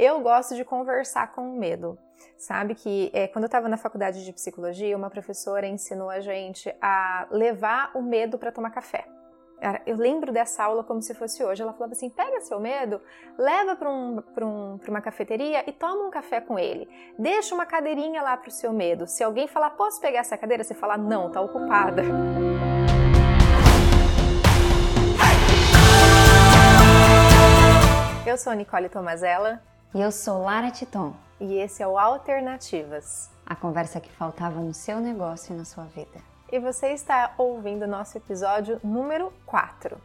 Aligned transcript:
Eu 0.00 0.20
gosto 0.20 0.54
de 0.54 0.64
conversar 0.64 1.32
com 1.32 1.42
o 1.42 1.58
medo. 1.58 1.98
Sabe 2.36 2.76
que 2.76 3.10
é, 3.12 3.26
quando 3.26 3.42
eu 3.42 3.48
estava 3.48 3.68
na 3.68 3.76
faculdade 3.76 4.24
de 4.24 4.32
psicologia, 4.32 4.96
uma 4.96 5.10
professora 5.10 5.66
ensinou 5.66 6.08
a 6.08 6.20
gente 6.20 6.72
a 6.80 7.26
levar 7.32 7.90
o 7.94 8.00
medo 8.00 8.38
para 8.38 8.52
tomar 8.52 8.70
café. 8.70 9.04
Eu 9.84 9.96
lembro 9.96 10.30
dessa 10.30 10.62
aula 10.62 10.84
como 10.84 11.02
se 11.02 11.14
fosse 11.14 11.42
hoje. 11.42 11.62
Ela 11.62 11.72
falava 11.72 11.94
assim: 11.94 12.08
pega 12.08 12.40
seu 12.42 12.60
medo, 12.60 13.00
leva 13.36 13.74
para 13.74 13.90
um, 13.90 14.22
um, 14.40 14.78
uma 14.86 15.00
cafeteria 15.00 15.68
e 15.68 15.72
toma 15.72 16.06
um 16.06 16.10
café 16.12 16.40
com 16.40 16.56
ele. 16.56 16.88
Deixa 17.18 17.52
uma 17.52 17.66
cadeirinha 17.66 18.22
lá 18.22 18.36
para 18.36 18.50
o 18.50 18.52
seu 18.52 18.72
medo. 18.72 19.04
Se 19.04 19.24
alguém 19.24 19.48
falar, 19.48 19.70
posso 19.70 20.00
pegar 20.00 20.20
essa 20.20 20.38
cadeira? 20.38 20.62
Você 20.62 20.74
fala, 20.74 20.96
não, 20.96 21.28
tá 21.32 21.40
ocupada. 21.40 22.04
Eu 28.24 28.38
sou 28.38 28.52
Nicole 28.52 28.88
Tomazella. 28.88 29.60
E 29.94 30.00
eu 30.00 30.12
sou 30.12 30.42
Lara 30.42 30.70
Titon. 30.70 31.14
E 31.40 31.54
esse 31.54 31.82
é 31.82 31.86
o 31.86 31.98
Alternativas 31.98 33.30
a 33.48 33.56
conversa 33.56 33.98
que 33.98 34.12
faltava 34.12 34.60
no 34.60 34.74
seu 34.74 35.00
negócio 35.00 35.54
e 35.54 35.56
na 35.56 35.64
sua 35.64 35.84
vida. 35.84 36.20
E 36.52 36.58
você 36.58 36.88
está 36.88 37.32
ouvindo 37.38 37.86
nosso 37.86 38.18
episódio 38.18 38.78
número 38.84 39.32
4. 39.46 39.96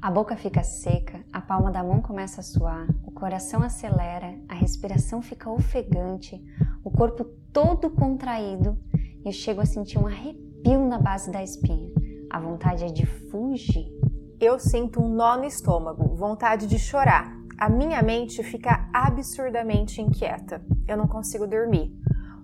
A 0.00 0.10
boca 0.10 0.36
fica 0.36 0.62
seca, 0.62 1.22
a 1.30 1.40
palma 1.40 1.70
da 1.70 1.82
mão 1.82 2.00
começa 2.00 2.40
a 2.40 2.44
suar, 2.44 2.86
o 3.06 3.10
coração 3.10 3.62
acelera, 3.62 4.34
a 4.48 4.54
respiração 4.54 5.20
fica 5.20 5.50
ofegante, 5.50 6.42
o 6.82 6.90
corpo 6.90 7.24
todo 7.52 7.90
contraído 7.90 8.78
e 9.22 9.28
eu 9.28 9.32
chego 9.32 9.60
a 9.60 9.66
sentir 9.66 9.98
um 9.98 10.06
arrepio 10.06 10.86
na 10.86 10.98
base 10.98 11.30
da 11.30 11.42
espinha. 11.42 11.90
A 12.30 12.40
vontade 12.40 12.84
é 12.84 12.88
de 12.88 13.04
fugir. 13.04 13.92
Eu 14.40 14.58
sinto 14.58 15.00
um 15.00 15.08
nó 15.08 15.36
no 15.36 15.44
estômago, 15.44 16.14
vontade 16.16 16.66
de 16.66 16.78
chorar. 16.78 17.32
A 17.58 17.68
minha 17.68 18.02
mente 18.02 18.42
fica 18.42 18.88
absurdamente 18.92 20.00
inquieta. 20.00 20.60
Eu 20.88 20.96
não 20.96 21.06
consigo 21.06 21.46
dormir. 21.46 21.92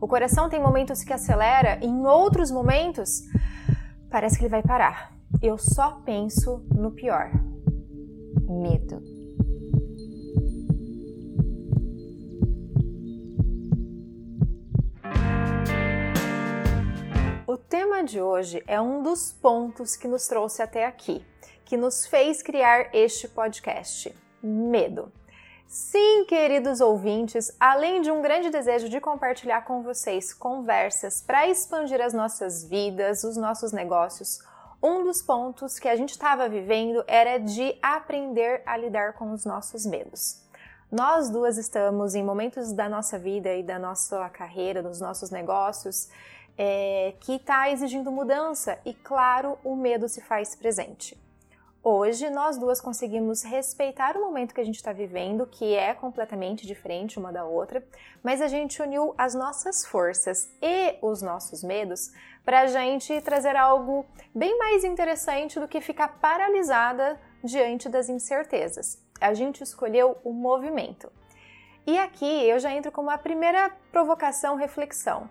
O 0.01 0.07
coração 0.07 0.49
tem 0.49 0.61
momentos 0.61 1.03
que 1.03 1.13
acelera, 1.13 1.79
em 1.83 2.07
outros 2.07 2.51
momentos 2.51 3.23
parece 4.09 4.39
que 4.39 4.45
ele 4.45 4.51
vai 4.51 4.63
parar. 4.63 5.13
Eu 5.43 5.59
só 5.59 6.01
penso 6.05 6.65
no 6.75 6.93
pior. 6.93 7.31
Medo. 8.49 9.03
O 17.47 17.57
tema 17.57 18.05
de 18.05 18.21
hoje 18.21 18.63
é 18.67 18.81
um 18.81 19.03
dos 19.03 19.33
pontos 19.33 19.97
que 19.97 20.07
nos 20.07 20.27
trouxe 20.29 20.63
até 20.63 20.87
aqui, 20.87 21.21
que 21.71 21.77
nos 21.77 22.05
fez 22.05 22.43
criar 22.43 22.93
este 22.93 23.29
podcast: 23.29 24.13
medo. 24.43 25.13
Sim, 25.69 26.25
queridos 26.25 26.81
ouvintes, 26.81 27.57
além 27.61 28.03
de 28.03 28.11
um 28.11 28.21
grande 28.21 28.51
desejo 28.51 28.89
de 28.89 29.01
compartilhar 29.01 29.63
com 29.63 29.81
vocês 29.81 30.35
conversas 30.35 31.23
para 31.23 31.47
expandir 31.47 32.01
as 32.01 32.13
nossas 32.13 32.65
vidas, 32.65 33.23
os 33.23 33.37
nossos 33.37 33.71
negócios, 33.71 34.41
um 34.83 35.05
dos 35.05 35.23
pontos 35.23 35.79
que 35.79 35.89
a 35.89 35.95
gente 35.95 36.11
estava 36.11 36.49
vivendo 36.49 37.05
era 37.07 37.39
de 37.39 37.79
aprender 37.81 38.63
a 38.67 38.77
lidar 38.77 39.13
com 39.13 39.31
os 39.31 39.45
nossos 39.45 39.87
medos. 39.87 40.43
Nós 40.91 41.31
duas 41.31 41.57
estamos 41.57 42.17
em 42.17 42.25
momentos 42.25 42.73
da 42.73 42.89
nossa 42.89 43.17
vida 43.17 43.55
e 43.55 43.63
da 43.63 43.79
nossa 43.79 44.29
carreira, 44.31 44.83
dos 44.83 45.01
nossos 45.01 45.31
negócios, 45.31 46.09
é, 46.59 47.15
que 47.21 47.37
está 47.37 47.71
exigindo 47.71 48.11
mudança 48.11 48.77
e, 48.85 48.93
claro, 48.93 49.57
o 49.63 49.77
medo 49.77 50.09
se 50.09 50.21
faz 50.21 50.57
presente. 50.57 51.30
Hoje, 51.83 52.29
nós 52.29 52.59
duas 52.59 52.79
conseguimos 52.79 53.43
respeitar 53.43 54.15
o 54.15 54.21
momento 54.21 54.55
que 54.55 54.61
a 54.61 54.65
gente 54.65 54.77
está 54.77 54.93
vivendo, 54.93 55.47
que 55.47 55.75
é 55.75 55.95
completamente 55.95 56.67
diferente 56.67 57.19
uma 57.19 57.33
da 57.33 57.47
outra, 57.47 57.83
mas 58.23 58.43
a 58.43 58.49
gente 58.49 58.83
uniu 58.83 59.15
as 59.17 59.35
nossas 59.35 59.87
forças 59.87 60.55
e 60.61 60.99
os 61.01 61.23
nossos 61.23 61.65
medos 61.65 62.13
para 62.45 62.61
a 62.61 62.67
gente 62.67 63.19
trazer 63.23 63.57
algo 63.57 64.05
bem 64.35 64.59
mais 64.59 64.85
interessante 64.85 65.59
do 65.59 65.67
que 65.67 65.81
ficar 65.81 66.21
paralisada 66.21 67.19
diante 67.43 67.89
das 67.89 68.11
incertezas. 68.11 69.03
A 69.19 69.33
gente 69.33 69.63
escolheu 69.63 70.19
o 70.23 70.35
movimento. 70.35 71.11
E 71.87 71.99
aqui 71.99 72.47
eu 72.47 72.59
já 72.59 72.71
entro 72.75 72.93
com 72.93 73.01
uma 73.01 73.17
primeira 73.17 73.71
provocação, 73.91 74.55
reflexão. 74.55 75.31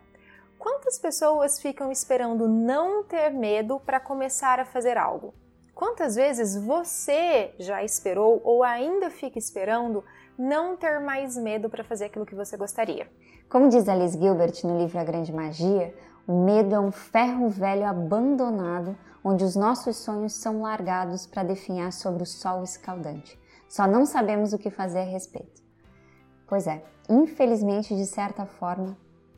Quantas 0.58 0.98
pessoas 0.98 1.62
ficam 1.62 1.92
esperando 1.92 2.48
não 2.48 3.04
ter 3.04 3.30
medo 3.30 3.80
para 3.80 4.00
começar 4.00 4.60
a 4.60 4.66
fazer 4.66 4.98
algo? 4.98 5.32
Quantas 5.80 6.16
vezes 6.16 6.58
você 6.58 7.54
já 7.58 7.82
esperou 7.82 8.42
ou 8.44 8.66
ainda 8.66 9.10
fica 9.10 9.40
esperando 9.40 10.04
não 10.38 10.76
ter 10.76 11.00
mais 11.00 11.38
medo 11.38 11.70
para 11.70 11.86
fazer 11.86 12.04
aquilo 12.04 12.26
que 12.26 12.36
você 12.36 12.58
gostaria? 12.58 13.10
Como 13.48 13.70
diz 13.70 13.88
Alice 13.88 14.20
Gilbert 14.20 14.60
no 14.66 14.78
livro 14.78 15.00
A 15.00 15.06
Grande 15.06 15.32
Magia, 15.32 15.96
o 16.28 16.44
medo 16.44 16.76
é 16.76 16.80
um 16.82 16.92
ferro 16.92 17.48
velho 17.48 17.86
abandonado 17.86 18.94
onde 19.24 19.46
os 19.46 19.56
nossos 19.56 19.96
sonhos 19.96 20.34
são 20.34 20.64
largados 20.64 21.26
para 21.26 21.44
definhar 21.44 21.94
sobre 21.94 22.24
o 22.24 22.26
sol 22.26 22.62
escaldante. 22.62 23.40
Só 23.70 23.88
não 23.88 24.06
sabemos 24.06 24.52
o 24.52 24.58
que 24.58 24.70
fazer 24.70 25.00
a 25.00 25.06
respeito. 25.06 25.64
Pois 26.46 26.68
é, 26.68 26.84
infelizmente, 27.08 27.96
de 27.96 28.06
certa 28.06 28.46
forma, 28.46 28.98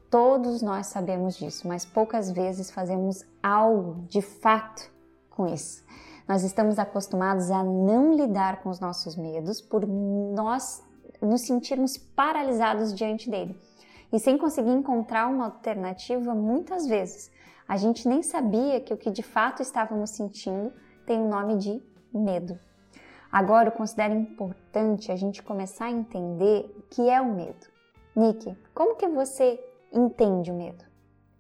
todos 0.09 0.63
nós 0.63 0.87
sabemos 0.87 1.35
disso, 1.35 1.67
mas 1.67 1.85
poucas 1.85 2.31
vezes 2.31 2.71
fazemos 2.71 3.23
algo 3.43 4.01
de 4.07 4.23
fato 4.23 4.89
com 5.29 5.45
isso. 5.45 5.83
Nós 6.31 6.43
estamos 6.43 6.79
acostumados 6.79 7.51
a 7.51 7.61
não 7.61 8.15
lidar 8.15 8.63
com 8.63 8.69
os 8.69 8.79
nossos 8.79 9.17
medos 9.17 9.59
por 9.59 9.85
nós 9.85 10.81
nos 11.21 11.41
sentirmos 11.41 11.97
paralisados 11.97 12.95
diante 12.95 13.29
dele. 13.29 13.53
E 14.13 14.17
sem 14.17 14.37
conseguir 14.37 14.71
encontrar 14.71 15.27
uma 15.27 15.43
alternativa, 15.43 16.33
muitas 16.33 16.87
vezes 16.87 17.29
a 17.67 17.75
gente 17.75 18.07
nem 18.07 18.23
sabia 18.23 18.79
que 18.79 18.93
o 18.93 18.97
que 18.97 19.11
de 19.11 19.21
fato 19.21 19.61
estávamos 19.61 20.11
sentindo 20.11 20.71
tem 21.05 21.21
o 21.21 21.27
nome 21.27 21.57
de 21.57 21.83
medo. 22.13 22.57
Agora 23.29 23.67
eu 23.67 23.73
considero 23.73 24.13
importante 24.13 25.11
a 25.11 25.17
gente 25.17 25.43
começar 25.43 25.87
a 25.87 25.91
entender 25.91 26.73
o 26.77 26.81
que 26.83 27.09
é 27.09 27.19
o 27.19 27.25
medo. 27.25 27.67
Nick, 28.15 28.55
como 28.73 28.95
que 28.95 29.09
você 29.09 29.59
entende 29.91 30.49
o 30.49 30.55
medo? 30.55 30.90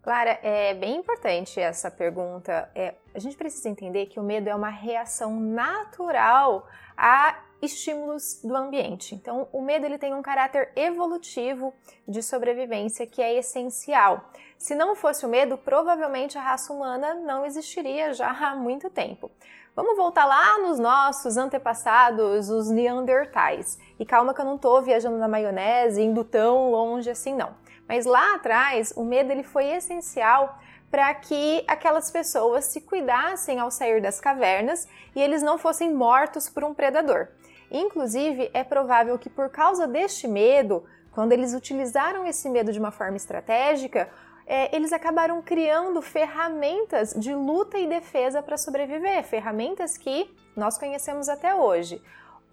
Clara, 0.01 0.39
é 0.41 0.73
bem 0.73 0.97
importante 0.97 1.59
essa 1.59 1.91
pergunta. 1.91 2.69
É, 2.73 2.95
a 3.13 3.19
gente 3.19 3.37
precisa 3.37 3.69
entender 3.69 4.07
que 4.07 4.19
o 4.19 4.23
medo 4.23 4.49
é 4.49 4.55
uma 4.55 4.69
reação 4.69 5.39
natural 5.39 6.67
a 6.97 7.37
estímulos 7.61 8.41
do 8.43 8.55
ambiente. 8.55 9.13
Então, 9.13 9.47
o 9.51 9.61
medo 9.61 9.85
ele 9.85 9.99
tem 9.99 10.13
um 10.15 10.21
caráter 10.23 10.71
evolutivo 10.75 11.71
de 12.07 12.23
sobrevivência 12.23 13.05
que 13.05 13.21
é 13.21 13.37
essencial. 13.37 14.25
Se 14.57 14.73
não 14.73 14.95
fosse 14.95 15.23
o 15.23 15.29
medo, 15.29 15.55
provavelmente 15.55 16.35
a 16.35 16.41
raça 16.41 16.73
humana 16.73 17.13
não 17.13 17.45
existiria 17.45 18.11
já 18.13 18.31
há 18.31 18.55
muito 18.55 18.89
tempo. 18.89 19.29
Vamos 19.75 19.95
voltar 19.95 20.25
lá 20.25 20.57
nos 20.57 20.79
nossos 20.79 21.37
antepassados, 21.37 22.49
os 22.49 22.69
Neandertais. 22.69 23.79
E 23.99 24.05
calma 24.05 24.33
que 24.33 24.41
eu 24.41 24.45
não 24.45 24.55
estou 24.55 24.81
viajando 24.81 25.17
na 25.17 25.27
maionese, 25.27 26.01
indo 26.01 26.23
tão 26.23 26.71
longe 26.71 27.09
assim 27.09 27.35
não. 27.35 27.55
Mas 27.91 28.05
lá 28.05 28.35
atrás, 28.35 28.93
o 28.95 29.03
medo 29.03 29.33
ele 29.33 29.43
foi 29.43 29.65
essencial 29.65 30.57
para 30.89 31.13
que 31.13 31.61
aquelas 31.67 32.09
pessoas 32.09 32.63
se 32.63 32.79
cuidassem 32.79 33.59
ao 33.59 33.69
sair 33.69 34.01
das 34.01 34.17
cavernas 34.17 34.87
e 35.13 35.21
eles 35.21 35.43
não 35.43 35.57
fossem 35.57 35.93
mortos 35.93 36.47
por 36.47 36.63
um 36.63 36.73
predador. 36.73 37.27
Inclusive, 37.69 38.49
é 38.53 38.63
provável 38.63 39.19
que 39.19 39.29
por 39.29 39.49
causa 39.49 39.89
deste 39.89 40.25
medo, 40.25 40.85
quando 41.11 41.33
eles 41.33 41.53
utilizaram 41.53 42.25
esse 42.25 42.49
medo 42.49 42.71
de 42.71 42.79
uma 42.79 42.91
forma 42.91 43.17
estratégica, 43.17 44.07
é, 44.47 44.73
eles 44.73 44.93
acabaram 44.93 45.41
criando 45.41 46.01
ferramentas 46.01 47.13
de 47.13 47.35
luta 47.35 47.77
e 47.77 47.87
defesa 47.87 48.41
para 48.41 48.57
sobreviver, 48.57 49.21
ferramentas 49.25 49.97
que 49.97 50.33
nós 50.55 50.77
conhecemos 50.77 51.27
até 51.27 51.53
hoje. 51.53 52.01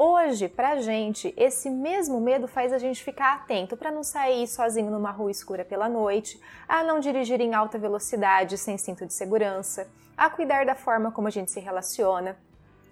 Hoje, 0.01 0.47
pra 0.47 0.81
gente, 0.81 1.35
esse 1.37 1.69
mesmo 1.69 2.21
medo 2.21 2.47
faz 2.47 2.73
a 2.73 2.79
gente 2.79 3.03
ficar 3.03 3.35
atento 3.35 3.77
para 3.77 3.91
não 3.91 4.05
sair 4.05 4.47
sozinho 4.47 4.93
numa 4.93 5.11
rua 5.11 5.29
escura 5.29 5.65
pela 5.65 5.89
noite, 5.89 6.41
a 6.69 6.85
não 6.85 7.01
dirigir 7.01 7.41
em 7.41 7.53
alta 7.53 7.79
velocidade 7.79 8.57
sem 8.57 8.79
cinto 8.79 9.05
de 9.05 9.13
segurança, 9.13 9.89
a 10.17 10.31
cuidar 10.31 10.65
da 10.65 10.77
forma 10.77 11.11
como 11.11 11.27
a 11.27 11.33
gente 11.33 11.51
se 11.51 11.59
relaciona. 11.59 12.37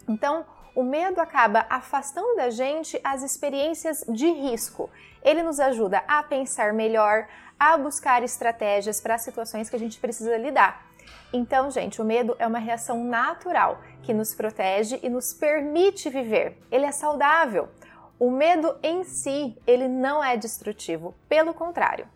Então, 0.09 0.45
o 0.75 0.83
medo 0.83 1.21
acaba 1.21 1.65
afastando 1.71 2.35
da 2.35 2.51
gente 2.51 3.01
as 3.05 3.23
experiências 3.23 4.05
de 4.09 4.29
risco. 4.29 4.91
Ele 5.23 5.45
nos 5.45 5.61
ajuda 5.61 6.03
a 6.09 6.25
pensar 6.25 6.73
melhor, 6.73 7.29
a 7.57 7.79
buscar 7.79 8.25
estratégias 8.25 9.01
para 9.01 9.17
situações 9.17 9.71
que 9.71 9.77
a 9.77 9.79
gente 9.79 10.01
precisa 10.01 10.37
lidar. 10.37 10.85
Então, 11.33 11.71
gente, 11.71 12.01
o 12.01 12.05
medo 12.05 12.37
é 12.39 12.47
uma 12.47 12.59
reação 12.59 13.05
natural 13.05 13.81
que 14.03 14.15
nos 14.15 14.35
protege 14.35 14.99
e 15.03 15.09
nos 15.09 15.35
permite 15.35 16.09
viver. 16.09 16.59
Ele 16.71 16.87
é 16.87 16.93
saudável. 16.93 17.69
O 18.19 18.31
medo 18.31 18.77
em 18.83 19.05
si, 19.05 19.57
ele 19.67 19.89
não 19.89 20.25
é 20.25 20.37
destrutivo, 20.37 21.15
pelo 21.29 21.53
contrário. 21.53 22.09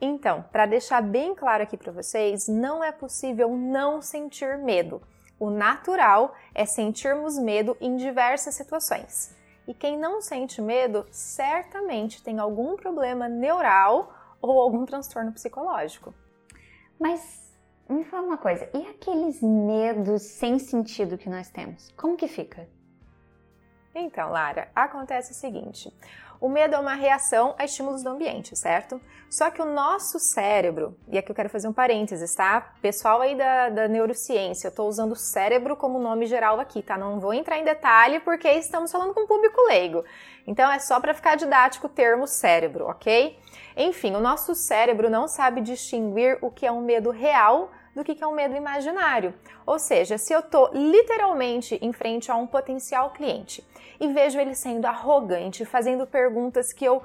Então, 0.00 0.44
para 0.50 0.66
deixar 0.66 1.02
bem 1.02 1.34
claro 1.34 1.62
aqui 1.62 1.76
para 1.76 1.92
vocês, 1.92 2.48
não 2.48 2.82
é 2.82 2.92
possível 2.92 3.50
não 3.50 4.00
sentir 4.00 4.58
medo. 4.58 5.02
O 5.38 5.50
natural 5.50 6.34
é 6.54 6.64
sentirmos 6.64 7.38
medo 7.38 7.76
em 7.80 7.96
diversas 7.96 8.54
situações. 8.54 9.34
E 9.66 9.74
quem 9.74 9.98
não 9.98 10.20
sente 10.20 10.60
medo 10.60 11.06
certamente 11.10 12.22
tem 12.22 12.38
algum 12.38 12.76
problema 12.76 13.28
neural 13.28 14.12
ou 14.40 14.60
algum 14.60 14.84
transtorno 14.84 15.32
psicológico. 15.32 16.14
Mas 17.00 17.43
me 17.88 18.04
fala 18.04 18.26
uma 18.26 18.38
coisa, 18.38 18.68
e 18.72 18.86
aqueles 18.88 19.42
medos 19.42 20.22
sem 20.22 20.58
sentido 20.58 21.18
que 21.18 21.28
nós 21.28 21.50
temos? 21.50 21.92
Como 21.96 22.16
que 22.16 22.28
fica? 22.28 22.68
Então, 23.94 24.30
Lara, 24.30 24.68
acontece 24.74 25.32
o 25.32 25.34
seguinte: 25.34 25.92
o 26.40 26.48
medo 26.48 26.74
é 26.74 26.78
uma 26.78 26.94
reação 26.94 27.54
a 27.58 27.64
estímulos 27.64 28.02
do 28.02 28.10
ambiente, 28.10 28.56
certo? 28.56 29.00
Só 29.30 29.50
que 29.50 29.62
o 29.62 29.64
nosso 29.64 30.18
cérebro, 30.18 30.96
e 31.08 31.16
aqui 31.16 31.30
eu 31.30 31.34
quero 31.34 31.48
fazer 31.48 31.68
um 31.68 31.72
parênteses, 31.72 32.34
tá? 32.34 32.72
Pessoal 32.82 33.20
aí 33.20 33.36
da, 33.36 33.68
da 33.68 33.88
neurociência, 33.88 34.68
eu 34.68 34.74
tô 34.74 34.84
usando 34.84 35.16
cérebro 35.16 35.76
como 35.76 35.98
nome 35.98 36.26
geral 36.26 36.60
aqui, 36.60 36.82
tá? 36.82 36.98
Não 36.98 37.20
vou 37.20 37.32
entrar 37.32 37.58
em 37.58 37.64
detalhe 37.64 38.20
porque 38.20 38.48
estamos 38.48 38.90
falando 38.90 39.14
com 39.14 39.22
um 39.22 39.26
público 39.26 39.60
leigo. 39.68 40.04
Então 40.46 40.70
é 40.70 40.78
só 40.78 41.00
para 41.00 41.14
ficar 41.14 41.36
didático 41.36 41.86
o 41.86 41.90
termo 41.90 42.26
cérebro, 42.26 42.86
ok? 42.86 43.38
Enfim, 43.76 44.14
o 44.14 44.20
nosso 44.20 44.54
cérebro 44.54 45.10
não 45.10 45.26
sabe 45.26 45.60
distinguir 45.60 46.38
o 46.40 46.50
que 46.50 46.66
é 46.66 46.72
um 46.72 46.80
medo 46.80 47.10
real 47.10 47.70
do 47.94 48.04
que 48.04 48.22
é 48.22 48.26
um 48.26 48.34
medo 48.34 48.56
imaginário. 48.56 49.34
Ou 49.66 49.78
seja, 49.78 50.18
se 50.18 50.32
eu 50.32 50.40
estou 50.40 50.70
literalmente 50.72 51.78
em 51.80 51.92
frente 51.92 52.30
a 52.30 52.36
um 52.36 52.46
potencial 52.46 53.10
cliente 53.10 53.64
e 54.00 54.08
vejo 54.12 54.38
ele 54.38 54.54
sendo 54.54 54.86
arrogante, 54.86 55.64
fazendo 55.64 56.06
perguntas 56.06 56.72
que 56.72 56.84
eu 56.84 57.02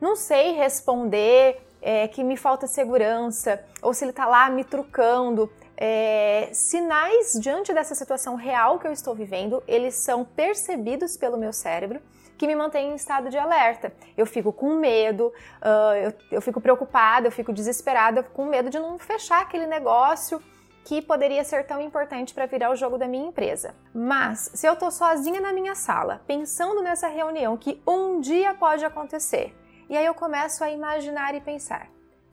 não 0.00 0.16
sei 0.16 0.52
responder, 0.52 1.60
é, 1.80 2.08
que 2.08 2.24
me 2.24 2.36
falta 2.36 2.66
segurança, 2.66 3.62
ou 3.80 3.92
se 3.92 4.04
ele 4.04 4.10
está 4.10 4.26
lá 4.26 4.48
me 4.48 4.64
trucando, 4.64 5.52
é, 5.76 6.48
sinais 6.52 7.32
diante 7.40 7.72
dessa 7.72 7.94
situação 7.94 8.34
real 8.34 8.78
que 8.78 8.86
eu 8.86 8.92
estou 8.92 9.14
vivendo, 9.14 9.62
eles 9.66 9.94
são 9.96 10.24
percebidos 10.24 11.16
pelo 11.16 11.36
meu 11.36 11.52
cérebro 11.52 12.00
que 12.36 12.46
me 12.46 12.54
mantém 12.54 12.90
em 12.90 12.94
estado 12.94 13.30
de 13.30 13.38
alerta. 13.38 13.92
Eu 14.16 14.26
fico 14.26 14.52
com 14.52 14.74
medo, 14.74 15.26
uh, 15.26 15.94
eu, 15.96 16.12
eu 16.32 16.42
fico 16.42 16.60
preocupada, 16.60 17.26
eu 17.26 17.32
fico 17.32 17.52
desesperada, 17.52 18.22
com 18.22 18.46
medo 18.46 18.70
de 18.70 18.78
não 18.78 18.98
fechar 18.98 19.42
aquele 19.42 19.66
negócio 19.66 20.42
que 20.84 21.00
poderia 21.00 21.44
ser 21.44 21.64
tão 21.64 21.80
importante 21.80 22.34
para 22.34 22.46
virar 22.46 22.70
o 22.70 22.76
jogo 22.76 22.98
da 22.98 23.06
minha 23.06 23.28
empresa. 23.28 23.74
Mas 23.94 24.50
se 24.54 24.66
eu 24.66 24.72
estou 24.72 24.90
sozinha 24.90 25.40
na 25.40 25.52
minha 25.52 25.74
sala, 25.74 26.20
pensando 26.26 26.82
nessa 26.82 27.08
reunião 27.08 27.56
que 27.56 27.80
um 27.86 28.20
dia 28.20 28.54
pode 28.54 28.84
acontecer, 28.84 29.54
e 29.88 29.96
aí 29.96 30.04
eu 30.04 30.14
começo 30.14 30.64
a 30.64 30.70
imaginar 30.70 31.34
e 31.34 31.40
pensar: 31.40 31.88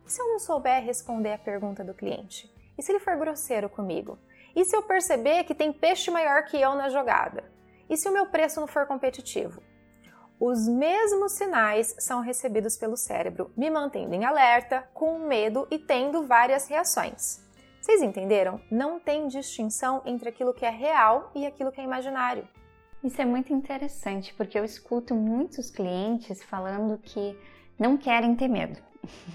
e 0.05 0.11
se 0.11 0.21
eu 0.21 0.27
não 0.27 0.39
souber 0.39 0.83
responder 0.83 1.33
a 1.33 1.37
pergunta 1.37 1.83
do 1.83 1.93
cliente? 1.93 2.51
E 2.77 2.81
se 2.81 2.91
ele 2.91 2.99
for 2.99 3.15
grosseiro 3.15 3.69
comigo? 3.69 4.17
E 4.55 4.65
se 4.65 4.75
eu 4.75 4.81
perceber 4.81 5.43
que 5.43 5.53
tem 5.53 5.71
peixe 5.71 6.09
maior 6.09 6.45
que 6.45 6.59
eu 6.59 6.73
na 6.73 6.89
jogada? 6.89 7.43
E 7.89 7.95
se 7.95 8.09
o 8.09 8.11
meu 8.11 8.25
preço 8.25 8.59
não 8.59 8.67
for 8.67 8.87
competitivo? 8.87 9.61
Os 10.39 10.69
mesmos 10.69 11.33
sinais 11.33 11.93
são 11.99 12.21
recebidos 12.21 12.77
pelo 12.77 12.95
cérebro, 12.95 13.51
me 13.57 13.69
mantendo 13.69 14.15
em 14.15 14.23
alerta, 14.23 14.87
com 14.93 15.19
medo 15.19 15.67
e 15.69 15.77
tendo 15.77 16.25
várias 16.25 16.65
reações. 16.69 17.43
Vocês 17.81 18.01
entenderam? 18.01 18.61
Não 18.71 19.01
tem 19.01 19.27
distinção 19.27 20.01
entre 20.05 20.29
aquilo 20.29 20.53
que 20.53 20.65
é 20.65 20.69
real 20.69 21.29
e 21.35 21.45
aquilo 21.45 21.73
que 21.73 21.81
é 21.81 21.83
imaginário. 21.83 22.47
Isso 23.03 23.21
é 23.21 23.25
muito 23.25 23.51
interessante, 23.51 24.33
porque 24.33 24.57
eu 24.57 24.63
escuto 24.63 25.13
muitos 25.13 25.69
clientes 25.69 26.41
falando 26.41 26.97
que 26.97 27.37
não 27.77 27.97
querem 27.97 28.33
ter 28.33 28.47
medo. 28.47 28.79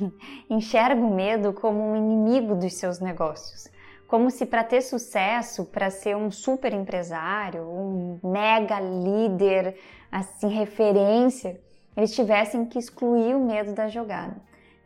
Enxergam 0.48 1.10
o 1.10 1.14
medo 1.14 1.52
como 1.52 1.82
um 1.82 1.96
inimigo 1.96 2.54
dos 2.54 2.72
seus 2.74 2.98
negócios. 2.98 3.68
Como 4.06 4.30
se 4.30 4.46
para 4.46 4.62
ter 4.62 4.80
sucesso, 4.80 5.64
para 5.64 5.90
ser 5.90 6.16
um 6.16 6.30
super 6.30 6.72
empresário, 6.72 7.62
um 7.62 8.20
mega 8.22 8.78
líder, 8.78 9.76
assim, 10.14 10.46
referência, 10.46 11.60
eles 11.96 12.14
tivessem 12.14 12.64
que 12.66 12.78
excluir 12.78 13.34
o 13.34 13.44
medo 13.44 13.72
da 13.72 13.88
jogada. 13.88 14.36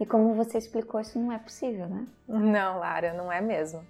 E 0.00 0.06
como 0.06 0.32
você 0.32 0.56
explicou, 0.56 0.98
isso 1.00 1.18
não 1.18 1.30
é 1.30 1.38
possível, 1.38 1.86
né? 1.86 2.06
Não, 2.26 2.78
Lara, 2.78 3.12
não 3.12 3.30
é 3.30 3.38
mesmo. 3.38 3.84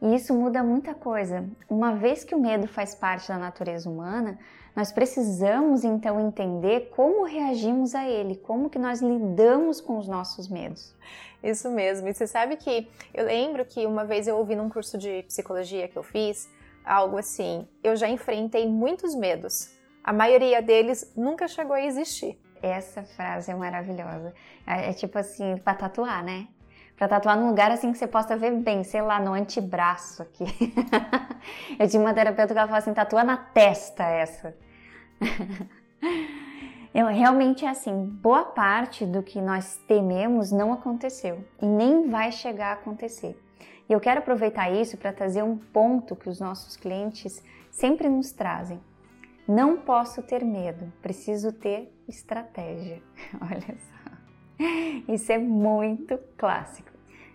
E 0.00 0.16
isso 0.16 0.34
muda 0.34 0.60
muita 0.60 0.92
coisa. 0.92 1.48
Uma 1.70 1.94
vez 1.94 2.24
que 2.24 2.34
o 2.34 2.40
medo 2.40 2.66
faz 2.66 2.96
parte 2.96 3.28
da 3.28 3.38
natureza 3.38 3.88
humana, 3.88 4.36
nós 4.74 4.90
precisamos 4.90 5.84
então 5.84 6.18
entender 6.18 6.90
como 6.96 7.24
reagimos 7.24 7.94
a 7.94 8.08
ele, 8.08 8.34
como 8.34 8.68
que 8.68 8.78
nós 8.78 9.00
lidamos 9.00 9.80
com 9.80 9.98
os 9.98 10.08
nossos 10.08 10.48
medos. 10.48 10.96
Isso 11.44 11.70
mesmo. 11.70 12.08
E 12.08 12.14
você 12.14 12.26
sabe 12.26 12.56
que 12.56 12.90
eu 13.14 13.26
lembro 13.26 13.64
que 13.64 13.86
uma 13.86 14.04
vez 14.04 14.26
eu 14.26 14.36
ouvi 14.36 14.56
num 14.56 14.68
curso 14.68 14.98
de 14.98 15.22
psicologia 15.28 15.86
que 15.86 15.96
eu 15.96 16.02
fiz 16.02 16.48
algo 16.84 17.18
assim: 17.18 17.68
eu 17.84 17.94
já 17.94 18.08
enfrentei 18.08 18.68
muitos 18.68 19.14
medos. 19.14 19.81
A 20.04 20.12
maioria 20.12 20.60
deles 20.60 21.12
nunca 21.16 21.46
chegou 21.46 21.74
a 21.74 21.82
existir. 21.82 22.38
Essa 22.60 23.02
frase 23.02 23.50
é 23.50 23.54
maravilhosa. 23.54 24.34
É, 24.66 24.90
é 24.90 24.92
tipo 24.92 25.18
assim, 25.18 25.56
para 25.58 25.74
tatuar, 25.74 26.24
né? 26.24 26.48
Para 26.96 27.08
tatuar 27.08 27.36
num 27.36 27.48
lugar 27.48 27.70
assim 27.70 27.90
que 27.90 27.98
você 27.98 28.06
possa 28.06 28.36
ver 28.36 28.52
bem, 28.52 28.84
sei 28.84 29.02
lá, 29.02 29.18
no 29.18 29.32
antebraço 29.32 30.22
aqui. 30.22 30.44
eu 31.78 31.88
tinha 31.88 32.00
uma 32.00 32.14
terapeuta 32.14 32.52
que 32.52 32.58
ela 32.58 32.68
falava 32.68 32.78
assim: 32.78 32.94
tatua 32.94 33.24
na 33.24 33.36
testa 33.36 34.04
essa. 34.04 34.54
Eu, 36.94 37.06
realmente 37.06 37.64
é 37.64 37.70
assim, 37.70 38.04
boa 38.04 38.44
parte 38.44 39.06
do 39.06 39.22
que 39.22 39.40
nós 39.40 39.80
tememos 39.88 40.52
não 40.52 40.74
aconteceu 40.74 41.42
e 41.58 41.64
nem 41.64 42.10
vai 42.10 42.30
chegar 42.30 42.68
a 42.68 42.72
acontecer. 42.74 43.34
E 43.88 43.92
eu 43.94 43.98
quero 43.98 44.20
aproveitar 44.20 44.70
isso 44.70 44.98
para 44.98 45.10
trazer 45.10 45.42
um 45.42 45.56
ponto 45.56 46.14
que 46.14 46.28
os 46.28 46.38
nossos 46.38 46.76
clientes 46.76 47.42
sempre 47.70 48.10
nos 48.10 48.30
trazem. 48.32 48.78
Não 49.46 49.76
posso 49.76 50.22
ter 50.22 50.44
medo, 50.44 50.92
preciso 51.02 51.52
ter 51.52 51.92
estratégia. 52.08 53.02
Olha 53.40 53.76
só. 53.78 54.02
Isso 55.12 55.32
é 55.32 55.38
muito 55.38 56.18
clássico, 56.36 56.90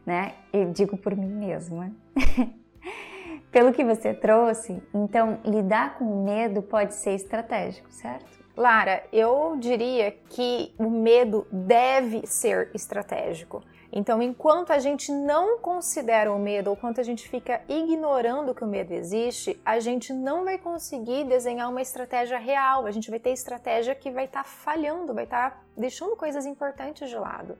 né? 0.05 0.35
Eu 0.53 0.71
digo 0.71 0.97
por 0.97 1.15
mim 1.15 1.27
mesma. 1.27 1.91
Pelo 3.51 3.73
que 3.73 3.83
você 3.83 4.13
trouxe, 4.13 4.81
então 4.93 5.39
lidar 5.43 5.97
com 5.97 6.23
medo 6.23 6.61
pode 6.61 6.93
ser 6.95 7.15
estratégico, 7.15 7.91
certo? 7.91 8.37
Lara, 8.55 9.03
eu 9.11 9.55
diria 9.59 10.11
que 10.11 10.73
o 10.77 10.89
medo 10.89 11.45
deve 11.51 12.25
ser 12.25 12.71
estratégico. 12.73 13.63
Então, 13.91 14.21
enquanto 14.21 14.71
a 14.71 14.79
gente 14.79 15.11
não 15.11 15.59
considera 15.59 16.31
o 16.31 16.37
medo 16.37 16.69
ou 16.69 16.75
quanto 16.75 16.99
a 16.99 17.03
gente 17.03 17.27
fica 17.29 17.61
ignorando 17.69 18.53
que 18.53 18.63
o 18.63 18.67
medo 18.67 18.91
existe, 18.93 19.59
a 19.65 19.79
gente 19.79 20.11
não 20.11 20.43
vai 20.43 20.57
conseguir 20.57 21.23
desenhar 21.23 21.69
uma 21.69 21.81
estratégia 21.81 22.37
real. 22.37 22.85
A 22.85 22.91
gente 22.91 23.09
vai 23.09 23.19
ter 23.19 23.31
estratégia 23.31 23.95
que 23.95 24.11
vai 24.11 24.25
estar 24.25 24.43
tá 24.43 24.49
falhando, 24.49 25.13
vai 25.13 25.23
estar 25.23 25.51
tá 25.51 25.61
deixando 25.75 26.15
coisas 26.15 26.45
importantes 26.45 27.09
de 27.09 27.15
lado. 27.15 27.57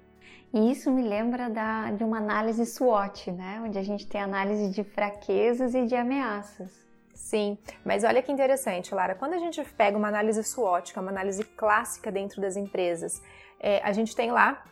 E 0.53 0.72
isso 0.72 0.91
me 0.91 1.03
lembra 1.03 1.50
da, 1.50 1.91
de 1.91 2.03
uma 2.03 2.17
análise 2.17 2.65
SWOT, 2.65 3.31
né? 3.31 3.62
Onde 3.63 3.77
a 3.77 3.84
gente 3.84 4.07
tem 4.07 4.22
análise 4.22 4.69
de 4.69 4.84
fraquezas 4.84 5.74
e 5.75 5.86
de 5.86 5.96
ameaças. 5.96 6.88
Sim, 7.13 7.57
mas 7.84 8.03
olha 8.03 8.22
que 8.22 8.31
interessante, 8.31 8.93
Lara. 8.96 9.15
Quando 9.15 9.34
a 9.34 9.38
gente 9.38 9.62
pega 9.75 9.98
uma 9.98 10.07
análise 10.07 10.41
SWOT, 10.43 10.93
que 10.93 11.00
é 11.00 11.01
uma 11.01 11.12
análise 11.12 11.43
clássica 11.43 12.12
dentro 12.12 12.39
das 12.39 12.55
empresas, 12.55 13.22
é, 13.60 13.81
a 13.84 13.91
gente 13.91 14.15
tem 14.15 14.31
lá 14.31 14.63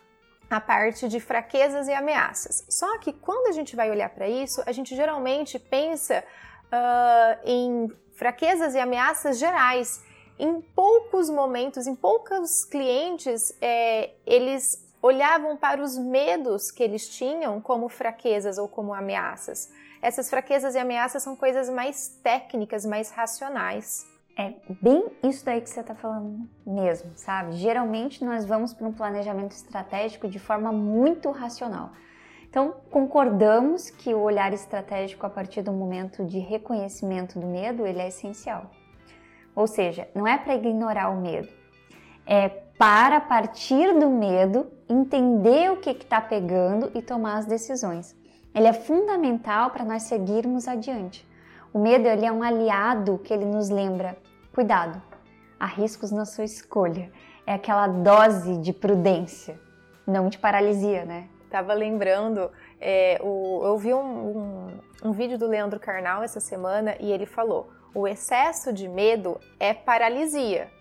a 0.56 0.62
parte 0.62 1.08
de 1.08 1.20
fraquezas 1.20 1.88
e 1.88 1.94
ameaças. 1.94 2.66
Só 2.70 2.98
que 3.00 3.14
quando 3.14 3.48
a 3.48 3.52
gente 3.52 3.76
vai 3.76 3.90
olhar 3.90 4.10
para 4.10 4.28
isso, 4.28 4.64
a 4.66 4.72
gente 4.72 4.96
geralmente 4.96 5.60
pensa 5.60 6.24
uh, 6.66 7.40
em 7.44 7.92
fraquezas 8.16 8.74
e 8.76 8.80
ameaças 8.80 9.38
gerais. 9.38 10.04
Em 10.38 10.62
poucos 10.62 11.30
momentos, 11.30 11.88
em 11.88 11.96
poucos 11.96 12.66
clientes, 12.66 13.56
é, 13.62 14.12
eles 14.26 14.84
olhavam 15.02 15.56
para 15.56 15.82
os 15.82 15.98
medos 15.98 16.72
que 16.72 16.84
eles 16.84 17.08
tinham 17.08 17.62
como 17.62 17.88
fraquezas 17.88 18.58
ou 18.58 18.68
como 18.68 18.94
ameaças 18.94 19.70
essas 20.06 20.30
fraquezas 20.30 20.76
e 20.76 20.78
ameaças 20.78 21.24
são 21.24 21.36
coisas 21.36 21.68
mais 21.68 22.10
técnicas, 22.22 22.86
mais 22.86 23.10
racionais. 23.10 24.06
É 24.38 24.54
bem 24.82 25.06
isso 25.24 25.46
daí 25.46 25.62
que 25.62 25.70
você 25.70 25.80
está 25.80 25.96
falando 25.96 26.46
mesmo, 26.66 27.12
sabe? 27.16 27.54
Geralmente 27.54 28.24
nós 28.24 28.46
vamos 28.46 28.74
para 28.74 28.86
um 28.86 28.92
planejamento 28.92 29.52
estratégico 29.52 30.28
de 30.28 30.40
forma 30.40 30.74
muito 30.74 31.32
racional. 31.32 31.92
Então, 32.50 32.76
concordamos 32.90 33.90
que 33.90 34.14
o 34.14 34.20
olhar 34.20 34.54
estratégico 34.54 35.26
a 35.26 35.30
partir 35.30 35.62
do 35.62 35.72
momento 35.72 36.26
de 36.26 36.40
reconhecimento 36.40 37.40
do 37.40 37.48
medo, 37.48 37.86
ele 37.86 38.02
é 38.02 38.08
essencial. 38.08 38.70
Ou 39.56 39.68
seja, 39.68 40.08
não 40.14 40.28
é 40.28 40.38
para 40.38 40.56
ignorar 40.56 41.10
o 41.10 41.22
medo, 41.22 41.50
é 42.26 42.50
para 42.78 43.22
partir 43.22 43.98
do 43.98 44.10
medo 44.10 44.68
entender 44.90 45.72
o 45.72 45.78
que 45.78 45.92
está 45.92 46.20
pegando 46.20 46.92
e 46.94 47.02
tomar 47.02 47.38
as 47.38 47.46
decisões. 47.46 48.16
Ele 48.54 48.68
é 48.68 48.74
fundamental 48.74 49.72
para 49.72 49.86
nós 49.86 50.04
seguirmos 50.04 50.68
adiante. 50.68 51.26
O 51.74 51.80
medo 51.80 52.08
ele 52.08 52.26
é 52.26 52.32
um 52.32 52.42
aliado 52.42 53.18
que 53.18 53.34
ele 53.34 53.46
nos 53.46 53.70
lembra: 53.70 54.18
cuidado, 54.56 55.02
há 55.60 55.66
riscos 55.66 56.12
na 56.12 56.24
sua 56.24 56.46
escolha. 56.46 57.12
É 57.46 57.56
aquela 57.56 57.88
dose 57.88 58.58
de 58.58 58.72
prudência, 58.72 59.60
não 60.08 60.30
de 60.30 60.38
paralisia, 60.38 61.04
né? 61.04 61.28
Tava 61.52 61.74
lembrando, 61.74 62.50
é, 62.80 63.20
o, 63.22 63.62
eu 63.66 63.78
vi 63.78 63.94
um, 63.94 64.00
um, 64.00 64.68
um 65.04 65.12
vídeo 65.12 65.38
do 65.38 65.46
Leandro 65.46 65.78
Carnal 65.78 66.24
essa 66.24 66.40
semana 66.40 66.96
e 67.02 67.12
ele 67.12 67.26
falou: 67.26 67.70
o 67.94 68.08
excesso 68.08 68.72
de 68.72 68.88
medo 68.88 69.38
é 69.60 69.74
paralisia. 69.74 70.72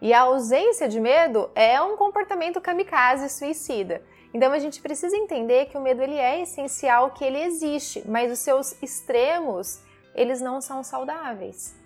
E 0.00 0.14
a 0.14 0.22
ausência 0.22 0.88
de 0.88 0.98
medo 0.98 1.50
é 1.54 1.80
um 1.82 1.96
comportamento 1.98 2.62
kamikaze 2.62 3.28
suicida. 3.28 4.00
Então 4.32 4.52
a 4.52 4.58
gente 4.58 4.80
precisa 4.80 5.16
entender 5.16 5.66
que 5.66 5.76
o 5.76 5.82
medo 5.82 6.02
ele 6.02 6.16
é 6.16 6.40
essencial, 6.40 7.10
que 7.10 7.24
ele 7.24 7.42
existe, 7.42 8.02
mas 8.08 8.32
os 8.32 8.38
seus 8.38 8.82
extremos, 8.82 9.82
eles 10.14 10.40
não 10.40 10.60
são 10.60 10.82
saudáveis. 10.82 11.77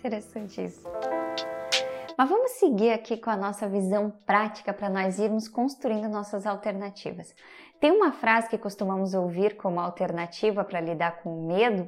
Interessante 0.00 0.64
isso. 0.64 0.82
Mas 2.16 2.28
vamos 2.28 2.52
seguir 2.52 2.90
aqui 2.90 3.18
com 3.18 3.28
a 3.28 3.36
nossa 3.36 3.68
visão 3.68 4.10
prática 4.24 4.72
para 4.72 4.88
nós 4.88 5.18
irmos 5.18 5.46
construindo 5.46 6.08
nossas 6.08 6.46
alternativas. 6.46 7.34
Tem 7.78 7.92
uma 7.92 8.10
frase 8.10 8.48
que 8.48 8.56
costumamos 8.56 9.12
ouvir 9.12 9.58
como 9.58 9.78
alternativa 9.78 10.64
para 10.64 10.80
lidar 10.80 11.22
com 11.22 11.38
o 11.38 11.46
medo, 11.46 11.86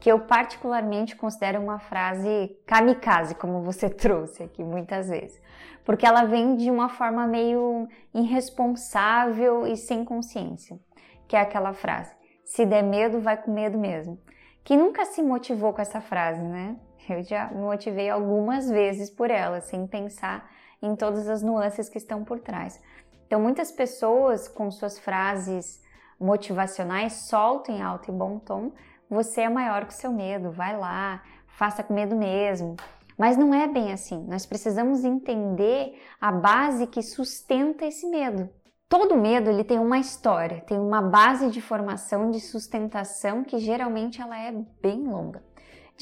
que 0.00 0.10
eu 0.10 0.20
particularmente 0.20 1.14
considero 1.14 1.60
uma 1.60 1.78
frase 1.78 2.56
kamikaze, 2.66 3.34
como 3.34 3.60
você 3.60 3.88
trouxe 3.90 4.42
aqui 4.42 4.64
muitas 4.64 5.10
vezes, 5.10 5.38
porque 5.84 6.06
ela 6.06 6.24
vem 6.24 6.56
de 6.56 6.70
uma 6.70 6.88
forma 6.88 7.26
meio 7.26 7.86
irresponsável 8.14 9.66
e 9.66 9.76
sem 9.76 10.06
consciência, 10.06 10.80
que 11.28 11.36
é 11.36 11.40
aquela 11.40 11.74
frase: 11.74 12.14
se 12.46 12.64
der 12.64 12.82
medo, 12.82 13.20
vai 13.20 13.36
com 13.36 13.52
medo 13.52 13.78
mesmo. 13.78 14.18
Quem 14.64 14.78
nunca 14.78 15.04
se 15.04 15.22
motivou 15.22 15.74
com 15.74 15.82
essa 15.82 16.00
frase, 16.00 16.40
né? 16.40 16.76
Eu 17.08 17.22
já 17.22 17.48
me 17.48 17.60
motivei 17.60 18.08
algumas 18.08 18.68
vezes 18.68 19.10
por 19.10 19.30
ela, 19.30 19.60
sem 19.60 19.86
pensar 19.86 20.50
em 20.80 20.94
todas 20.96 21.28
as 21.28 21.42
nuances 21.42 21.88
que 21.88 21.98
estão 21.98 22.24
por 22.24 22.40
trás. 22.40 22.80
Então, 23.26 23.40
muitas 23.40 23.72
pessoas 23.72 24.46
com 24.48 24.70
suas 24.70 24.98
frases 24.98 25.80
motivacionais 26.20 27.28
soltam 27.28 27.74
em 27.74 27.82
alto 27.82 28.10
e 28.10 28.14
bom 28.14 28.38
tom: 28.38 28.72
você 29.08 29.42
é 29.42 29.48
maior 29.48 29.86
que 29.86 29.92
o 29.92 29.96
seu 29.96 30.12
medo, 30.12 30.50
vai 30.50 30.76
lá, 30.76 31.22
faça 31.46 31.82
com 31.82 31.94
medo 31.94 32.16
mesmo. 32.16 32.76
Mas 33.18 33.36
não 33.36 33.54
é 33.54 33.66
bem 33.66 33.92
assim. 33.92 34.24
Nós 34.26 34.46
precisamos 34.46 35.04
entender 35.04 36.00
a 36.20 36.32
base 36.32 36.86
que 36.86 37.02
sustenta 37.02 37.84
esse 37.84 38.06
medo. 38.06 38.48
Todo 38.88 39.16
medo 39.16 39.48
ele 39.48 39.64
tem 39.64 39.78
uma 39.78 39.98
história, 39.98 40.60
tem 40.62 40.78
uma 40.78 41.00
base 41.00 41.50
de 41.50 41.60
formação, 41.60 42.30
de 42.30 42.40
sustentação 42.40 43.42
que 43.42 43.58
geralmente 43.58 44.20
ela 44.20 44.38
é 44.38 44.52
bem 44.82 45.06
longa. 45.06 45.42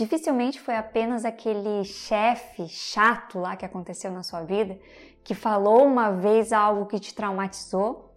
Dificilmente 0.00 0.58
foi 0.58 0.76
apenas 0.76 1.26
aquele 1.26 1.84
chefe 1.84 2.66
chato 2.70 3.38
lá 3.38 3.54
que 3.54 3.66
aconteceu 3.66 4.10
na 4.10 4.22
sua 4.22 4.40
vida, 4.40 4.78
que 5.22 5.34
falou 5.34 5.84
uma 5.84 6.10
vez 6.10 6.54
algo 6.54 6.86
que 6.86 6.98
te 6.98 7.14
traumatizou 7.14 8.10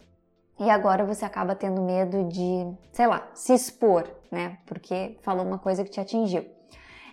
e 0.58 0.70
agora 0.70 1.04
você 1.04 1.26
acaba 1.26 1.54
tendo 1.54 1.82
medo 1.82 2.24
de, 2.24 2.66
sei 2.90 3.06
lá, 3.06 3.28
se 3.34 3.52
expor, 3.52 4.08
né? 4.30 4.56
Porque 4.64 5.18
falou 5.20 5.44
uma 5.44 5.58
coisa 5.58 5.84
que 5.84 5.90
te 5.90 6.00
atingiu. 6.00 6.46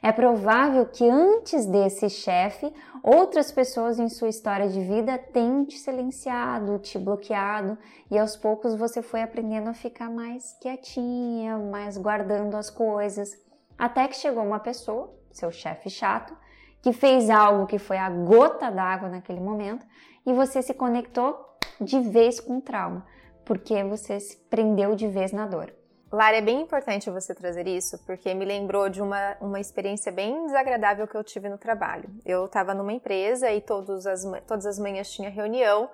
É 0.02 0.14
provável 0.14 0.86
que 0.86 1.04
antes 1.04 1.66
desse 1.66 2.10
chefe, 2.10 2.74
outras 3.04 3.52
pessoas 3.52 4.00
em 4.00 4.08
sua 4.08 4.30
história 4.30 4.70
de 4.70 4.80
vida 4.80 5.18
tenham 5.18 5.66
te 5.66 5.78
silenciado, 5.78 6.80
te 6.80 6.98
bloqueado, 6.98 7.78
e 8.10 8.18
aos 8.18 8.38
poucos 8.38 8.74
você 8.74 9.02
foi 9.02 9.22
aprendendo 9.22 9.70
a 9.70 9.74
ficar 9.74 10.10
mais 10.10 10.58
quietinha, 10.62 11.58
mais 11.58 11.98
guardando 11.98 12.56
as 12.56 12.70
coisas. 12.70 13.51
Até 13.82 14.08
que 14.08 14.16
chegou 14.16 14.44
uma 14.44 14.60
pessoa, 14.60 15.12
seu 15.32 15.52
chefe 15.52 15.90
chato, 15.90 16.38
que 16.84 16.94
fez 16.94 17.32
algo 17.32 17.66
que 17.66 17.80
foi 17.80 17.98
a 17.98 18.12
gota 18.12 18.70
d'água 18.70 19.10
naquele 19.10 19.40
momento 19.40 19.84
e 20.24 20.32
você 20.34 20.62
se 20.62 20.72
conectou 20.72 21.58
de 21.80 22.00
vez 22.00 22.40
com 22.40 22.60
o 22.60 22.62
trauma, 22.62 23.04
porque 23.44 23.84
você 23.84 24.20
se 24.20 24.38
prendeu 24.38 24.96
de 24.96 25.08
vez 25.08 25.32
na 25.32 25.48
dor. 25.48 25.74
Lara, 26.12 26.38
é 26.38 26.42
bem 26.42 26.62
importante 26.62 27.10
você 27.10 27.34
trazer 27.34 27.66
isso, 27.68 27.98
porque 28.06 28.32
me 28.36 28.46
lembrou 28.46 28.88
de 28.88 29.02
uma, 29.02 29.36
uma 29.42 29.60
experiência 29.60 30.12
bem 30.12 30.46
desagradável 30.46 31.08
que 31.08 31.18
eu 31.18 31.24
tive 31.24 31.50
no 31.50 31.58
trabalho. 31.58 32.08
Eu 32.24 32.46
estava 32.46 32.76
numa 32.76 32.94
empresa 32.94 33.52
e 33.52 33.62
todas 33.62 34.06
as, 34.06 34.24
todas 34.46 34.68
as 34.68 34.78
manhãs 34.78 35.12
tinha 35.12 35.32
reunião, 35.32 35.90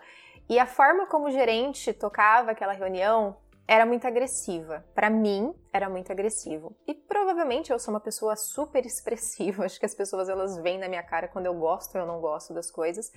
e 0.50 0.60
a 0.60 0.65
forma 0.65 1.06
como 1.06 1.27
o 1.27 1.32
gerente 1.32 1.94
tocava 1.94 2.51
aquela 2.51 2.74
reunião 2.74 3.38
era 3.67 3.86
muito 3.86 4.07
agressiva. 4.07 4.86
Para 4.95 5.09
mim, 5.09 5.53
era 5.74 5.89
muito 5.89 6.12
agressivo. 6.12 6.75
E 6.88 6.93
provavelmente 6.93 7.71
eu 7.71 7.77
sou 7.77 7.93
uma 7.93 8.00
pessoa 8.00 8.36
super 8.36 8.86
expressiva. 8.86 9.65
Acho 9.65 9.79
que 9.79 9.86
as 9.86 9.93
pessoas 9.93 10.29
elas 10.29 10.57
veem 10.59 10.79
na 10.79 10.88
minha 10.88 11.03
cara 11.03 11.27
quando 11.27 11.47
eu 11.47 11.53
gosto 11.53 11.95
ou 11.95 12.01
eu 12.01 12.07
não 12.07 12.21
gosto 12.21 12.53
das 12.53 12.71
coisas. 12.71 13.12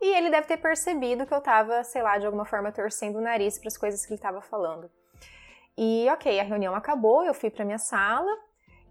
E 0.00 0.16
ele 0.16 0.30
deve 0.30 0.48
ter 0.48 0.56
percebido 0.56 1.24
que 1.24 1.32
eu 1.32 1.40
tava, 1.40 1.84
sei 1.84 2.02
lá, 2.02 2.18
de 2.18 2.26
alguma 2.26 2.44
forma 2.44 2.72
torcendo 2.72 3.18
o 3.18 3.20
nariz 3.20 3.58
para 3.58 3.68
as 3.68 3.78
coisas 3.78 4.04
que 4.04 4.12
ele 4.12 4.18
estava 4.18 4.40
falando. 4.40 4.90
E 5.78 6.06
ok, 6.10 6.40
a 6.40 6.42
reunião 6.42 6.74
acabou, 6.74 7.24
eu 7.24 7.32
fui 7.32 7.48
para 7.48 7.64
minha 7.64 7.78
sala 7.78 8.30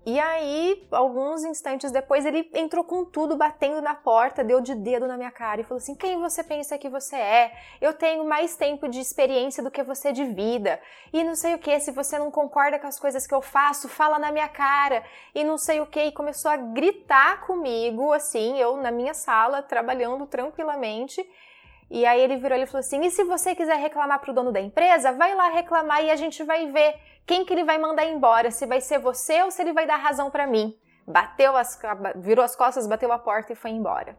e 0.03 0.20
aí, 0.20 0.88
alguns 0.91 1.43
instantes 1.43 1.91
depois, 1.91 2.25
ele 2.25 2.50
entrou 2.55 2.84
com 2.84 3.05
tudo, 3.05 3.38
batendo 3.38 3.79
na 3.84 3.93
porta, 3.93 4.43
deu 4.43 4.60
de 4.60 4.74
dedo 4.74 5.08
na 5.08 5.15
minha 5.15 5.29
cara 5.29 5.62
e 5.62 5.63
falou 5.63 5.77
assim: 5.77 5.93
Quem 5.93 6.20
você 6.20 6.43
pensa 6.43 6.75
que 6.75 6.89
você 6.89 7.15
é? 7.15 7.53
Eu 7.79 7.93
tenho 7.93 8.25
mais 8.25 8.55
tempo 8.55 8.89
de 8.89 9.00
experiência 9.00 9.62
do 9.62 9.70
que 9.70 9.84
você 9.84 10.12
de 10.12 10.25
vida. 10.25 10.81
E 11.13 11.24
não 11.24 11.36
sei 11.36 11.53
o 11.53 11.60
que, 11.60 11.79
se 11.79 11.91
você 11.91 12.17
não 12.17 12.31
concorda 12.31 12.79
com 12.79 12.88
as 12.88 13.00
coisas 13.00 13.27
que 13.27 13.34
eu 13.34 13.43
faço, 13.43 13.88
fala 13.88 14.17
na 14.17 14.31
minha 14.31 14.50
cara. 14.50 15.03
E 15.36 15.43
não 15.43 15.55
sei 15.55 15.79
o 15.79 15.86
que. 15.86 16.01
E 16.01 16.12
começou 16.12 16.50
a 16.50 16.58
gritar 16.58 17.41
comigo, 17.46 18.12
assim, 18.12 18.58
eu 18.58 18.77
na 18.77 18.89
minha 18.89 19.13
sala, 19.13 19.62
trabalhando 19.62 20.25
tranquilamente. 20.25 21.24
E 21.91 22.08
aí 22.08 22.22
ele 22.22 22.38
virou 22.38 22.58
e 22.58 22.65
falou 22.65 22.79
assim: 22.79 23.05
E 23.05 23.12
se 23.12 23.24
você 23.24 23.53
quiser 23.53 23.77
reclamar 23.77 24.20
pro 24.20 24.34
dono 24.34 24.51
da 24.51 24.60
empresa, 24.60 25.12
vai 25.12 25.36
lá 25.36 25.50
reclamar 25.50 26.03
e 26.03 26.10
a 26.10 26.15
gente 26.15 26.41
vai 26.41 26.72
ver 26.72 26.96
quem 27.25 27.46
que 27.46 27.54
ele 27.54 27.63
vai 27.63 27.78
mandar 27.78 28.06
embora, 28.06 28.51
se 28.51 28.66
vai 28.66 28.82
ser 28.82 29.00
você 29.00 29.42
ou 29.44 29.51
se 29.51 29.62
ele 29.62 29.74
vai 29.74 29.86
dar 29.86 29.98
razão 29.98 30.30
para 30.30 30.48
mim. 30.48 30.78
Bateu 31.08 31.56
as, 31.56 31.80
virou 32.16 32.44
as 32.44 32.56
costas, 32.56 32.88
bateu 32.88 33.12
a 33.12 33.20
porta 33.20 33.54
e 33.54 33.56
foi 33.56 33.72
embora. 33.72 34.18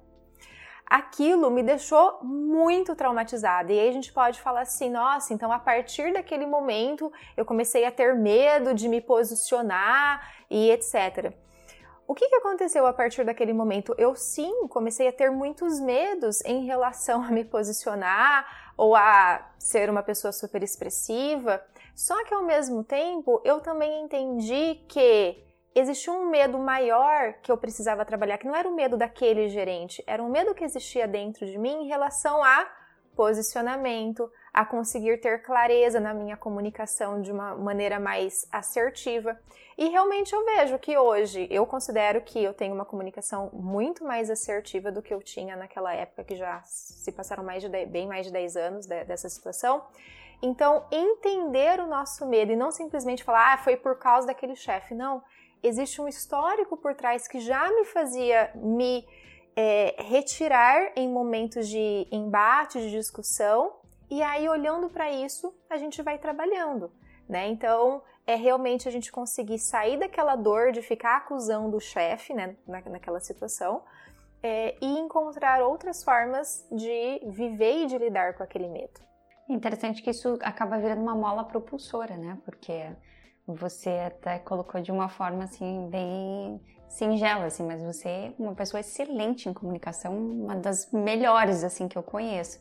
Aquilo 0.87 1.51
me 1.51 1.63
deixou 1.63 2.19
muito 2.23 2.95
traumatizada. 2.95 3.73
E 3.73 3.81
aí 3.81 3.89
a 3.89 3.93
gente 3.93 4.13
pode 4.13 4.41
falar 4.41 4.63
assim: 4.63 4.91
nossa, 4.91 5.33
então 5.33 5.51
a 5.51 5.59
partir 5.59 6.13
daquele 6.13 6.45
momento 6.45 7.11
eu 7.37 7.45
comecei 7.45 7.85
a 7.87 7.91
ter 7.91 8.15
medo 8.15 8.75
de 8.75 8.89
me 8.89 9.01
posicionar 9.01 10.21
e 10.51 10.71
etc. 10.71 11.33
O 12.07 12.15
que, 12.15 12.29
que 12.29 12.35
aconteceu 12.35 12.87
a 12.87 12.93
partir 12.93 13.25
daquele 13.25 13.55
momento? 13.55 13.95
Eu 13.97 14.15
sim 14.15 14.67
comecei 14.69 15.09
a 15.09 15.13
ter 15.13 15.31
muitos 15.31 15.81
medos 15.81 16.45
em 16.45 16.67
relação 16.67 17.23
a 17.23 17.31
me 17.31 17.43
posicionar 17.43 18.75
ou 18.77 18.95
a 18.95 19.51
ser 19.59 19.89
uma 19.89 20.03
pessoa 20.03 20.31
super 20.31 20.63
expressiva. 20.63 21.65
Só 21.95 22.25
que 22.25 22.35
ao 22.35 22.45
mesmo 22.45 22.83
tempo, 22.83 23.41
eu 23.45 23.61
também 23.61 24.03
entendi 24.03 24.81
que 24.89 25.45
existia 25.75 26.13
um 26.13 26.29
medo 26.31 26.59
maior 26.59 27.35
que 27.43 27.51
eu 27.51 27.57
precisava 27.57 28.05
trabalhar, 28.05 28.39
que 28.39 28.47
não 28.47 28.57
era 28.57 28.69
o 28.69 28.75
medo 28.75 28.97
daquele 28.97 29.49
gerente, 29.49 30.03
era 30.07 30.23
um 30.23 30.29
medo 30.29 30.55
que 30.55 30.65
existia 30.65 31.09
dentro 31.09 31.47
de 31.47 31.59
mim 31.59 31.85
em 31.85 31.89
relação 31.89 32.43
a 32.43 32.71
posicionamento, 33.15 34.31
a 34.53 34.65
conseguir 34.65 35.19
ter 35.19 35.43
clareza 35.43 36.01
na 36.01 36.15
minha 36.15 36.37
comunicação 36.37 37.21
de 37.21 37.31
uma 37.31 37.55
maneira 37.55 38.01
mais 38.01 38.47
assertiva. 38.51 39.39
E 39.77 39.89
realmente 39.89 40.35
eu 40.35 40.45
vejo 40.45 40.79
que 40.79 40.97
hoje 40.97 41.47
eu 41.51 41.67
considero 41.67 42.21
que 42.21 42.43
eu 42.43 42.53
tenho 42.53 42.75
uma 42.75 42.85
comunicação 42.85 43.51
muito 43.53 44.05
mais 44.05 44.31
assertiva 44.31 44.91
do 44.91 45.03
que 45.03 45.13
eu 45.13 45.23
tinha 45.23 45.57
naquela 45.57 45.95
época, 45.95 46.25
que 46.25 46.37
já 46.37 46.63
se 46.65 47.11
passaram 47.13 47.45
mais 47.45 47.63
de 47.63 47.69
10, 47.69 47.89
bem 47.91 48.07
mais 48.07 48.27
de 48.27 48.33
10 48.33 48.57
anos 48.57 48.87
dessa 48.87 49.29
situação. 49.29 49.83
Então, 50.43 50.85
entender 50.91 51.79
o 51.79 51.87
nosso 51.87 52.27
medo 52.27 52.51
e 52.51 52.57
não 52.57 52.73
simplesmente 52.73 53.23
falar, 53.23 53.55
ah, 53.55 53.59
foi 53.59 53.77
por 53.77 53.97
causa 53.97 54.27
daquele 54.27 54.57
chefe. 54.57 54.93
Não, 54.93 55.23
existe 55.63 56.01
um 56.01 56.09
histórico 56.09 56.77
por 56.77 56.95
trás 56.95 57.29
que 57.29 57.39
já 57.39 57.71
me 57.71 57.85
fazia 57.85 58.51
me 58.57 59.07
é, 59.55 59.95
retirar 60.03 60.93
em 60.97 61.09
momentos 61.09 61.69
de 61.69 62.09
embate, 62.11 62.81
de 62.81 62.91
discussão, 62.91 63.77
e 64.11 64.23
aí 64.23 64.49
olhando 64.49 64.91
para 64.91 65.11
isso, 65.11 65.55
a 65.71 65.77
gente 65.77 66.03
vai 66.03 66.19
trabalhando, 66.19 66.93
né? 67.29 67.49
Então, 67.49 68.03
é 68.27 68.35
realmente 68.35 68.89
a 68.89 68.91
gente 68.91 69.11
conseguir 69.11 69.59
sair 69.59 69.99
daquela 69.99 70.37
dor 70.37 70.73
de 70.73 70.83
ficar 70.83 71.19
acusando 71.19 71.77
o 71.77 71.81
chefe, 71.81 72.35
né, 72.35 72.57
na, 72.67 72.81
naquela 72.83 73.21
situação, 73.21 73.83
é, 74.43 74.77
e 74.81 74.99
encontrar 74.99 75.63
outras 75.63 76.03
formas 76.03 76.67
de 76.71 77.21
viver 77.27 77.85
e 77.85 77.87
de 77.87 77.97
lidar 77.97 78.35
com 78.35 78.43
aquele 78.43 78.69
medo. 78.69 79.01
Interessante 79.49 80.03
que 80.03 80.11
isso 80.11 80.39
acaba 80.43 80.79
virando 80.79 81.03
uma 81.03 81.15
mola 81.15 81.45
propulsora, 81.45 82.17
né? 82.17 82.39
Porque 82.45 82.91
você 83.47 83.91
até 84.07 84.39
colocou 84.39 84.81
de 84.81 84.93
uma 84.93 85.09
forma 85.09 85.45
assim 85.45 85.89
bem 85.91 86.61
singela, 86.89 87.47
assim, 87.47 87.67
mas 87.67 87.83
você 87.83 88.09
é 88.09 88.35
uma 88.39 88.55
pessoa 88.55 88.81
excelente 88.81 89.49
em 89.49 89.53
comunicação, 89.53 90.17
uma 90.17 90.55
das 90.55 90.91
melhores 90.93 91.65
assim 91.65 91.89
que 91.89 91.97
eu 91.97 92.03
conheço. 92.03 92.61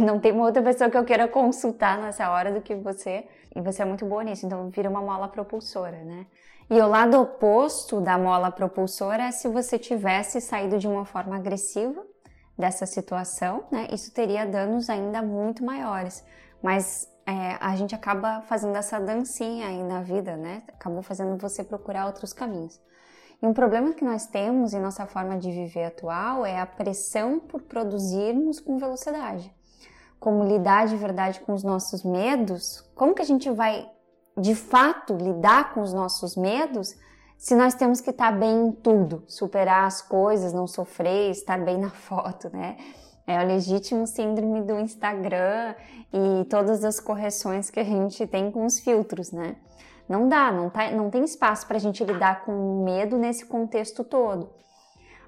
Não 0.00 0.18
tem 0.20 0.32
uma 0.32 0.44
outra 0.44 0.62
pessoa 0.62 0.90
que 0.90 0.96
eu 0.96 1.04
queira 1.04 1.26
consultar 1.26 1.98
nessa 1.98 2.30
hora 2.30 2.52
do 2.52 2.60
que 2.60 2.74
você, 2.74 3.26
e 3.54 3.60
você 3.60 3.82
é 3.82 3.84
muito 3.84 4.04
boa 4.04 4.22
nisso, 4.22 4.44
então 4.44 4.68
vira 4.70 4.90
uma 4.90 5.00
mola 5.00 5.28
propulsora, 5.28 6.04
né? 6.04 6.26
E 6.68 6.80
o 6.80 6.86
lado 6.86 7.20
oposto 7.20 8.00
da 8.00 8.18
mola 8.18 8.50
propulsora 8.50 9.24
é 9.24 9.32
se 9.32 9.48
você 9.48 9.78
tivesse 9.78 10.40
saído 10.40 10.78
de 10.78 10.86
uma 10.86 11.04
forma 11.04 11.36
agressiva 11.36 12.04
dessa 12.60 12.86
situação, 12.86 13.64
né, 13.72 13.88
isso 13.90 14.12
teria 14.12 14.46
danos 14.46 14.88
ainda 14.88 15.22
muito 15.22 15.64
maiores. 15.64 16.24
Mas 16.62 17.08
é, 17.26 17.56
a 17.60 17.74
gente 17.76 17.94
acaba 17.94 18.42
fazendo 18.42 18.76
essa 18.76 19.00
dancinha 19.00 19.68
aí 19.68 19.82
na 19.82 20.02
vida, 20.02 20.36
né? 20.36 20.62
Acabou 20.68 21.02
fazendo 21.02 21.36
você 21.40 21.64
procurar 21.64 22.06
outros 22.06 22.32
caminhos. 22.32 22.80
E 23.42 23.46
um 23.46 23.54
problema 23.54 23.94
que 23.94 24.04
nós 24.04 24.26
temos 24.26 24.74
em 24.74 24.80
nossa 24.80 25.06
forma 25.06 25.38
de 25.38 25.50
viver 25.50 25.84
atual 25.84 26.44
é 26.44 26.60
a 26.60 26.66
pressão 26.66 27.40
por 27.40 27.62
produzirmos 27.62 28.60
com 28.60 28.78
velocidade. 28.78 29.50
Como 30.18 30.44
lidar 30.44 30.86
de 30.86 30.96
verdade 30.96 31.40
com 31.40 31.54
os 31.54 31.62
nossos 31.62 32.04
medos? 32.04 32.82
Como 32.94 33.14
que 33.14 33.22
a 33.22 33.24
gente 33.24 33.48
vai 33.48 33.88
de 34.36 34.54
fato 34.54 35.14
lidar 35.14 35.72
com 35.72 35.80
os 35.80 35.92
nossos 35.92 36.36
medos 36.36 36.94
se 37.40 37.54
nós 37.54 37.72
temos 37.72 38.02
que 38.02 38.10
estar 38.10 38.32
bem 38.32 38.66
em 38.66 38.70
tudo, 38.70 39.24
superar 39.26 39.86
as 39.86 40.02
coisas, 40.02 40.52
não 40.52 40.66
sofrer, 40.66 41.30
estar 41.30 41.58
bem 41.58 41.78
na 41.78 41.88
foto, 41.88 42.50
né? 42.50 42.76
É 43.26 43.42
o 43.42 43.46
legítimo 43.46 44.06
síndrome 44.06 44.60
do 44.60 44.78
Instagram 44.78 45.74
e 46.12 46.44
todas 46.50 46.84
as 46.84 47.00
correções 47.00 47.70
que 47.70 47.80
a 47.80 47.84
gente 47.84 48.26
tem 48.26 48.50
com 48.50 48.66
os 48.66 48.80
filtros, 48.80 49.32
né? 49.32 49.56
Não 50.06 50.28
dá, 50.28 50.52
não, 50.52 50.68
tá, 50.68 50.90
não 50.90 51.08
tem 51.08 51.24
espaço 51.24 51.66
para 51.66 51.78
a 51.78 51.80
gente 51.80 52.04
lidar 52.04 52.44
com 52.44 52.84
medo 52.84 53.16
nesse 53.16 53.46
contexto 53.46 54.04
todo. 54.04 54.50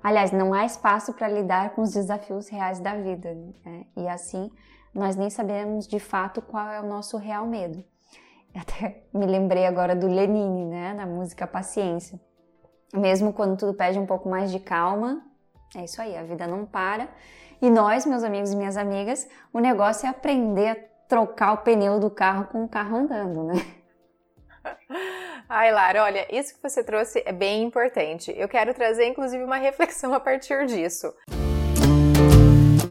Aliás, 0.02 0.32
não 0.32 0.52
há 0.52 0.66
espaço 0.66 1.14
para 1.14 1.28
lidar 1.28 1.70
com 1.70 1.80
os 1.80 1.94
desafios 1.94 2.46
reais 2.48 2.78
da 2.78 2.94
vida. 2.94 3.34
Né? 3.64 3.86
E 3.96 4.06
assim, 4.06 4.50
nós 4.92 5.16
nem 5.16 5.30
sabemos 5.30 5.86
de 5.86 5.98
fato 5.98 6.42
qual 6.42 6.68
é 6.68 6.78
o 6.78 6.86
nosso 6.86 7.16
real 7.16 7.46
medo. 7.46 7.82
Até 8.60 9.02
me 9.12 9.26
lembrei 9.26 9.66
agora 9.66 9.94
do 9.94 10.06
Lenine, 10.06 10.64
né, 10.66 10.94
na 10.94 11.06
música 11.06 11.46
Paciência. 11.46 12.20
Mesmo 12.94 13.32
quando 13.32 13.56
tudo 13.56 13.74
pede 13.74 13.98
um 13.98 14.06
pouco 14.06 14.28
mais 14.28 14.50
de 14.50 14.60
calma, 14.60 15.22
é 15.74 15.84
isso 15.84 16.00
aí, 16.00 16.16
a 16.16 16.22
vida 16.22 16.46
não 16.46 16.66
para. 16.66 17.08
E 17.60 17.70
nós, 17.70 18.04
meus 18.04 18.22
amigos 18.22 18.52
e 18.52 18.56
minhas 18.56 18.76
amigas, 18.76 19.28
o 19.52 19.60
negócio 19.60 20.06
é 20.06 20.10
aprender 20.10 20.68
a 20.68 20.76
trocar 21.08 21.52
o 21.52 21.58
pneu 21.58 21.98
do 21.98 22.10
carro 22.10 22.46
com 22.46 22.64
o 22.64 22.68
carro 22.68 22.96
andando, 22.96 23.44
né? 23.44 23.54
Ai, 25.48 25.72
Lara, 25.72 26.02
olha, 26.02 26.26
isso 26.34 26.54
que 26.54 26.62
você 26.62 26.82
trouxe 26.82 27.22
é 27.24 27.32
bem 27.32 27.62
importante. 27.62 28.32
Eu 28.36 28.48
quero 28.48 28.74
trazer, 28.74 29.06
inclusive, 29.06 29.42
uma 29.42 29.56
reflexão 29.56 30.12
a 30.12 30.20
partir 30.20 30.66
disso. 30.66 31.12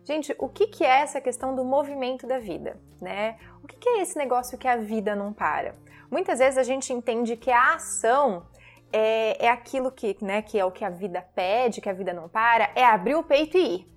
Gente, 0.03 0.35
o 0.39 0.49
que, 0.49 0.67
que 0.67 0.83
é 0.83 1.01
essa 1.01 1.21
questão 1.21 1.55
do 1.55 1.63
movimento 1.63 2.25
da 2.25 2.39
vida, 2.39 2.79
né? 2.99 3.37
O 3.63 3.67
que, 3.67 3.77
que 3.77 3.87
é 3.87 4.01
esse 4.01 4.17
negócio 4.17 4.57
que 4.57 4.67
a 4.67 4.75
vida 4.75 5.15
não 5.15 5.31
para? 5.31 5.75
Muitas 6.09 6.39
vezes 6.39 6.57
a 6.57 6.63
gente 6.63 6.91
entende 6.91 7.37
que 7.37 7.51
a 7.51 7.75
ação 7.75 8.45
é, 8.91 9.45
é 9.45 9.49
aquilo 9.49 9.91
que, 9.91 10.17
né, 10.21 10.41
que 10.41 10.59
é 10.59 10.65
o 10.65 10.71
que 10.71 10.83
a 10.83 10.89
vida 10.89 11.25
pede, 11.33 11.81
que 11.81 11.89
a 11.89 11.93
vida 11.93 12.13
não 12.13 12.27
para, 12.27 12.71
é 12.75 12.83
abrir 12.83 13.15
o 13.15 13.23
peito 13.23 13.57
e 13.57 13.75
ir, 13.75 13.87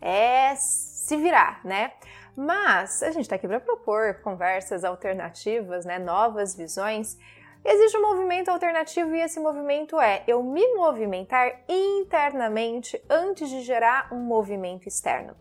é 0.00 0.54
se 0.54 1.16
virar, 1.16 1.60
né? 1.64 1.92
Mas 2.36 3.02
a 3.02 3.10
gente 3.10 3.22
está 3.22 3.36
aqui 3.36 3.46
para 3.46 3.60
propor 3.60 4.20
conversas 4.22 4.84
alternativas, 4.84 5.84
né, 5.84 5.98
novas 5.98 6.54
visões. 6.54 7.16
Existe 7.64 7.96
um 7.96 8.02
movimento 8.02 8.50
alternativo 8.50 9.14
e 9.14 9.20
esse 9.20 9.40
movimento 9.40 9.98
é 9.98 10.22
eu 10.26 10.42
me 10.42 10.74
movimentar 10.74 11.62
internamente 11.68 13.02
antes 13.08 13.48
de 13.48 13.62
gerar 13.62 14.12
um 14.12 14.20
movimento 14.20 14.86
externo. 14.86 15.34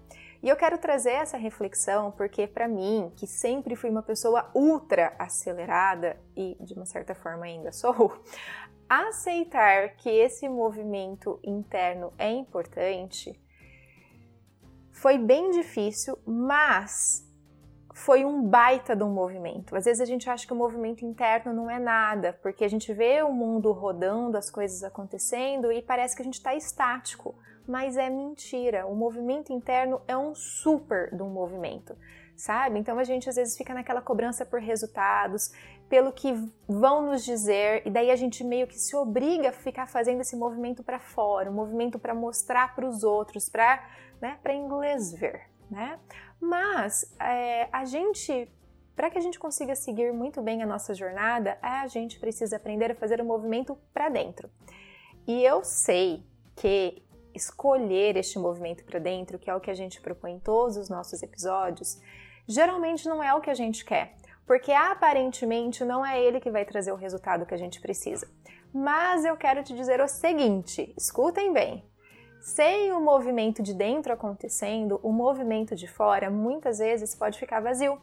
E 0.44 0.50
eu 0.50 0.58
quero 0.58 0.78
trazer 0.78 1.12
essa 1.12 1.38
reflexão 1.38 2.12
porque, 2.12 2.46
para 2.46 2.68
mim, 2.68 3.10
que 3.16 3.26
sempre 3.26 3.78
fui 3.78 3.90
uma 3.90 4.04
pessoa 4.04 4.52
ultra 4.54 5.16
acelerada 5.18 6.20
e 6.36 6.58
de 6.60 6.74
uma 6.74 6.86
certa 6.86 7.16
forma 7.16 7.46
ainda 7.46 7.72
sou, 7.72 8.22
aceitar 8.90 9.96
que 9.96 10.10
esse 10.10 10.50
movimento 10.50 11.40
interno 11.42 12.12
é 12.18 12.30
importante 12.30 13.40
foi 14.92 15.18
bem 15.18 15.50
difícil, 15.52 16.20
mas 16.26 17.26
foi 17.94 18.26
um 18.26 18.44
baita 18.44 18.96
de 18.96 19.04
um 19.04 19.14
movimento. 19.14 19.76
Às 19.76 19.86
vezes 19.86 20.02
a 20.02 20.06
gente 20.06 20.30
acha 20.30 20.46
que 20.46 20.52
o 20.54 20.56
movimento 20.58 21.06
interno 21.06 21.54
não 21.54 21.70
é 21.70 21.80
nada, 21.80 22.34
porque 22.42 22.66
a 22.66 22.68
gente 22.68 22.94
vê 22.94 23.24
o 23.24 23.32
mundo 23.32 23.72
rodando, 23.72 24.38
as 24.38 24.52
coisas 24.52 24.84
acontecendo 24.84 25.72
e 25.72 25.82
parece 25.82 26.16
que 26.16 26.22
a 26.22 26.26
gente 26.26 26.36
está 26.36 26.54
estático 26.54 27.34
mas 27.68 27.98
é 27.98 28.10
mentira. 28.10 28.86
O 28.86 28.96
movimento 28.96 29.52
interno 29.52 30.02
é 30.08 30.18
um 30.18 30.34
super 30.36 31.16
de 31.16 31.22
um 31.22 31.30
movimento, 31.30 31.96
sabe? 32.36 32.80
Então 32.80 32.98
a 33.00 33.04
gente 33.04 33.30
às 33.30 33.36
vezes 33.36 33.58
fica 33.58 33.74
naquela 33.74 34.02
cobrança 34.02 34.46
por 34.46 34.60
resultados, 34.60 35.52
pelo 35.90 36.12
que 36.12 36.34
vão 36.68 37.06
nos 37.06 37.24
dizer, 37.24 37.84
e 37.86 37.92
daí 37.92 38.10
a 38.10 38.16
gente 38.16 38.44
meio 38.44 38.66
que 38.66 38.80
se 38.80 38.96
obriga 38.96 39.50
a 39.50 39.54
ficar 39.54 39.88
fazendo 39.88 40.22
esse 40.22 40.36
movimento 40.36 40.84
para 40.84 41.00
fora, 41.00 41.52
um 41.52 41.54
movimento 41.54 42.00
para 42.00 42.16
mostrar 42.16 42.74
para 42.74 42.88
os 42.88 43.04
outros, 43.04 43.50
para 43.50 43.88
né, 44.22 44.40
inglês 44.56 45.12
ver, 45.14 45.50
né? 45.70 46.00
Mas 46.40 47.16
é, 47.20 47.68
a 47.72 47.86
gente 47.86 48.50
para 48.96 49.10
que 49.10 49.18
a 49.18 49.22
gente 49.22 49.40
consiga 49.40 49.76
seguir 49.76 50.14
muito 50.14 50.42
bem 50.42 50.62
a 50.62 50.68
nossa 50.68 50.94
jornada, 50.94 51.58
a 51.62 51.88
gente 51.88 52.20
precisa 52.20 52.58
aprender 52.58 52.92
a 52.92 52.96
fazer 52.96 53.20
o 53.20 53.26
movimento 53.26 53.78
para 53.94 54.10
dentro. 54.10 54.50
E 55.28 55.44
eu 55.44 55.64
sei 55.64 56.24
que 56.56 57.04
escolher 57.34 58.16
este 58.18 58.38
movimento 58.40 58.84
para 58.84 59.00
dentro, 59.00 59.40
que 59.40 59.50
é 59.50 59.56
o 59.56 59.60
que 59.60 59.72
a 59.72 59.76
gente 59.76 60.02
propõe 60.02 60.34
em 60.34 60.40
todos 60.40 60.78
os 60.78 60.90
nossos 60.90 61.22
episódios, 61.24 62.00
geralmente 62.48 63.08
não 63.08 63.24
é 63.24 63.34
o 63.34 63.42
que 63.42 63.50
a 63.50 63.54
gente 63.54 63.84
quer, 63.86 64.16
porque 64.46 64.72
aparentemente 64.72 65.84
não 65.84 66.06
é 66.06 66.22
ele 66.22 66.40
que 66.40 66.52
vai 66.52 66.66
trazer 66.66 66.92
o 66.92 66.98
resultado 66.98 67.46
que 67.46 67.54
a 67.54 67.58
gente 67.58 67.80
precisa. 67.82 68.28
Mas 68.74 69.24
eu 69.24 69.38
quero 69.38 69.64
te 69.64 69.76
dizer 69.76 70.02
o 70.02 70.08
seguinte: 70.08 70.94
escutem 70.98 71.54
bem. 71.54 71.84
Sem 72.42 72.92
o 72.92 73.00
movimento 73.00 73.64
de 73.64 73.74
dentro 73.74 74.12
acontecendo, 74.12 75.00
o 75.02 75.14
movimento 75.14 75.76
de 75.76 75.88
fora 75.88 76.30
muitas 76.30 76.80
vezes 76.80 77.16
pode 77.16 77.40
ficar 77.40 77.62
vazio 77.62 78.02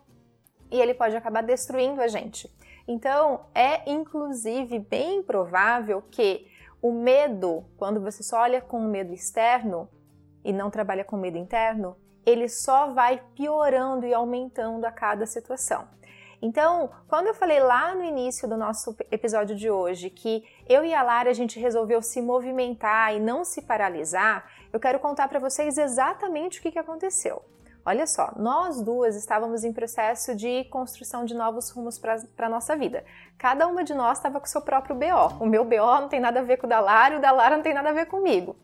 e 0.71 0.81
ele 0.81 0.95
pode 0.95 1.15
acabar 1.15 1.43
destruindo 1.43 2.01
a 2.01 2.09
gente. 2.09 2.51
Então, 2.89 3.47
é 3.55 3.91
inclusive 3.91 4.79
bem 4.79 5.23
provável 5.23 6.03
que 6.11 6.50
o 6.83 6.93
medo, 6.93 7.65
quando 7.77 8.01
você 8.01 8.23
só 8.23 8.41
olha 8.41 8.61
com 8.61 8.79
o 8.79 8.89
medo 8.89 9.13
externo 9.13 9.89
e 10.45 10.53
não 10.53 10.71
trabalha 10.71 11.05
com 11.05 11.17
o 11.17 11.21
medo 11.21 11.37
interno, 11.37 11.97
ele 12.25 12.49
só 12.49 12.93
vai 12.93 13.23
piorando 13.35 14.07
e 14.07 14.15
aumentando 14.15 14.85
a 14.85 14.93
cada 14.93 15.27
situação. 15.27 15.87
Então, 16.43 16.91
quando 17.07 17.27
eu 17.27 17.35
falei 17.35 17.61
lá 17.61 17.95
no 17.95 18.03
início 18.03 18.49
do 18.49 18.57
nosso 18.57 18.97
episódio 19.11 19.55
de 19.55 19.71
hoje 19.71 20.09
que 20.09 20.43
eu 20.67 20.83
e 20.83 20.95
a 20.95 21.03
Lara 21.03 21.29
a 21.31 21.35
gente 21.35 21.61
resolveu 21.61 22.01
se 22.01 22.23
movimentar 22.23 23.15
e 23.15 23.21
não 23.21 23.45
se 23.45 23.61
paralisar, 23.61 24.51
eu 24.73 24.81
quero 24.81 24.99
contar 24.99 25.29
para 25.29 25.39
vocês 25.39 25.77
exatamente 25.77 26.59
o 26.59 26.63
que, 26.63 26.71
que 26.71 26.79
aconteceu. 26.79 27.43
Olha 27.85 28.07
só, 28.07 28.33
nós 28.37 28.83
duas 28.83 29.17
estávamos 29.17 29.65
em 29.65 29.73
processo 29.73 30.35
de 30.35 30.65
construção 30.65 31.25
de 31.25 31.35
novos 31.35 31.71
rumos 31.71 31.99
para 31.99 32.47
a 32.47 32.49
nossa 32.49 32.77
vida. 32.77 33.05
Cada 33.39 33.67
uma 33.67 33.83
de 33.83 33.95
nós 33.95 34.19
estava 34.19 34.39
com 34.39 34.47
o 34.47 34.49
seu 34.49 34.61
próprio 34.61 34.95
BO. 34.95 35.43
O 35.43 35.47
meu 35.47 35.65
BO 35.65 36.01
não 36.01 36.09
tem 36.09 36.21
nada 36.21 36.41
a 36.41 36.43
ver 36.43 36.59
com 36.59 36.67
o 36.67 36.69
da 36.69 36.81
Lara 36.81 37.17
o 37.17 37.21
da 37.21 37.31
Lara 37.31 37.57
não 37.57 37.63
tem 37.63 37.73
nada 37.73 37.89
a 37.89 37.93
ver 37.93 38.07
comigo. 38.07 38.55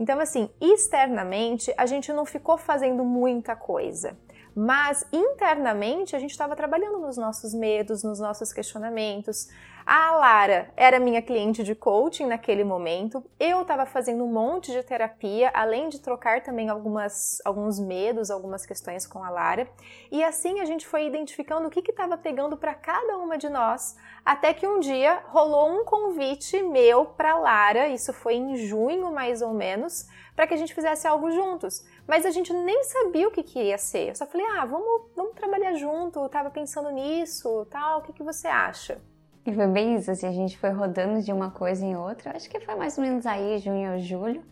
Então, 0.00 0.18
assim, 0.18 0.50
externamente 0.60 1.72
a 1.76 1.86
gente 1.86 2.12
não 2.12 2.24
ficou 2.24 2.58
fazendo 2.58 3.04
muita 3.04 3.54
coisa. 3.54 4.16
Mas 4.54 5.06
internamente 5.12 6.16
a 6.16 6.18
gente 6.18 6.32
estava 6.32 6.56
trabalhando 6.56 6.98
nos 6.98 7.16
nossos 7.16 7.54
medos, 7.54 8.02
nos 8.02 8.18
nossos 8.18 8.52
questionamentos. 8.52 9.48
A 9.92 10.12
Lara 10.12 10.72
era 10.76 11.00
minha 11.00 11.20
cliente 11.20 11.64
de 11.64 11.74
coaching 11.74 12.26
naquele 12.26 12.62
momento. 12.62 13.24
Eu 13.40 13.62
estava 13.62 13.84
fazendo 13.84 14.22
um 14.22 14.32
monte 14.32 14.70
de 14.70 14.84
terapia, 14.84 15.50
além 15.52 15.88
de 15.88 15.98
trocar 15.98 16.44
também 16.44 16.68
algumas, 16.68 17.42
alguns 17.44 17.80
medos, 17.80 18.30
algumas 18.30 18.64
questões 18.64 19.04
com 19.04 19.24
a 19.24 19.28
Lara. 19.28 19.68
E 20.08 20.22
assim 20.22 20.60
a 20.60 20.64
gente 20.64 20.86
foi 20.86 21.08
identificando 21.08 21.66
o 21.66 21.70
que 21.70 21.80
estava 21.80 22.16
pegando 22.16 22.56
para 22.56 22.72
cada 22.72 23.18
uma 23.18 23.36
de 23.36 23.48
nós, 23.48 23.96
até 24.24 24.54
que 24.54 24.64
um 24.64 24.78
dia 24.78 25.24
rolou 25.26 25.68
um 25.68 25.84
convite 25.84 26.62
meu 26.62 27.06
para 27.06 27.36
Lara. 27.36 27.88
Isso 27.88 28.12
foi 28.12 28.34
em 28.34 28.54
junho, 28.58 29.10
mais 29.10 29.42
ou 29.42 29.52
menos, 29.52 30.06
para 30.36 30.46
que 30.46 30.54
a 30.54 30.56
gente 30.56 30.72
fizesse 30.72 31.08
algo 31.08 31.32
juntos 31.32 31.84
mas 32.06 32.26
a 32.26 32.30
gente 32.30 32.52
nem 32.52 32.82
sabia 32.82 33.28
o 33.28 33.30
que, 33.30 33.42
que 33.42 33.60
ia 33.60 33.78
ser. 33.78 34.08
Eu 34.08 34.14
só 34.16 34.26
falei, 34.26 34.44
ah, 34.58 34.64
vamos, 34.64 35.12
vamos 35.14 35.32
trabalhar 35.34 35.74
junto, 35.74 36.18
eu 36.18 36.28
tava 36.28 36.50
pensando 36.50 36.90
nisso, 36.90 37.64
tal, 37.70 38.00
o 38.00 38.02
que, 38.02 38.12
que 38.12 38.22
você 38.24 38.48
acha? 38.48 39.00
E 39.50 39.54
foi 39.54 39.66
bem 39.66 39.96
isso, 39.96 40.08
assim, 40.12 40.28
a 40.28 40.32
gente 40.32 40.56
foi 40.56 40.70
rodando 40.70 41.20
de 41.22 41.32
uma 41.32 41.50
coisa 41.50 41.84
em 41.84 41.96
outra, 41.96 42.36
acho 42.36 42.48
que 42.48 42.60
foi 42.60 42.76
mais 42.76 42.96
ou 42.96 43.02
menos 43.02 43.26
aí, 43.26 43.58
junho 43.58 43.94
ou 43.94 43.98
julho, 43.98 44.44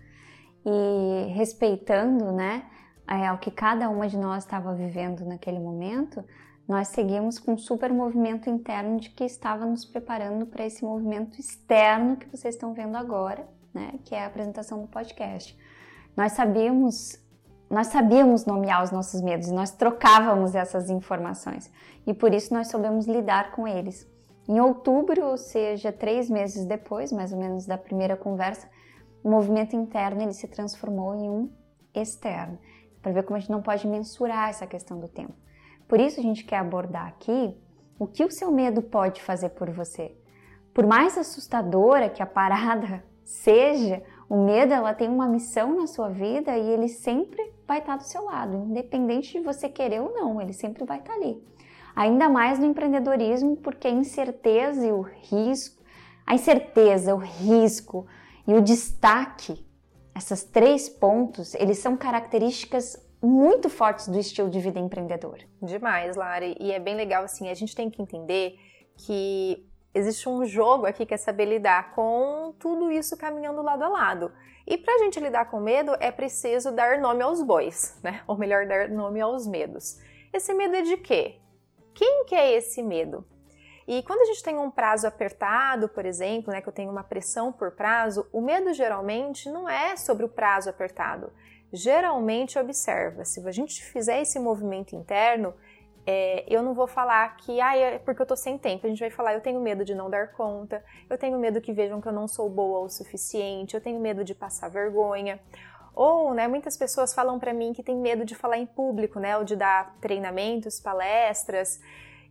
e 0.66 1.32
respeitando, 1.34 2.32
né, 2.32 2.64
é, 3.06 3.30
o 3.32 3.38
que 3.38 3.48
cada 3.48 3.88
uma 3.88 4.08
de 4.08 4.18
nós 4.18 4.42
estava 4.42 4.74
vivendo 4.74 5.24
naquele 5.24 5.60
momento, 5.60 6.24
nós 6.66 6.88
seguimos 6.88 7.38
com 7.38 7.52
um 7.52 7.56
super 7.56 7.92
movimento 7.92 8.50
interno 8.50 8.98
de 8.98 9.10
que 9.10 9.22
estava 9.22 9.64
nos 9.64 9.84
preparando 9.84 10.46
para 10.46 10.66
esse 10.66 10.84
movimento 10.84 11.38
externo 11.38 12.16
que 12.16 12.26
vocês 12.28 12.56
estão 12.56 12.74
vendo 12.74 12.96
agora, 12.96 13.48
né, 13.72 14.00
que 14.04 14.16
é 14.16 14.24
a 14.24 14.26
apresentação 14.26 14.82
do 14.82 14.88
podcast. 14.88 15.56
Nós 16.16 16.32
sabíamos 16.32 17.20
nós 17.70 17.88
sabíamos 17.88 18.46
nomear 18.46 18.82
os 18.82 18.90
nossos 18.90 19.20
medos 19.20 19.50
nós 19.50 19.70
trocávamos 19.70 20.54
essas 20.54 20.88
informações 20.88 21.70
e 22.06 22.14
por 22.14 22.32
isso 22.32 22.52
nós 22.52 22.68
soubemos 22.68 23.06
lidar 23.06 23.52
com 23.52 23.68
eles. 23.68 24.08
Em 24.48 24.60
outubro, 24.60 25.26
ou 25.26 25.36
seja, 25.36 25.92
três 25.92 26.30
meses 26.30 26.64
depois, 26.64 27.12
mais 27.12 27.32
ou 27.32 27.38
menos 27.38 27.66
da 27.66 27.76
primeira 27.76 28.16
conversa, 28.16 28.66
o 29.22 29.28
movimento 29.28 29.76
interno 29.76 30.22
ele 30.22 30.32
se 30.32 30.48
transformou 30.48 31.14
em 31.14 31.28
um 31.28 31.50
externo, 31.94 32.58
para 33.02 33.12
ver 33.12 33.24
como 33.24 33.36
a 33.36 33.40
gente 33.40 33.50
não 33.50 33.60
pode 33.60 33.86
mensurar 33.86 34.48
essa 34.48 34.66
questão 34.66 34.98
do 34.98 35.06
tempo. 35.06 35.34
Por 35.86 36.00
isso 36.00 36.18
a 36.18 36.22
gente 36.22 36.44
quer 36.44 36.56
abordar 36.56 37.08
aqui 37.08 37.54
o 37.98 38.06
que 38.06 38.24
o 38.24 38.30
seu 38.30 38.50
medo 38.50 38.80
pode 38.80 39.20
fazer 39.20 39.50
por 39.50 39.70
você. 39.70 40.16
Por 40.72 40.86
mais 40.86 41.18
assustadora 41.18 42.08
que 42.08 42.22
a 42.22 42.26
parada 42.26 43.04
seja, 43.24 44.02
o 44.30 44.44
medo 44.44 44.72
ela 44.72 44.94
tem 44.94 45.08
uma 45.08 45.28
missão 45.28 45.76
na 45.76 45.86
sua 45.86 46.08
vida 46.08 46.56
e 46.56 46.70
ele 46.70 46.88
sempre 46.88 47.52
vai 47.66 47.80
estar 47.80 47.96
do 47.96 48.04
seu 48.04 48.24
lado, 48.24 48.56
independente 48.56 49.32
de 49.32 49.40
você 49.40 49.68
querer 49.68 50.00
ou 50.00 50.14
não, 50.14 50.40
ele 50.40 50.54
sempre 50.54 50.84
vai 50.84 51.00
estar 51.00 51.12
ali. 51.12 51.42
Ainda 51.98 52.28
mais 52.28 52.60
no 52.60 52.64
empreendedorismo, 52.64 53.56
porque 53.56 53.88
a 53.88 53.90
incerteza 53.90 54.86
e 54.86 54.92
o 54.92 55.00
risco, 55.00 55.82
a 56.24 56.32
incerteza, 56.32 57.12
o 57.12 57.18
risco 57.18 58.06
e 58.46 58.54
o 58.54 58.60
destaque, 58.60 59.66
essas 60.14 60.44
três 60.44 60.88
pontos, 60.88 61.56
eles 61.56 61.78
são 61.78 61.96
características 61.96 63.04
muito 63.20 63.68
fortes 63.68 64.06
do 64.06 64.16
estilo 64.16 64.48
de 64.48 64.60
vida 64.60 64.78
empreendedor. 64.78 65.38
Demais, 65.60 66.14
Lari. 66.14 66.56
E 66.60 66.70
é 66.70 66.78
bem 66.78 66.94
legal 66.94 67.24
assim, 67.24 67.48
a 67.48 67.54
gente 67.54 67.74
tem 67.74 67.90
que 67.90 68.00
entender 68.00 68.54
que 68.94 69.68
existe 69.92 70.28
um 70.28 70.44
jogo 70.44 70.86
aqui 70.86 71.04
que 71.04 71.14
é 71.14 71.16
saber 71.16 71.46
lidar 71.46 71.96
com 71.96 72.54
tudo 72.60 72.92
isso 72.92 73.16
caminhando 73.16 73.60
lado 73.60 73.82
a 73.82 73.88
lado. 73.88 74.30
E 74.64 74.78
para 74.78 74.94
a 74.94 74.98
gente 74.98 75.18
lidar 75.18 75.46
com 75.46 75.58
medo, 75.58 75.96
é 75.98 76.12
preciso 76.12 76.70
dar 76.70 77.00
nome 77.00 77.24
aos 77.24 77.42
bois, 77.42 77.98
né? 78.04 78.20
Ou 78.24 78.38
melhor, 78.38 78.68
dar 78.68 78.88
nome 78.88 79.20
aos 79.20 79.48
medos. 79.48 79.98
Esse 80.32 80.54
medo 80.54 80.76
é 80.76 80.82
de 80.82 80.96
quê? 80.96 81.40
Quem 81.98 82.24
que 82.26 82.34
é 82.36 82.52
esse 82.52 82.80
medo? 82.80 83.26
E 83.84 84.04
quando 84.04 84.20
a 84.20 84.26
gente 84.26 84.40
tem 84.40 84.56
um 84.56 84.70
prazo 84.70 85.04
apertado, 85.04 85.88
por 85.88 86.06
exemplo, 86.06 86.52
né, 86.52 86.60
que 86.60 86.68
eu 86.68 86.72
tenho 86.72 86.92
uma 86.92 87.02
pressão 87.02 87.50
por 87.50 87.72
prazo, 87.72 88.24
o 88.32 88.40
medo 88.40 88.72
geralmente 88.72 89.50
não 89.50 89.68
é 89.68 89.96
sobre 89.96 90.24
o 90.24 90.28
prazo 90.28 90.70
apertado. 90.70 91.32
Geralmente 91.72 92.56
observa, 92.56 93.24
se 93.24 93.44
a 93.44 93.50
gente 93.50 93.84
fizer 93.84 94.22
esse 94.22 94.38
movimento 94.38 94.94
interno, 94.94 95.52
é, 96.06 96.44
eu 96.46 96.62
não 96.62 96.72
vou 96.72 96.86
falar 96.86 97.36
que 97.36 97.60
ah, 97.60 97.76
é 97.76 97.98
porque 97.98 98.22
eu 98.22 98.26
tô 98.26 98.36
sem 98.36 98.56
tempo. 98.56 98.86
A 98.86 98.88
gente 98.88 99.00
vai 99.00 99.10
falar, 99.10 99.34
eu 99.34 99.40
tenho 99.40 99.60
medo 99.60 99.84
de 99.84 99.92
não 99.92 100.08
dar 100.08 100.30
conta, 100.34 100.84
eu 101.10 101.18
tenho 101.18 101.36
medo 101.36 101.60
que 101.60 101.72
vejam 101.72 102.00
que 102.00 102.06
eu 102.06 102.12
não 102.12 102.28
sou 102.28 102.48
boa 102.48 102.78
o 102.78 102.88
suficiente, 102.88 103.74
eu 103.74 103.80
tenho 103.80 103.98
medo 103.98 104.22
de 104.22 104.36
passar 104.36 104.68
vergonha. 104.68 105.40
Ou, 105.98 106.32
né, 106.32 106.46
muitas 106.46 106.76
pessoas 106.76 107.12
falam 107.12 107.40
para 107.40 107.52
mim 107.52 107.72
que 107.72 107.82
tem 107.82 107.96
medo 107.96 108.24
de 108.24 108.36
falar 108.36 108.56
em 108.56 108.64
público, 108.64 109.18
né, 109.18 109.36
ou 109.36 109.42
de 109.42 109.56
dar 109.56 109.96
treinamentos, 110.00 110.78
palestras. 110.78 111.80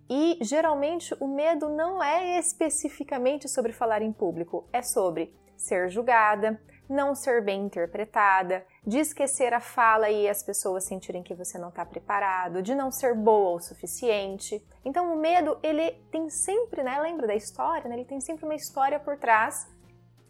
E 0.09 0.37
geralmente 0.39 1.13
o 1.19 1.27
medo 1.27 1.67
não 1.67 2.01
é 2.01 2.39
especificamente 2.39 3.49
sobre 3.49 3.73
falar 3.73 4.01
em 4.01 4.13
público, 4.13 4.65
é 4.71 4.81
sobre 4.81 5.35
ser 5.57 5.89
julgada, 5.89 6.57
não 6.89 7.13
ser 7.13 7.43
bem 7.43 7.65
interpretada, 7.65 8.65
de 8.85 8.99
esquecer 8.99 9.53
a 9.53 9.59
fala 9.59 10.09
e 10.09 10.29
as 10.29 10.41
pessoas 10.41 10.85
sentirem 10.85 11.21
que 11.21 11.35
você 11.35 11.57
não 11.57 11.67
está 11.67 11.85
preparado, 11.85 12.61
de 12.61 12.73
não 12.73 12.89
ser 12.89 13.13
boa 13.13 13.57
o 13.57 13.59
suficiente. 13.59 14.65
Então 14.85 15.13
o 15.13 15.17
medo, 15.17 15.59
ele 15.61 15.91
tem 16.09 16.29
sempre, 16.29 16.83
né? 16.83 17.01
Lembra 17.01 17.27
da 17.27 17.35
história, 17.35 17.89
né? 17.89 17.97
Ele 17.97 18.05
tem 18.05 18.21
sempre 18.21 18.45
uma 18.45 18.55
história 18.55 18.97
por 18.97 19.17
trás 19.17 19.67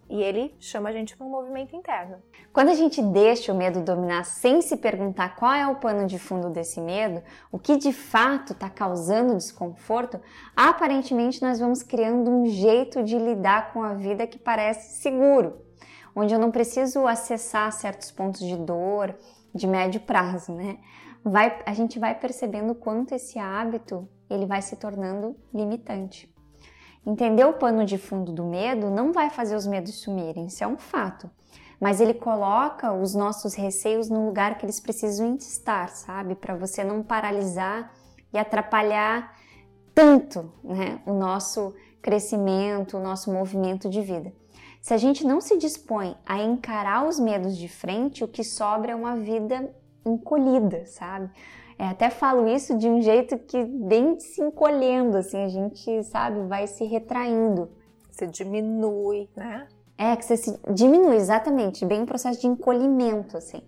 e 0.09 0.21
ele 0.21 0.55
chama 0.59 0.89
a 0.89 0.91
gente 0.91 1.15
para 1.15 1.25
um 1.25 1.29
movimento 1.29 1.75
interno. 1.75 2.17
Quando 2.53 2.69
a 2.69 2.73
gente 2.73 3.01
deixa 3.01 3.51
o 3.51 3.57
medo 3.57 3.81
dominar 3.81 4.23
sem 4.23 4.61
se 4.61 4.77
perguntar 4.77 5.35
qual 5.35 5.53
é 5.53 5.67
o 5.67 5.75
pano 5.75 6.07
de 6.07 6.17
fundo 6.17 6.49
desse 6.49 6.79
medo, 6.79 7.21
o 7.51 7.59
que 7.59 7.77
de 7.77 7.91
fato 7.91 8.53
está 8.53 8.69
causando 8.69 9.35
desconforto, 9.35 10.19
aparentemente 10.55 11.41
nós 11.41 11.59
vamos 11.59 11.83
criando 11.83 12.31
um 12.31 12.45
jeito 12.45 13.03
de 13.03 13.17
lidar 13.17 13.73
com 13.73 13.83
a 13.83 13.93
vida 13.93 14.25
que 14.25 14.39
parece 14.39 15.01
seguro, 15.01 15.61
onde 16.15 16.33
eu 16.33 16.39
não 16.39 16.51
preciso 16.51 17.05
acessar 17.05 17.71
certos 17.71 18.11
pontos 18.11 18.41
de 18.41 18.55
dor 18.55 19.15
de 19.53 19.67
médio 19.67 19.99
prazo, 20.01 20.51
né? 20.51 20.77
Vai, 21.23 21.59
a 21.65 21.73
gente 21.73 21.99
vai 21.99 22.15
percebendo 22.15 22.73
quanto 22.73 23.13
esse 23.13 23.37
hábito 23.37 24.07
ele 24.29 24.45
vai 24.45 24.61
se 24.61 24.75
tornando 24.75 25.35
limitante. 25.53 26.31
Entender 27.07 27.45
o 27.45 27.53
pano 27.53 27.85
de 27.85 27.97
fundo 27.97 28.33
do 28.33 28.43
medo 28.43 28.89
não 28.89 29.13
vai 29.13 29.29
fazer 29.29 29.55
os 29.55 29.65
medos 29.65 29.95
sumirem, 29.95 30.47
isso 30.47 30.61
é 30.61 30.67
um 30.67 30.77
fato. 30.77 31.31
Mas 31.79 32.01
ele 32.01 32.13
coloca 32.13 32.91
os 32.91 33.15
nossos 33.15 33.53
receios 33.53 34.09
no 34.09 34.25
lugar 34.25 34.57
que 34.57 34.65
eles 34.65 34.81
precisam 34.81 35.35
estar, 35.35 35.87
sabe? 35.87 36.35
Para 36.35 36.53
você 36.57 36.83
não 36.83 37.01
paralisar 37.01 37.93
e 38.33 38.37
atrapalhar 38.37 39.33
tanto 39.95 40.51
né, 40.61 40.99
o 41.05 41.13
nosso 41.13 41.73
crescimento, 42.01 42.97
o 42.97 43.01
nosso 43.01 43.31
movimento 43.31 43.89
de 43.89 44.01
vida. 44.01 44.33
Se 44.81 44.93
a 44.93 44.97
gente 44.97 45.25
não 45.25 45.39
se 45.39 45.57
dispõe 45.57 46.13
a 46.25 46.43
encarar 46.43 47.07
os 47.07 47.17
medos 47.17 47.55
de 47.55 47.69
frente, 47.69 48.21
o 48.21 48.27
que 48.27 48.43
sobra 48.43 48.91
é 48.91 48.95
uma 48.95 49.15
vida 49.15 49.73
encolhida, 50.05 50.85
sabe? 50.87 51.29
É, 51.79 51.85
até 51.85 52.09
falo 52.09 52.47
isso 52.47 52.75
de 52.75 52.89
um 52.89 53.01
jeito 53.01 53.37
que 53.37 53.63
bem 53.63 54.19
se 54.19 54.41
encolhendo, 54.41 55.17
assim, 55.17 55.43
a 55.43 55.47
gente, 55.47 56.03
sabe, 56.05 56.41
vai 56.47 56.65
se 56.65 56.83
retraindo. 56.85 57.69
Você 58.09 58.25
diminui, 58.25 59.29
né? 59.35 59.67
É, 59.95 60.15
que 60.15 60.25
você 60.25 60.37
se 60.37 60.59
diminui, 60.71 61.15
exatamente, 61.15 61.85
bem 61.85 62.01
um 62.01 62.05
processo 62.05 62.41
de 62.41 62.47
encolhimento, 62.47 63.37
assim. 63.37 63.61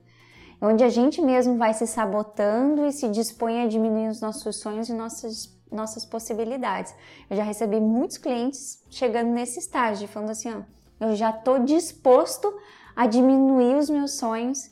Onde 0.59 0.83
a 0.83 0.89
gente 0.89 1.21
mesmo 1.21 1.57
vai 1.57 1.73
se 1.73 1.85
sabotando 1.85 2.85
e 2.85 2.91
se 2.91 3.07
dispõe 3.09 3.61
a 3.61 3.67
diminuir 3.67 4.09
os 4.09 4.21
nossos 4.21 4.57
sonhos 4.57 4.89
e 4.89 4.93
nossas, 4.93 5.55
nossas 5.71 6.03
possibilidades. 6.03 6.93
Eu 7.29 7.37
já 7.37 7.43
recebi 7.43 7.79
muitos 7.79 8.17
clientes 8.17 8.83
chegando 8.89 9.29
nesse 9.29 9.59
estágio, 9.59 10.07
falando 10.07 10.31
assim, 10.31 10.51
ó, 10.51 11.05
eu 11.05 11.15
já 11.15 11.29
estou 11.29 11.59
disposto 11.59 12.51
a 12.95 13.05
diminuir 13.05 13.75
os 13.75 13.89
meus 13.89 14.13
sonhos 14.13 14.71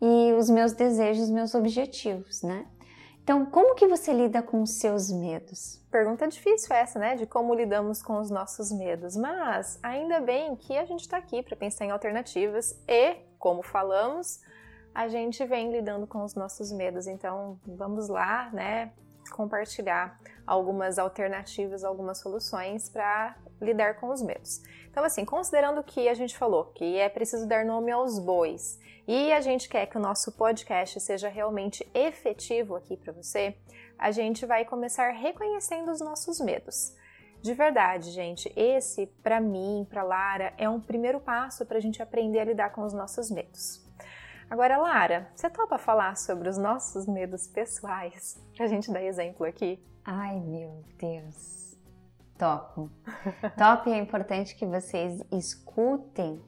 e 0.00 0.32
os 0.32 0.48
meus 0.48 0.72
desejos, 0.72 1.24
os 1.24 1.30
meus 1.30 1.54
objetivos, 1.54 2.42
né? 2.42 2.64
Então, 3.28 3.44
como 3.44 3.74
que 3.74 3.86
você 3.86 4.10
lida 4.10 4.42
com 4.42 4.62
os 4.62 4.78
seus 4.78 5.12
medos? 5.12 5.84
Pergunta 5.90 6.26
difícil 6.26 6.74
essa, 6.74 6.98
né? 6.98 7.14
De 7.14 7.26
como 7.26 7.52
lidamos 7.52 8.00
com 8.00 8.18
os 8.18 8.30
nossos 8.30 8.72
medos. 8.72 9.14
Mas 9.16 9.78
ainda 9.82 10.18
bem 10.18 10.56
que 10.56 10.78
a 10.78 10.86
gente 10.86 11.02
está 11.02 11.18
aqui 11.18 11.42
para 11.42 11.54
pensar 11.54 11.84
em 11.84 11.90
alternativas 11.90 12.82
e, 12.88 13.16
como 13.38 13.62
falamos, 13.62 14.40
a 14.94 15.08
gente 15.08 15.44
vem 15.44 15.70
lidando 15.70 16.06
com 16.06 16.24
os 16.24 16.34
nossos 16.34 16.72
medos. 16.72 17.06
Então, 17.06 17.60
vamos 17.66 18.08
lá, 18.08 18.48
né? 18.50 18.94
Compartilhar 19.30 20.18
algumas 20.46 20.98
alternativas, 20.98 21.84
algumas 21.84 22.16
soluções 22.20 22.88
para 22.88 23.36
lidar 23.60 24.00
com 24.00 24.08
os 24.08 24.22
medos. 24.22 24.62
Então, 24.98 25.06
assim, 25.06 25.24
considerando 25.24 25.80
que 25.84 26.08
a 26.08 26.14
gente 26.14 26.36
falou 26.36 26.72
que 26.74 26.98
é 26.98 27.08
preciso 27.08 27.46
dar 27.46 27.64
nome 27.64 27.92
aos 27.92 28.18
bois 28.18 28.80
e 29.06 29.32
a 29.32 29.40
gente 29.40 29.68
quer 29.68 29.86
que 29.86 29.96
o 29.96 30.00
nosso 30.00 30.32
podcast 30.32 30.98
seja 30.98 31.28
realmente 31.28 31.88
efetivo 31.94 32.74
aqui 32.74 32.96
para 32.96 33.12
você, 33.12 33.56
a 33.96 34.10
gente 34.10 34.44
vai 34.44 34.64
começar 34.64 35.10
reconhecendo 35.10 35.92
os 35.92 36.00
nossos 36.00 36.40
medos. 36.40 36.96
De 37.40 37.54
verdade, 37.54 38.10
gente, 38.10 38.52
esse 38.56 39.06
para 39.22 39.40
mim, 39.40 39.86
para 39.88 40.02
Lara, 40.02 40.52
é 40.58 40.68
um 40.68 40.80
primeiro 40.80 41.20
passo 41.20 41.64
para 41.64 41.78
a 41.78 41.80
gente 41.80 42.02
aprender 42.02 42.40
a 42.40 42.46
lidar 42.46 42.72
com 42.72 42.82
os 42.82 42.92
nossos 42.92 43.30
medos. 43.30 43.80
Agora, 44.50 44.78
Lara, 44.78 45.30
você 45.32 45.48
topa 45.48 45.78
falar 45.78 46.16
sobre 46.16 46.48
os 46.48 46.58
nossos 46.58 47.06
medos 47.06 47.46
pessoais? 47.46 48.36
Pra 48.56 48.66
gente 48.66 48.90
dar 48.90 49.04
exemplo 49.04 49.46
aqui. 49.46 49.80
Ai, 50.04 50.40
meu 50.40 50.82
Deus. 50.98 51.67
Top. 52.38 52.88
Top 53.58 53.90
é 53.90 53.98
importante 53.98 54.54
que 54.54 54.64
vocês 54.64 55.20
escutem 55.32 56.40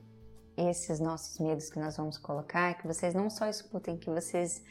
esses 0.57 1.01
nossos 1.01 1.39
medos 1.39 1.69
que 1.69 1.79
nós 1.79 1.97
vamos 1.97 2.17
colocar, 2.17 2.75
que 2.75 2.87
vocês 2.87 3.15
não 3.15 3.29
só 3.29 3.47
escutem, 3.47 3.97
que 3.97 4.09
vocês 4.09 4.63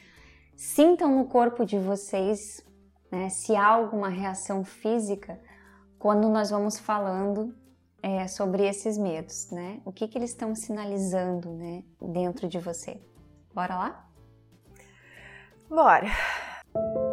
sintam 0.56 1.18
no 1.18 1.26
corpo 1.26 1.66
de 1.66 1.78
vocês 1.78 2.66
né, 3.12 3.30
se 3.30 3.56
há 3.56 3.66
alguma 3.66 4.08
reação 4.08 4.64
física 4.64 5.40
quando 5.98 6.30
nós 6.30 6.50
vamos 6.50 6.80
falando 6.80 7.54
é, 8.02 8.28
sobre 8.28 8.66
esses 8.68 8.98
medos, 8.98 9.52
né? 9.52 9.82
O 9.84 9.92
que, 9.92 10.08
que 10.08 10.18
eles 10.18 10.30
estão 10.30 10.56
sinalizando 10.56 11.50
né, 11.50 11.84
dentro 12.02 12.48
de 12.48 12.60
você. 12.60 13.02
Bora 13.54 13.76
lá? 13.76 14.10
Bora! 15.70 17.09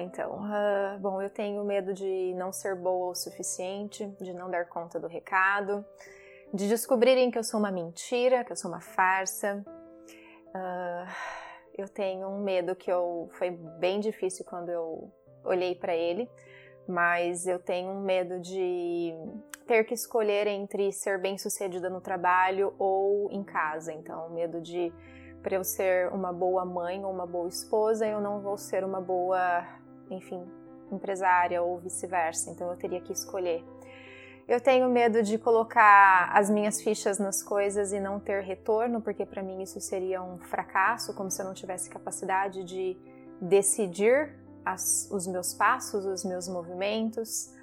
Então. 0.00 0.40
Uh, 0.40 0.98
bom, 0.98 1.20
eu 1.20 1.30
tenho 1.30 1.64
medo 1.64 1.92
de 1.92 2.34
não 2.34 2.52
ser 2.52 2.74
boa 2.74 3.10
o 3.10 3.14
suficiente, 3.14 4.06
de 4.20 4.32
não 4.32 4.50
dar 4.50 4.66
conta 4.68 4.98
do 4.98 5.06
recado, 5.06 5.84
de 6.52 6.68
descobrirem 6.68 7.30
que 7.30 7.38
eu 7.38 7.44
sou 7.44 7.60
uma 7.60 7.70
mentira, 7.70 8.44
que 8.44 8.52
eu 8.52 8.56
sou 8.56 8.70
uma 8.70 8.80
farsa. 8.80 9.64
Uh, 10.48 11.10
eu 11.76 11.88
tenho 11.88 12.28
um 12.28 12.42
medo 12.42 12.74
que 12.74 12.90
eu 12.90 13.28
foi 13.32 13.50
bem 13.50 14.00
difícil 14.00 14.44
quando 14.44 14.68
eu 14.68 15.10
olhei 15.44 15.74
para 15.74 15.94
ele, 15.94 16.28
mas 16.86 17.46
eu 17.46 17.58
tenho 17.58 17.90
um 17.90 18.00
medo 18.00 18.40
de 18.40 19.14
ter 19.66 19.84
que 19.84 19.94
escolher 19.94 20.46
entre 20.46 20.92
ser 20.92 21.20
bem-sucedida 21.20 21.88
no 21.88 22.00
trabalho 22.00 22.74
ou 22.78 23.30
em 23.30 23.44
casa. 23.44 23.92
Então, 23.92 24.28
medo 24.30 24.60
de 24.60 24.92
para 25.42 25.56
eu 25.56 25.64
ser 25.64 26.12
uma 26.12 26.32
boa 26.32 26.64
mãe 26.64 27.04
ou 27.04 27.10
uma 27.10 27.26
boa 27.26 27.48
esposa, 27.48 28.06
eu 28.06 28.20
não 28.20 28.40
vou 28.40 28.56
ser 28.56 28.84
uma 28.84 29.00
boa, 29.00 29.66
enfim, 30.10 30.44
empresária 30.90 31.62
ou 31.62 31.78
vice-versa. 31.78 32.50
Então 32.50 32.68
eu 32.70 32.76
teria 32.76 33.00
que 33.00 33.12
escolher. 33.12 33.64
Eu 34.48 34.60
tenho 34.60 34.88
medo 34.88 35.22
de 35.22 35.38
colocar 35.38 36.28
as 36.34 36.50
minhas 36.50 36.82
fichas 36.82 37.20
nas 37.20 37.40
coisas 37.40 37.92
e 37.92 38.00
não 38.00 38.18
ter 38.18 38.42
retorno, 38.42 39.00
porque 39.00 39.24
para 39.24 39.42
mim 39.42 39.62
isso 39.62 39.80
seria 39.80 40.20
um 40.20 40.38
fracasso, 40.38 41.14
como 41.14 41.30
se 41.30 41.40
eu 41.40 41.46
não 41.46 41.54
tivesse 41.54 41.88
capacidade 41.88 42.64
de 42.64 42.96
decidir 43.40 44.34
as, 44.64 45.08
os 45.10 45.26
meus 45.26 45.54
passos, 45.54 46.04
os 46.04 46.24
meus 46.24 46.48
movimentos. 46.48 47.54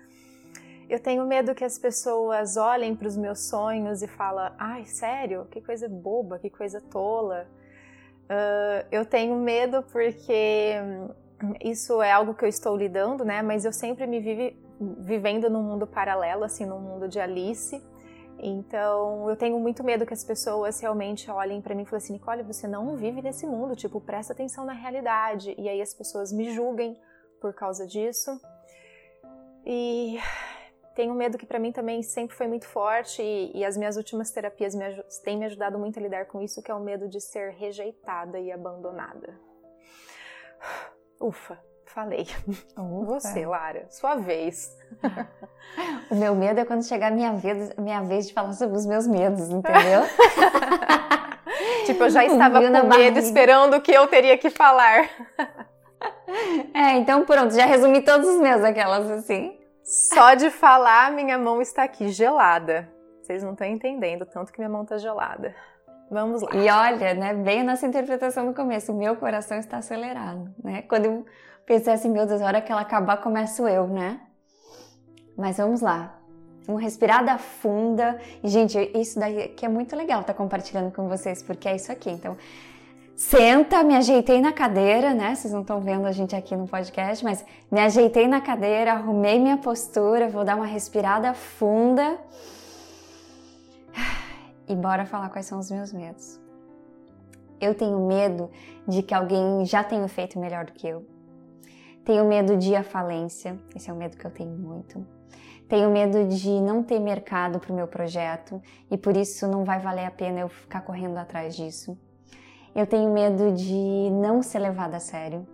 Eu 0.89 0.99
tenho 0.99 1.25
medo 1.25 1.53
que 1.53 1.65
as 1.65 1.77
pessoas 1.77 2.55
olhem 2.55 2.95
para 2.95 3.07
os 3.07 3.17
meus 3.17 3.49
sonhos 3.49 4.01
e 4.01 4.07
falem: 4.07 4.53
ai, 4.57 4.85
sério? 4.85 5.45
Que 5.51 5.59
coisa 5.59 5.89
boba, 5.89 6.39
que 6.39 6.49
coisa 6.49 6.79
tola. 6.79 7.47
Uh, 8.29 8.87
eu 8.89 9.05
tenho 9.05 9.35
medo 9.35 9.83
porque 9.91 10.75
isso 11.63 12.01
é 12.01 12.11
algo 12.11 12.33
que 12.33 12.43
eu 12.43 12.49
estou 12.49 12.75
lidando, 12.75 13.23
né? 13.23 13.41
Mas 13.41 13.65
eu 13.65 13.73
sempre 13.73 14.07
me 14.07 14.19
vive 14.19 14.57
vivendo 14.79 15.49
num 15.49 15.63
mundo 15.63 15.87
paralelo, 15.87 16.43
assim, 16.43 16.65
num 16.65 16.79
mundo 16.79 17.07
de 17.07 17.19
Alice. 17.19 17.81
Então, 18.39 19.27
eu 19.29 19.35
tenho 19.35 19.59
muito 19.59 19.83
medo 19.83 20.05
que 20.05 20.13
as 20.13 20.23
pessoas 20.23 20.79
realmente 20.79 21.29
olhem 21.29 21.61
para 21.61 21.73
mim 21.73 21.83
e 21.83 21.85
falem 21.85 21.97
assim: 21.97 22.13
Nicole, 22.13 22.43
você 22.43 22.67
não 22.67 22.95
vive 22.95 23.21
nesse 23.21 23.47
mundo, 23.47 23.75
tipo, 23.75 23.99
presta 23.99 24.33
atenção 24.33 24.65
na 24.65 24.73
realidade. 24.73 25.55
E 25.57 25.67
aí 25.67 25.81
as 25.81 25.93
pessoas 25.93 26.31
me 26.31 26.53
julguem 26.53 26.99
por 27.41 27.53
causa 27.53 27.85
disso. 27.87 28.39
E 29.65 30.19
tenho 30.95 31.13
medo 31.13 31.37
que 31.37 31.45
para 31.45 31.59
mim 31.59 31.71
também 31.71 32.01
sempre 32.01 32.35
foi 32.35 32.47
muito 32.47 32.67
forte 32.67 33.21
e, 33.21 33.51
e 33.57 33.65
as 33.65 33.75
minhas 33.75 33.97
últimas 33.97 34.31
terapias 34.31 34.73
me, 34.73 34.83
têm 35.23 35.37
me 35.37 35.45
ajudado 35.45 35.77
muito 35.77 35.99
a 35.99 36.01
lidar 36.01 36.25
com 36.25 36.41
isso, 36.41 36.61
que 36.61 36.71
é 36.71 36.73
o 36.73 36.79
medo 36.79 37.07
de 37.07 37.19
ser 37.19 37.51
rejeitada 37.51 38.39
e 38.39 38.51
abandonada. 38.51 39.39
Ufa, 41.19 41.57
falei. 41.85 42.27
Ufa. 42.77 43.19
Você, 43.19 43.45
Lara, 43.45 43.85
sua 43.89 44.15
vez. 44.15 44.75
o 46.09 46.15
meu 46.15 46.35
medo 46.35 46.59
é 46.59 46.65
quando 46.65 46.87
chegar 46.87 47.11
a 47.11 47.15
minha 47.15 47.33
vez, 47.33 47.75
minha 47.77 48.01
vez 48.01 48.27
de 48.27 48.33
falar 48.33 48.53
sobre 48.53 48.77
os 48.77 48.85
meus 48.85 49.07
medos, 49.07 49.49
entendeu? 49.49 50.01
tipo, 51.85 52.03
eu 52.03 52.09
já 52.09 52.25
estava 52.25 52.61
com 52.61 52.69
medo 52.69 52.87
barriga. 52.87 53.19
esperando 53.19 53.77
o 53.77 53.81
que 53.81 53.91
eu 53.91 54.07
teria 54.07 54.37
que 54.37 54.49
falar. 54.49 55.09
é, 56.73 56.93
então 56.97 57.25
pronto, 57.25 57.53
já 57.53 57.65
resumi 57.65 58.01
todos 58.01 58.27
os 58.27 58.39
meus, 58.39 58.63
aquelas 58.63 59.09
assim. 59.09 59.57
Só 59.83 60.33
de 60.33 60.49
falar, 60.49 61.11
minha 61.11 61.37
mão 61.37 61.61
está 61.61 61.83
aqui 61.83 62.09
gelada. 62.09 62.89
Vocês 63.21 63.41
não 63.41 63.53
estão 63.53 63.67
entendendo 63.67 64.25
tanto 64.25 64.51
que 64.51 64.59
minha 64.59 64.69
mão 64.69 64.83
está 64.83 64.97
gelada. 64.97 65.55
Vamos 66.09 66.41
lá. 66.41 66.49
E 66.55 66.69
olha, 66.69 67.13
né, 67.13 67.33
bem 67.33 67.63
nessa 67.63 67.85
interpretação 67.85 68.45
no 68.45 68.53
começo, 68.53 68.91
o 68.91 68.95
meu 68.95 69.15
coração 69.15 69.57
está 69.57 69.77
acelerado, 69.77 70.53
né? 70.63 70.83
Quando 70.83 71.05
eu 71.05 71.25
pensei 71.65 71.93
assim, 71.93 72.09
meu 72.09 72.25
Deus, 72.25 72.41
a 72.41 72.45
hora 72.45 72.61
que 72.61 72.71
ela 72.71 72.81
acabar, 72.81 73.17
começo 73.17 73.67
eu, 73.67 73.87
né? 73.87 74.21
Mas 75.37 75.57
vamos 75.57 75.81
lá. 75.81 76.17
Uma 76.67 76.79
respirada 76.79 77.37
funda. 77.37 78.19
E, 78.43 78.47
gente, 78.47 78.77
isso 78.95 79.19
daqui 79.19 79.65
é 79.65 79.69
muito 79.69 79.95
legal 79.95 80.21
estar 80.21 80.33
tá 80.33 80.37
compartilhando 80.37 80.93
com 80.93 81.07
vocês, 81.07 81.41
porque 81.43 81.67
é 81.67 81.75
isso 81.75 81.91
aqui. 81.91 82.09
Então, 82.09 82.37
Senta, 83.17 83.83
me 83.83 83.95
ajeitei 83.95 84.39
na 84.39 84.53
cadeira, 84.53 85.11
né? 85.11 85.33
Vocês 85.33 85.51
não 85.51 85.61
estão 85.61 85.81
vendo 85.81 86.05
a 86.05 86.11
gente 86.11 86.35
aqui 86.35 86.55
no 86.55 86.67
podcast, 86.67 87.25
mas 87.25 87.43
me 87.71 87.79
ajeitei 87.79 88.27
na 88.27 88.39
cadeira, 88.39 88.91
arrumei 88.91 89.39
minha 89.39 89.57
postura, 89.57 90.29
vou 90.29 90.45
dar 90.45 90.55
uma 90.55 90.67
respirada 90.67 91.33
funda. 91.33 92.15
E 94.67 94.75
bora 94.75 95.05
falar 95.05 95.29
quais 95.29 95.45
são 95.45 95.59
os 95.59 95.71
meus 95.71 95.93
medos. 95.93 96.39
Eu 97.59 97.73
tenho 97.73 98.05
medo 98.05 98.51
de 98.87 99.01
que 99.01 99.13
alguém 99.13 99.65
já 99.65 99.83
tenha 99.83 100.07
feito 100.07 100.39
melhor 100.39 100.65
do 100.65 100.73
que 100.73 100.87
eu. 100.87 101.05
Tenho 102.05 102.25
medo 102.25 102.55
de 102.55 102.75
à 102.75 102.83
falência, 102.83 103.59
esse 103.75 103.89
é 103.89 103.93
um 103.93 103.97
medo 103.97 104.15
que 104.15 104.25
eu 104.25 104.31
tenho 104.31 104.51
muito. 104.51 105.05
Tenho 105.67 105.89
medo 105.89 106.25
de 106.25 106.61
não 106.61 106.81
ter 106.81 106.99
mercado 106.99 107.59
para 107.59 107.73
o 107.73 107.75
meu 107.75 107.87
projeto 107.87 108.61
e 108.89 108.97
por 108.97 109.17
isso 109.17 109.47
não 109.47 109.65
vai 109.65 109.79
valer 109.79 110.05
a 110.05 110.11
pena 110.11 110.39
eu 110.39 110.47
ficar 110.47 110.81
correndo 110.81 111.17
atrás 111.17 111.55
disso. 111.55 111.97
Eu 112.73 112.87
tenho 112.87 113.11
medo 113.11 113.51
de 113.51 114.09
não 114.11 114.41
ser 114.41 114.59
levada 114.59 114.97
a 114.97 114.99
sério. 114.99 115.45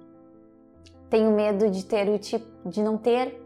Tenho 1.09 1.31
medo 1.31 1.69
de 1.69 1.85
ter 1.85 2.07
o 2.09 2.19
tipo, 2.19 2.69
de 2.69 2.83
não 2.83 2.97
ter 2.97 3.41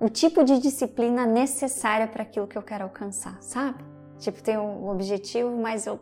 o 0.00 0.08
tipo 0.08 0.42
de 0.42 0.58
disciplina 0.58 1.26
necessária 1.26 2.08
para 2.08 2.22
aquilo 2.22 2.48
que 2.48 2.58
eu 2.58 2.62
quero 2.62 2.84
alcançar, 2.84 3.40
sabe? 3.40 3.93
Tipo, 4.18 4.42
tenho 4.42 4.60
um 4.62 4.88
objetivo, 4.88 5.56
mas 5.56 5.86
eu 5.86 6.00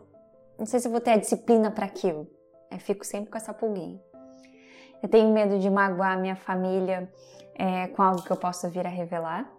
não 0.57 0.65
sei 0.65 0.79
se 0.79 0.87
vou 0.87 1.01
ter 1.01 1.11
a 1.11 1.17
disciplina 1.17 1.71
para 1.71 1.85
aquilo. 1.85 2.27
Eu 2.71 2.79
fico 2.79 3.05
sempre 3.05 3.29
com 3.29 3.37
essa 3.37 3.53
pulguinha. 3.53 3.99
Eu 5.01 5.09
tenho 5.09 5.31
medo 5.33 5.59
de 5.59 5.69
magoar 5.69 6.19
minha 6.19 6.35
família 6.35 7.11
é, 7.55 7.87
com 7.87 8.01
algo 8.01 8.23
que 8.23 8.31
eu 8.31 8.37
possa 8.37 8.69
vir 8.69 8.85
a 8.85 8.89
revelar. 8.89 9.51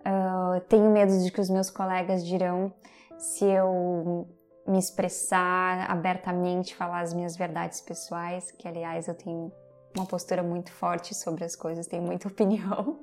Uh, 0.00 0.60
tenho 0.68 0.90
medo 0.90 1.12
de 1.22 1.30
que 1.30 1.40
os 1.40 1.50
meus 1.50 1.68
colegas 1.68 2.24
dirão 2.24 2.72
se 3.18 3.44
eu 3.44 4.26
me 4.66 4.78
expressar 4.78 5.90
abertamente, 5.90 6.74
falar 6.74 7.00
as 7.00 7.12
minhas 7.12 7.36
verdades 7.36 7.82
pessoais, 7.82 8.50
que 8.50 8.66
aliás 8.66 9.08
eu 9.08 9.14
tenho 9.14 9.52
uma 9.94 10.06
postura 10.06 10.42
muito 10.42 10.72
forte 10.72 11.14
sobre 11.14 11.44
as 11.44 11.54
coisas, 11.54 11.86
tenho 11.86 12.02
muita 12.02 12.28
opinião. 12.28 13.00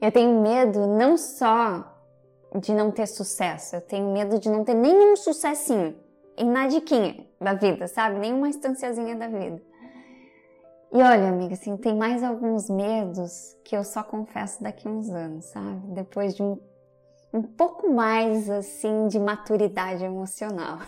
Eu 0.00 0.10
tenho 0.10 0.42
medo 0.42 0.86
não 0.86 1.16
só 1.16 1.95
de 2.54 2.72
não 2.72 2.90
ter 2.90 3.06
sucesso, 3.06 3.76
eu 3.76 3.80
tenho 3.80 4.12
medo 4.12 4.38
de 4.38 4.48
não 4.48 4.64
ter 4.64 4.74
nenhum 4.74 5.16
sucessinho, 5.16 5.94
em 6.36 6.48
nadiquinha 6.48 7.26
da 7.40 7.54
vida, 7.54 7.88
sabe? 7.88 8.18
Nenhuma 8.18 8.48
instanciazinha 8.48 9.16
da 9.16 9.28
vida. 9.28 9.62
E 10.92 11.02
olha, 11.02 11.28
amiga, 11.28 11.54
assim, 11.54 11.76
tem 11.76 11.94
mais 11.94 12.22
alguns 12.22 12.70
medos 12.70 13.56
que 13.64 13.76
eu 13.76 13.84
só 13.84 14.02
confesso 14.02 14.62
daqui 14.62 14.86
a 14.86 14.90
uns 14.90 15.10
anos, 15.10 15.46
sabe? 15.46 15.80
Depois 15.88 16.34
de 16.34 16.42
um 16.42 16.58
um 17.36 17.42
pouco 17.42 17.92
mais 17.92 18.48
assim 18.48 19.08
de 19.08 19.18
maturidade 19.18 20.04
emocional. 20.04 20.78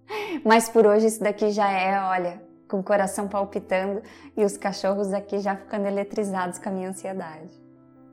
Mas 0.44 0.68
por 0.68 0.86
hoje 0.86 1.06
isso 1.06 1.22
daqui 1.22 1.50
já 1.50 1.70
é, 1.70 2.00
olha, 2.00 2.42
com 2.68 2.80
o 2.80 2.82
coração 2.82 3.28
palpitando 3.28 4.02
e 4.36 4.44
os 4.44 4.56
cachorros 4.56 5.12
aqui 5.12 5.38
já 5.38 5.54
ficando 5.54 5.86
eletrizados 5.86 6.58
com 6.58 6.68
a 6.68 6.72
minha 6.72 6.88
ansiedade. 6.88 7.50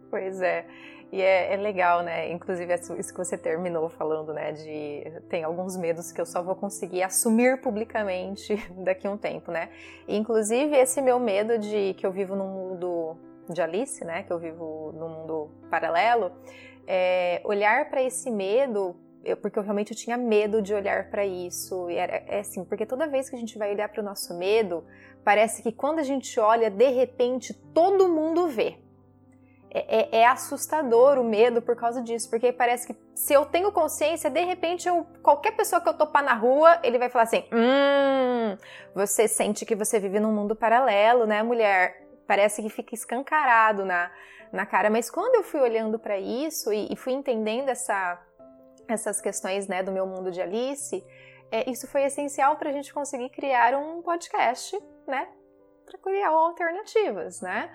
Pois 0.10 0.42
é. 0.42 0.66
E 1.12 1.22
é, 1.22 1.54
é, 1.54 1.58
legal, 1.58 2.02
né? 2.02 2.32
Inclusive, 2.32 2.74
isso 2.74 3.14
que 3.14 3.18
você 3.18 3.38
terminou 3.38 3.90
falando, 3.90 4.34
né? 4.34 4.52
De 4.52 5.22
tem 5.30 5.44
alguns 5.44 5.78
medos 5.78 6.12
que 6.12 6.20
eu 6.20 6.26
só 6.26 6.44
vou 6.44 6.56
conseguir 6.56 7.04
assumir 7.04 7.62
publicamente 7.62 8.56
daqui 8.84 9.08
a 9.08 9.12
um 9.12 9.18
tempo, 9.18 9.52
né? 9.52 9.70
E, 10.08 10.18
inclusive, 10.18 10.76
esse 10.76 11.02
meu 11.02 11.20
medo 11.20 11.58
de 11.58 11.94
que 11.94 12.06
eu 12.06 12.12
vivo 12.12 12.36
num 12.36 12.48
mundo 12.48 13.16
de 13.50 13.62
Alice, 13.62 14.04
né? 14.04 14.24
Que 14.24 14.34
eu 14.34 14.40
vivo 14.40 14.92
num 14.94 15.10
mundo 15.10 15.50
paralelo 15.70 16.32
é, 16.88 17.42
olhar 17.44 17.90
para 17.90 18.02
esse 18.02 18.30
medo, 18.30 18.96
eu, 19.24 19.36
porque 19.38 19.58
eu 19.58 19.64
realmente 19.64 19.92
eu 19.92 19.98
tinha 19.98 20.18
medo 20.18 20.62
de 20.62 20.74
olhar 20.74 21.10
para 21.10 21.26
isso. 21.26 21.90
E 21.90 21.96
era, 21.96 22.24
é 22.28 22.40
assim, 22.40 22.64
porque 22.64 22.86
toda 22.86 23.08
vez 23.08 23.30
que 23.30 23.36
a 23.36 23.40
gente 23.40 23.58
vai 23.58 23.72
olhar 23.72 23.90
para 23.90 24.02
o 24.02 24.06
nosso 24.06 24.38
medo, 24.38 24.84
parece 25.24 25.64
que 25.64 25.72
quando 25.72 26.00
a 26.00 26.04
gente 26.04 26.40
olha, 26.40 26.70
de 26.70 26.90
repente 26.90 27.54
todo 27.74 28.08
mundo 28.08 28.48
vê. 28.48 28.78
É, 29.72 30.18
é, 30.18 30.20
é, 30.20 30.26
assustador 30.26 31.18
o 31.18 31.24
medo 31.24 31.62
por 31.62 31.76
causa 31.76 32.02
disso, 32.02 32.30
porque 32.30 32.54
parece 32.54 32.88
que 32.88 32.96
se 33.14 33.34
eu 33.34 33.46
tenho 33.46 33.72
consciência, 33.74 34.30
de 34.30 34.42
repente 34.42 34.88
eu, 34.88 35.06
qualquer 35.22 35.52
pessoa 35.52 35.82
que 35.82 35.90
eu 35.90 35.94
topar 35.94 36.24
na 36.24 36.34
rua, 36.34 36.80
ele 36.82 36.98
vai 36.98 37.10
falar 37.10 37.24
assim: 37.24 37.44
Hum, 37.52 38.58
você 38.94 39.28
sente 39.28 39.66
que 39.66 39.76
você 39.76 40.00
vive 40.00 40.20
num 40.20 40.32
mundo 40.32 40.56
paralelo, 40.56 41.26
né, 41.26 41.44
mulher? 41.44 42.08
Parece 42.26 42.62
que 42.62 42.70
fica 42.70 42.96
escancarado 42.96 43.84
na, 43.84 44.10
na 44.52 44.66
cara. 44.66 44.90
Mas 44.90 45.10
quando 45.10 45.36
eu 45.36 45.44
fui 45.44 45.60
olhando 45.60 46.00
para 46.00 46.18
isso 46.18 46.72
e, 46.72 46.88
e, 46.92 46.96
fui 46.96 47.14
entendendo 47.14 47.70
essa, 47.70 48.20
essas 48.88 49.20
questões 49.20 49.68
né, 49.68 49.84
do 49.84 49.92
meu 49.92 50.08
mundo 50.08 50.32
de 50.32 50.42
Alice, 50.42 51.04
é, 51.52 51.70
isso 51.70 51.88
foi 51.88 52.04
essencial 52.04 52.56
para 52.56 52.70
a 52.70 52.74
gente 52.74 52.94
conseguir 52.94 53.30
criar 53.30 53.78
um 53.78 54.02
podcast, 54.02 54.78
né? 55.08 55.28
Para 55.86 56.00
criar 56.00 56.30
alternativas, 56.30 57.42
né? 57.42 57.70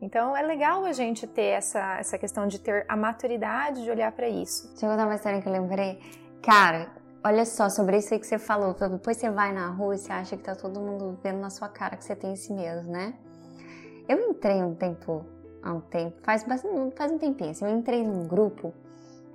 Então 0.00 0.36
é 0.36 0.42
legal 0.42 0.84
a 0.84 0.92
gente 0.92 1.26
ter 1.26 1.56
essa, 1.58 1.98
essa 1.98 2.18
questão 2.18 2.46
de 2.46 2.58
ter 2.58 2.86
a 2.88 2.96
maturidade 2.96 3.82
de 3.82 3.90
olhar 3.90 4.10
para 4.12 4.28
isso. 4.28 4.68
Deixa 4.68 4.86
eu 4.86 4.90
contar 4.90 5.06
uma 5.06 5.14
história 5.14 5.42
que 5.42 5.48
eu 5.48 5.52
lembrei. 5.52 6.00
Cara, 6.42 6.90
olha 7.22 7.44
só 7.44 7.68
sobre 7.68 7.98
isso 7.98 8.14
aí 8.14 8.20
que 8.20 8.26
você 8.26 8.38
falou. 8.38 8.74
Depois 8.74 9.16
você 9.16 9.30
vai 9.30 9.52
na 9.52 9.68
rua 9.68 9.94
e 9.94 9.98
você 9.98 10.12
acha 10.12 10.36
que 10.36 10.42
tá 10.42 10.54
todo 10.54 10.80
mundo 10.80 11.18
vendo 11.22 11.38
na 11.38 11.50
sua 11.50 11.68
cara 11.68 11.96
que 11.96 12.04
você 12.04 12.16
tem 12.16 12.32
esse 12.32 12.52
medo, 12.52 12.88
né? 12.88 13.14
Eu 14.08 14.18
entrei 14.30 14.62
um 14.62 14.74
tempo 14.74 15.24
há 15.62 15.72
um 15.72 15.80
tempo, 15.80 16.16
faz, 16.22 16.42
faz 16.42 16.64
um 16.64 17.18
tempinho, 17.18 17.50
assim, 17.50 17.64
eu 17.64 17.70
entrei 17.70 18.02
num 18.02 18.26
grupo, 18.26 18.72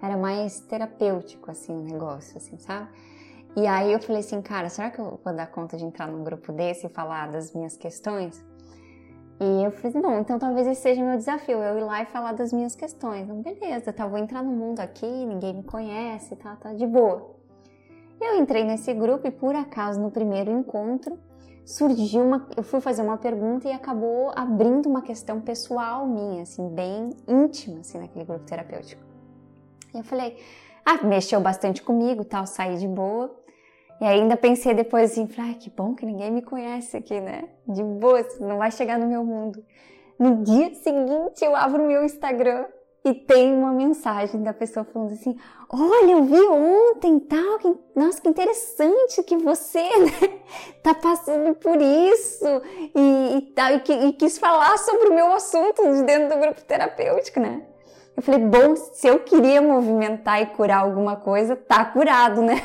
era 0.01 0.17
mais 0.17 0.59
terapêutico, 0.61 1.51
assim, 1.51 1.71
o 1.71 1.81
um 1.81 1.83
negócio, 1.83 2.37
assim, 2.37 2.57
sabe? 2.57 2.89
E 3.55 3.65
aí 3.67 3.93
eu 3.93 4.01
falei 4.01 4.19
assim, 4.19 4.41
cara, 4.41 4.69
será 4.69 4.89
que 4.89 4.99
eu 4.99 5.19
vou 5.23 5.33
dar 5.33 5.47
conta 5.47 5.77
de 5.77 5.85
entrar 5.85 6.07
num 6.07 6.23
grupo 6.23 6.51
desse 6.51 6.87
e 6.87 6.89
falar 6.89 7.31
das 7.31 7.53
minhas 7.53 7.77
questões? 7.77 8.43
E 9.39 9.63
eu 9.65 9.71
falei 9.71 9.89
assim, 9.89 10.01
bom, 10.01 10.19
então 10.19 10.39
talvez 10.39 10.65
esse 10.65 10.81
seja 10.81 11.03
meu 11.03 11.17
desafio, 11.17 11.61
eu 11.61 11.77
ir 11.77 11.83
lá 11.83 12.01
e 12.01 12.05
falar 12.05 12.31
das 12.31 12.53
minhas 12.53 12.73
questões. 12.73 13.23
Então, 13.23 13.41
beleza, 13.41 13.91
tá, 13.91 14.07
vou 14.07 14.17
entrar 14.17 14.41
no 14.41 14.51
mundo 14.51 14.79
aqui, 14.79 15.05
ninguém 15.05 15.55
me 15.55 15.63
conhece, 15.63 16.35
tá, 16.37 16.55
tá 16.55 16.73
de 16.73 16.87
boa. 16.87 17.35
Eu 18.21 18.37
entrei 18.37 18.63
nesse 18.63 18.93
grupo 18.93 19.27
e 19.27 19.31
por 19.31 19.53
acaso 19.55 19.99
no 19.99 20.09
primeiro 20.09 20.49
encontro 20.49 21.19
surgiu 21.65 22.23
uma, 22.23 22.47
eu 22.55 22.63
fui 22.63 22.79
fazer 22.79 23.01
uma 23.01 23.17
pergunta 23.17 23.67
e 23.67 23.71
acabou 23.71 24.31
abrindo 24.35 24.87
uma 24.87 25.01
questão 25.01 25.41
pessoal 25.41 26.07
minha, 26.07 26.43
assim, 26.43 26.69
bem 26.69 27.09
íntima, 27.27 27.79
assim, 27.79 27.97
naquele 27.97 28.23
grupo 28.23 28.45
terapêutico. 28.45 29.03
E 29.93 29.97
eu 29.97 30.03
falei, 30.03 30.37
ah, 30.85 31.03
mexeu 31.03 31.41
bastante 31.41 31.81
comigo, 31.81 32.23
tal, 32.23 32.45
saí 32.45 32.77
de 32.77 32.87
boa. 32.87 33.35
E 34.01 34.05
ainda 34.05 34.35
pensei 34.35 34.73
depois 34.73 35.11
assim, 35.11 35.27
ah, 35.37 35.53
que 35.59 35.69
bom 35.69 35.95
que 35.95 36.05
ninguém 36.05 36.31
me 36.31 36.41
conhece 36.41 36.97
aqui, 36.97 37.19
né? 37.19 37.47
De 37.67 37.81
boa, 37.81 38.25
não 38.39 38.57
vai 38.57 38.71
chegar 38.71 38.99
no 38.99 39.07
meu 39.07 39.23
mundo. 39.23 39.63
No 40.19 40.43
dia 40.43 40.73
seguinte 40.75 41.43
eu 41.43 41.55
abro 41.55 41.83
o 41.83 41.87
meu 41.87 42.03
Instagram 42.03 42.65
e 43.05 43.13
tem 43.13 43.53
uma 43.53 43.71
mensagem 43.71 44.41
da 44.41 44.51
pessoa 44.51 44.83
falando 44.83 45.13
assim: 45.13 45.37
Olha, 45.69 46.11
eu 46.11 46.23
vi 46.23 46.41
ontem 46.41 47.19
tal, 47.19 47.59
que, 47.59 47.77
nossa, 47.95 48.19
que 48.19 48.27
interessante 48.27 49.21
que 49.23 49.37
você 49.37 49.79
né, 49.99 50.39
tá 50.81 50.95
passando 50.95 51.53
por 51.55 51.79
isso 51.79 52.61
e, 52.95 53.37
e 53.37 53.41
tal, 53.53 53.71
e, 53.71 54.07
e, 54.07 54.13
quis 54.13 54.39
falar 54.39 54.77
sobre 54.79 55.09
o 55.09 55.13
meu 55.13 55.31
assunto 55.33 55.83
dentro 56.03 56.35
do 56.35 56.41
grupo 56.41 56.61
terapêutico, 56.63 57.39
né? 57.39 57.61
Eu 58.15 58.23
falei, 58.23 58.39
bom, 58.39 58.75
se 58.75 59.07
eu 59.07 59.19
queria 59.19 59.61
movimentar 59.61 60.41
e 60.41 60.45
curar 60.45 60.83
alguma 60.83 61.17
coisa, 61.17 61.55
tá 61.55 61.83
curado, 61.83 62.41
né? 62.41 62.55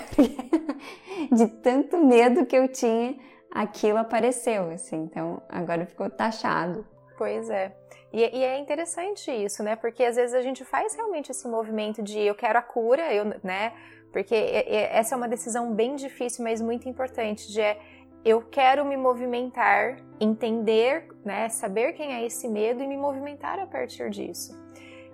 De 1.32 1.46
tanto 1.46 1.98
medo 1.98 2.46
que 2.46 2.56
eu 2.56 2.68
tinha, 2.68 3.18
aquilo 3.50 3.98
apareceu, 3.98 4.70
assim, 4.70 5.02
então 5.02 5.42
agora 5.48 5.84
ficou 5.84 6.08
taxado. 6.08 6.86
Pois 7.18 7.50
é. 7.50 7.74
E, 8.12 8.38
e, 8.38 8.44
é 8.44 8.58
interessante 8.58 9.30
isso, 9.30 9.62
né? 9.62 9.76
Porque 9.76 10.04
às 10.04 10.16
vezes 10.16 10.34
a 10.34 10.40
gente 10.40 10.64
faz 10.64 10.94
realmente 10.94 11.30
esse 11.30 11.46
movimento 11.46 12.02
de 12.02 12.18
eu 12.20 12.34
quero 12.34 12.58
a 12.58 12.62
cura, 12.62 13.12
eu, 13.12 13.24
né? 13.42 13.72
Porque 14.12 14.34
essa 14.34 15.14
é 15.14 15.16
uma 15.16 15.28
decisão 15.28 15.72
bem 15.74 15.94
difícil, 15.94 16.42
mas 16.42 16.60
muito 16.60 16.88
importante, 16.88 17.52
de 17.52 17.60
é, 17.60 17.78
eu 18.24 18.42
quero 18.42 18.84
me 18.84 18.96
movimentar, 18.96 19.98
entender, 20.20 21.08
né, 21.24 21.48
saber 21.48 21.92
quem 21.92 22.12
é 22.12 22.26
esse 22.26 22.48
medo 22.48 22.82
e 22.82 22.86
me 22.86 22.96
movimentar 22.96 23.58
a 23.58 23.66
partir 23.66 24.10
disso. 24.10 24.59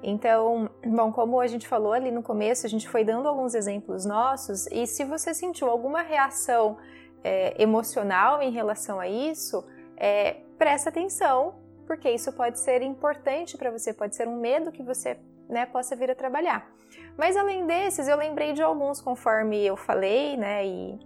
Então, 0.09 0.71
bom, 0.87 1.11
como 1.11 1.41
a 1.41 1.49
gente 1.49 1.67
falou 1.67 1.93
ali 1.93 2.13
no 2.13 2.23
começo, 2.23 2.65
a 2.65 2.69
gente 2.69 2.89
foi 2.89 3.03
dando 3.03 3.27
alguns 3.29 3.57
exemplos 3.57 4.07
nossos, 4.07 4.69
e 4.69 4.87
se 4.87 5.03
você 5.03 5.35
sentiu 5.35 5.69
alguma 5.69 6.01
reação 6.01 6.79
é, 7.25 7.61
emocional 7.61 8.41
em 8.41 8.53
relação 8.53 9.01
a 9.01 9.09
isso, 9.09 9.67
é, 9.97 10.37
presta 10.57 10.91
atenção, 10.91 11.57
porque 11.89 12.09
isso 12.09 12.33
pode 12.33 12.61
ser 12.61 12.83
importante 12.83 13.59
para 13.59 13.69
você, 13.69 13.93
pode 13.93 14.15
ser 14.15 14.29
um 14.29 14.39
medo 14.39 14.71
que 14.71 14.81
você 14.81 15.19
né, 15.49 15.67
possa 15.67 15.97
vir 15.97 16.09
a 16.09 16.15
trabalhar. 16.15 16.71
Mas 17.19 17.37
além 17.37 17.67
desses, 17.67 18.07
eu 18.07 18.17
lembrei 18.17 18.53
de 18.53 18.63
alguns 18.63 19.01
conforme 19.01 19.67
eu 19.67 19.77
falei, 19.77 20.37
né, 20.37 20.65
e, 20.65 21.01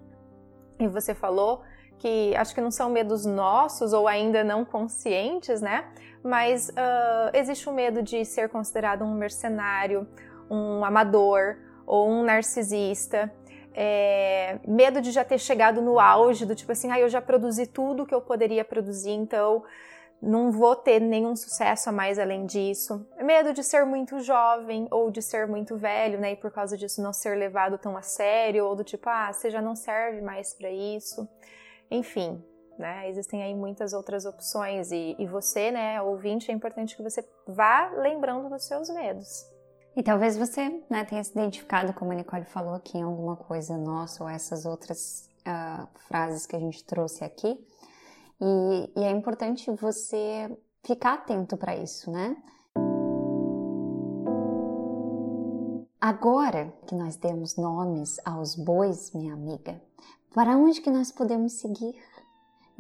e 0.79 0.87
você 0.87 1.15
falou, 1.15 1.63
que 2.01 2.37
acho 2.37 2.55
que 2.55 2.61
não 2.61 2.71
são 2.71 2.91
medos 2.91 3.25
nossos 3.25 3.95
ou 3.95 4.07
ainda 4.07 4.43
não 4.45 4.65
conscientes, 4.65 5.61
né? 5.61 5.87
Mas 6.23 6.69
uh, 6.69 7.31
existe 7.35 7.69
o 7.69 7.73
medo 7.73 8.03
de 8.03 8.25
ser 8.25 8.49
considerado 8.49 9.05
um 9.05 9.15
mercenário, 9.15 10.07
um 10.51 10.85
amador 10.85 11.57
ou 11.87 12.09
um 12.09 12.23
narcisista. 12.23 13.33
É, 13.73 14.59
medo 14.67 15.01
de 15.01 15.11
já 15.13 15.25
ter 15.25 15.39
chegado 15.39 15.81
no 15.81 15.99
auge 15.99 16.45
do 16.45 16.55
tipo 16.55 16.73
assim, 16.73 16.91
ah, 16.91 16.99
eu 16.99 17.09
já 17.09 17.23
produzi 17.23 17.67
tudo 17.67 18.05
que 18.05 18.15
eu 18.15 18.21
poderia 18.21 18.65
produzir, 18.65 19.13
então 19.13 19.63
não 20.21 20.51
vou 20.51 20.77
ter 20.77 21.01
nenhum 21.01 21.35
sucesso 21.35 21.89
a 21.89 21.93
mais 21.93 22.19
além 22.19 22.45
disso. 22.45 23.07
Medo 23.23 23.53
de 23.53 23.65
ser 23.65 23.87
muito 23.87 24.21
jovem 24.21 24.87
ou 24.91 25.11
de 25.11 25.23
ser 25.23 25.47
muito 25.47 25.77
velho, 25.77 26.21
né? 26.21 26.33
E 26.33 26.37
por 26.37 26.51
causa 26.51 26.77
disso 26.77 27.01
não 27.03 27.13
ser 27.13 27.37
levado 27.37 27.79
tão 27.79 27.97
a 27.97 28.03
sério, 28.03 28.67
ou 28.67 28.77
do 28.77 28.85
tipo, 28.85 29.09
ah, 29.09 29.33
você 29.33 29.51
já 29.51 29.63
não 29.63 29.75
serve 29.75 30.21
mais 30.21 30.53
para 30.53 30.71
isso. 30.71 31.27
Enfim, 31.91 32.43
né? 32.79 33.09
Existem 33.09 33.43
aí 33.43 33.55
muitas 33.55 33.93
outras 33.93 34.25
opções 34.25 34.91
e, 34.91 35.17
e 35.19 35.27
você, 35.27 35.71
né, 35.71 36.01
ouvinte, 36.03 36.51
é 36.51 36.55
importante 36.55 36.97
que 36.97 37.03
você 37.03 37.27
vá 37.47 37.91
lembrando 37.97 38.49
dos 38.49 38.65
seus 38.65 38.89
medos. 38.91 39.47
E 39.97 40.03
talvez 40.03 40.37
você 40.37 40.83
né, 40.89 41.05
tenha 41.05 41.23
se 41.23 41.33
identificado, 41.33 41.93
como 41.93 42.13
a 42.13 42.15
Nicole 42.15 42.45
falou 42.45 42.75
aqui, 42.75 42.99
em 42.99 43.03
alguma 43.03 43.37
coisa 43.37 43.77
nossa 43.77 44.23
ou 44.23 44.31
essas 44.31 44.65
outras 44.65 45.29
uh, 45.41 45.87
frases 46.07 46.47
que 46.47 46.55
a 46.55 46.61
gente 46.61 46.85
trouxe 46.85 47.25
aqui. 47.25 47.59
E, 48.41 48.93
e 48.97 49.05
é 49.05 49.11
importante 49.11 49.71
você 49.73 50.51
ficar 50.85 51.15
atento 51.15 51.57
para 51.57 51.77
isso, 51.77 52.11
né? 52.11 52.37
Agora 56.01 56.73
que 56.87 56.95
nós 56.95 57.17
demos 57.17 57.57
nomes 57.57 58.19
aos 58.25 58.57
bois, 58.57 59.13
minha 59.13 59.35
amiga, 59.35 59.81
para 60.33 60.57
onde 60.57 60.81
que 60.81 60.91
nós 60.91 61.13
podemos 61.13 61.55
seguir? 61.61 61.95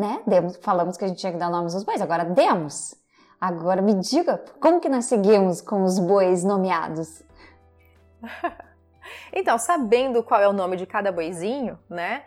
Né? 0.00 0.22
Demos, 0.26 0.56
falamos 0.62 0.96
que 0.96 1.04
a 1.04 1.08
gente 1.08 1.20
tinha 1.20 1.30
que 1.30 1.36
dar 1.36 1.50
nomes 1.50 1.74
aos 1.74 1.84
bois, 1.84 2.00
agora 2.00 2.24
demos. 2.24 2.94
Agora 3.38 3.82
me 3.82 3.92
diga, 3.92 4.42
como 4.58 4.80
que 4.80 4.88
nós 4.88 5.04
seguimos 5.04 5.60
com 5.60 5.82
os 5.82 5.98
bois 5.98 6.42
nomeados? 6.42 7.22
então, 9.30 9.58
sabendo 9.58 10.22
qual 10.22 10.40
é 10.40 10.48
o 10.48 10.54
nome 10.54 10.78
de 10.78 10.86
cada 10.86 11.12
boizinho, 11.12 11.78
né? 11.86 12.24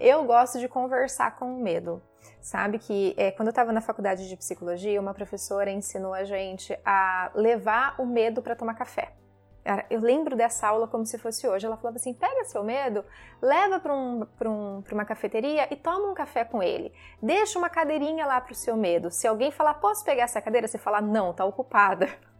Eu 0.00 0.24
gosto 0.24 0.58
de 0.58 0.66
conversar 0.66 1.36
com 1.36 1.54
o 1.54 1.62
medo. 1.62 2.02
Sabe 2.40 2.80
que 2.80 3.14
é, 3.16 3.30
quando 3.30 3.46
eu 3.46 3.52
estava 3.52 3.70
na 3.70 3.80
faculdade 3.80 4.28
de 4.28 4.36
psicologia, 4.36 5.00
uma 5.00 5.14
professora 5.14 5.70
ensinou 5.70 6.12
a 6.12 6.24
gente 6.24 6.76
a 6.84 7.30
levar 7.36 7.94
o 8.00 8.04
medo 8.04 8.42
para 8.42 8.56
tomar 8.56 8.74
café. 8.74 9.12
Eu 9.88 10.00
lembro 10.00 10.34
dessa 10.34 10.66
aula 10.66 10.88
como 10.88 11.06
se 11.06 11.18
fosse 11.18 11.46
hoje. 11.46 11.64
Ela 11.66 11.76
falava 11.76 11.96
assim: 11.96 12.12
pega 12.12 12.44
seu 12.44 12.64
medo, 12.64 13.04
leva 13.40 13.78
para 13.78 13.94
um, 13.94 14.26
um, 14.44 14.82
uma 14.90 15.04
cafeteria 15.04 15.68
e 15.70 15.76
toma 15.76 16.10
um 16.10 16.14
café 16.14 16.44
com 16.44 16.62
ele. 16.62 16.92
Deixa 17.22 17.58
uma 17.58 17.70
cadeirinha 17.70 18.26
lá 18.26 18.40
para 18.40 18.52
o 18.52 18.56
seu 18.56 18.76
medo. 18.76 19.10
Se 19.10 19.26
alguém 19.26 19.52
falar, 19.52 19.74
posso 19.74 20.04
pegar 20.04 20.24
essa 20.24 20.40
cadeira? 20.40 20.66
Você 20.66 20.78
fala, 20.78 21.00
não, 21.00 21.32
tá 21.32 21.44
ocupada. 21.44 22.08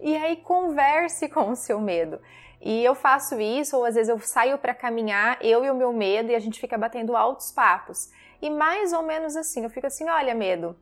E 0.00 0.16
aí 0.16 0.38
converse 0.38 1.28
com 1.28 1.50
o 1.50 1.54
seu 1.54 1.80
medo. 1.80 2.20
E 2.60 2.84
eu 2.84 2.94
faço 2.96 3.40
isso, 3.40 3.76
ou 3.76 3.84
às 3.84 3.94
vezes 3.94 4.08
eu 4.08 4.18
saio 4.18 4.58
para 4.58 4.74
caminhar, 4.74 5.38
eu 5.40 5.64
e 5.64 5.70
o 5.70 5.74
meu 5.74 5.92
medo, 5.92 6.32
e 6.32 6.34
a 6.34 6.40
gente 6.40 6.58
fica 6.58 6.76
batendo 6.76 7.14
altos 7.14 7.52
papos. 7.52 8.10
E 8.42 8.50
mais 8.50 8.92
ou 8.92 9.02
menos 9.02 9.36
assim, 9.36 9.62
eu 9.62 9.70
fico 9.70 9.86
assim: 9.86 10.08
olha, 10.08 10.34
medo, 10.34 10.76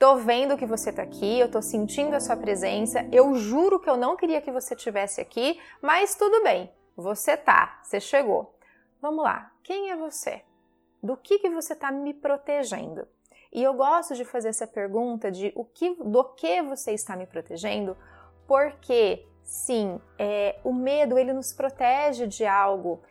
tô 0.00 0.16
vendo 0.16 0.56
que 0.56 0.64
você 0.64 0.90
tá 0.90 1.02
aqui, 1.02 1.38
eu 1.38 1.50
tô 1.50 1.60
sentindo 1.60 2.16
a 2.16 2.20
sua 2.20 2.34
presença, 2.34 3.06
eu 3.12 3.34
juro 3.34 3.78
que 3.78 3.88
eu 3.88 3.98
não 3.98 4.16
queria 4.16 4.40
que 4.40 4.50
você 4.50 4.74
tivesse 4.74 5.20
aqui, 5.20 5.60
mas 5.82 6.14
tudo 6.14 6.42
bem, 6.42 6.72
você 6.96 7.36
tá, 7.36 7.78
você 7.82 8.00
chegou. 8.00 8.58
Vamos 9.00 9.22
lá, 9.22 9.52
quem 9.62 9.90
é 9.90 9.96
você? 9.96 10.42
Do 11.02 11.18
que, 11.18 11.38
que 11.38 11.50
você 11.50 11.76
tá 11.76 11.92
me 11.92 12.14
protegendo? 12.14 13.06
E 13.52 13.62
eu 13.62 13.74
gosto 13.74 14.14
de 14.14 14.24
fazer 14.24 14.48
essa 14.48 14.66
pergunta 14.66 15.30
de 15.30 15.52
o 15.54 15.66
que, 15.66 15.94
do 15.96 16.24
que 16.32 16.62
você 16.62 16.92
está 16.92 17.14
me 17.14 17.26
protegendo, 17.26 17.94
porque 18.46 19.26
Sim, 19.50 20.00
é, 20.16 20.60
o 20.62 20.72
medo 20.72 21.18
ele 21.18 21.32
nos 21.32 21.52
protege 21.52 22.28
de 22.28 22.46
algo. 22.46 23.02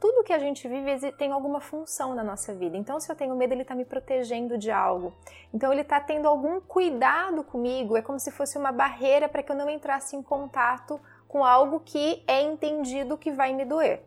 Tudo 0.00 0.24
que 0.24 0.32
a 0.32 0.38
gente 0.38 0.66
vive 0.66 1.12
tem 1.12 1.30
alguma 1.30 1.60
função 1.60 2.14
na 2.14 2.24
nossa 2.24 2.54
vida. 2.54 2.74
Então, 2.74 2.98
se 2.98 3.12
eu 3.12 3.14
tenho 3.14 3.36
medo, 3.36 3.52
ele 3.52 3.62
está 3.62 3.74
me 3.74 3.84
protegendo 3.84 4.56
de 4.56 4.70
algo. 4.70 5.12
Então, 5.52 5.70
ele 5.70 5.82
está 5.82 6.00
tendo 6.00 6.26
algum 6.26 6.58
cuidado 6.58 7.44
comigo. 7.44 7.98
É 7.98 8.02
como 8.02 8.18
se 8.18 8.30
fosse 8.30 8.56
uma 8.56 8.72
barreira 8.72 9.28
para 9.28 9.42
que 9.42 9.52
eu 9.52 9.56
não 9.56 9.68
entrasse 9.68 10.16
em 10.16 10.22
contato 10.22 10.98
com 11.28 11.44
algo 11.44 11.80
que 11.80 12.24
é 12.26 12.40
entendido 12.40 13.18
que 13.18 13.30
vai 13.30 13.52
me 13.52 13.66
doer. 13.66 14.02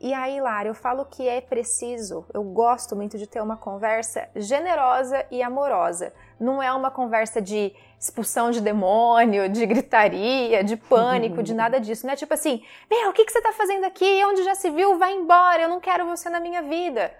E 0.00 0.14
aí, 0.14 0.40
Lara, 0.40 0.68
eu 0.68 0.74
falo 0.74 1.04
que 1.04 1.28
é 1.28 1.40
preciso, 1.40 2.24
eu 2.32 2.44
gosto 2.44 2.94
muito 2.94 3.18
de 3.18 3.26
ter 3.26 3.40
uma 3.40 3.56
conversa 3.56 4.28
generosa 4.36 5.26
e 5.28 5.42
amorosa. 5.42 6.12
Não 6.38 6.62
é 6.62 6.72
uma 6.72 6.88
conversa 6.88 7.42
de 7.42 7.74
expulsão 7.98 8.52
de 8.52 8.60
demônio, 8.60 9.48
de 9.48 9.66
gritaria, 9.66 10.62
de 10.62 10.76
pânico, 10.76 11.42
de 11.42 11.52
nada 11.54 11.80
disso. 11.80 12.06
Não 12.06 12.12
é 12.12 12.16
tipo 12.16 12.32
assim, 12.32 12.64
meu, 12.88 13.10
o 13.10 13.12
que, 13.12 13.24
que 13.24 13.32
você 13.32 13.42
tá 13.42 13.52
fazendo 13.52 13.84
aqui? 13.84 14.24
Onde 14.24 14.44
já 14.44 14.54
se 14.54 14.70
viu? 14.70 14.96
Vai 14.98 15.14
embora, 15.14 15.62
eu 15.62 15.68
não 15.68 15.80
quero 15.80 16.06
você 16.06 16.30
na 16.30 16.38
minha 16.38 16.62
vida. 16.62 17.12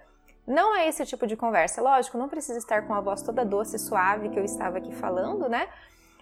Não 0.47 0.75
é 0.77 0.88
esse 0.88 1.05
tipo 1.05 1.27
de 1.27 1.37
conversa. 1.37 1.83
Lógico, 1.83 2.17
não 2.17 2.29
precisa 2.29 2.59
estar 2.59 2.87
com 2.87 2.95
a 2.95 3.01
voz 3.01 3.23
toda 3.23 3.45
doce 3.45 3.75
e 3.75 3.79
suave 3.79 4.29
que 4.29 4.38
eu 4.38 4.45
estava 4.45 4.79
aqui 4.79 4.95
falando, 4.95 5.49
né? 5.49 5.69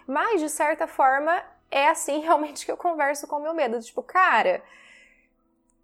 Mas, 0.07 0.41
de 0.41 0.49
certa 0.49 0.87
forma, 0.87 1.39
é 1.69 1.87
assim 1.87 2.19
realmente 2.25 2.65
que 2.65 2.71
eu 2.71 2.77
converso 2.77 3.27
com 3.27 3.35
o 3.35 3.41
meu 3.41 3.53
medo. 3.53 3.79
Tipo, 3.79 4.01
cara, 4.01 4.63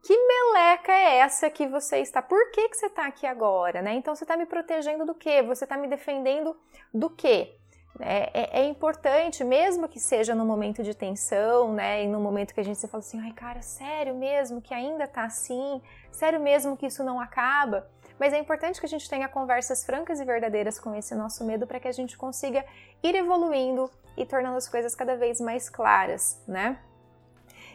que 0.03 0.15
meleca 0.15 0.91
é 0.91 1.17
essa 1.19 1.49
que 1.49 1.65
você 1.65 1.99
está? 1.99 2.21
Por 2.21 2.51
que, 2.51 2.67
que 2.67 2.75
você 2.75 2.87
está 2.87 3.07
aqui 3.07 3.25
agora, 3.25 3.81
né? 3.81 3.93
Então, 3.93 4.13
você 4.13 4.25
está 4.25 4.35
me 4.35 4.45
protegendo 4.45 5.05
do 5.05 5.15
quê? 5.15 5.41
Você 5.41 5.63
está 5.63 5.77
me 5.77 5.87
defendendo 5.87 6.55
do 6.93 7.09
quê? 7.09 7.55
É, 7.99 8.59
é, 8.59 8.61
é, 8.61 8.65
importante, 8.65 9.43
mesmo 9.43 9.87
que 9.87 9.99
seja 9.99 10.35
no 10.35 10.45
momento 10.45 10.83
de 10.83 10.93
tensão, 10.93 11.71
né? 11.71 12.03
E 12.03 12.07
no 12.07 12.19
momento 12.19 12.53
que 12.53 12.59
a 12.59 12.63
gente 12.63 12.79
se 12.79 12.87
fala 12.87 13.01
assim, 13.01 13.19
ai 13.21 13.31
cara, 13.31 13.61
sério 13.61 14.13
mesmo 14.15 14.61
que 14.61 14.73
ainda 14.73 15.07
tá 15.07 15.23
assim? 15.23 15.81
Sério 16.11 16.39
mesmo 16.39 16.75
que 16.75 16.87
isso 16.87 17.03
não 17.03 17.19
acaba? 17.19 17.87
Mas 18.19 18.33
é 18.33 18.37
importante 18.37 18.79
que 18.79 18.85
a 18.85 18.89
gente 18.89 19.09
tenha 19.09 19.29
conversas 19.29 19.85
francas 19.85 20.19
e 20.19 20.25
verdadeiras 20.25 20.79
com 20.79 20.93
esse 20.95 21.15
nosso 21.15 21.45
medo 21.45 21.65
para 21.65 21.79
que 21.79 21.87
a 21.87 21.91
gente 21.91 22.17
consiga 22.17 22.65
ir 23.01 23.15
evoluindo 23.15 23.89
e 24.17 24.25
tornando 24.25 24.57
as 24.57 24.67
coisas 24.67 24.95
cada 24.95 25.15
vez 25.15 25.39
mais 25.39 25.69
claras, 25.69 26.43
né? 26.47 26.79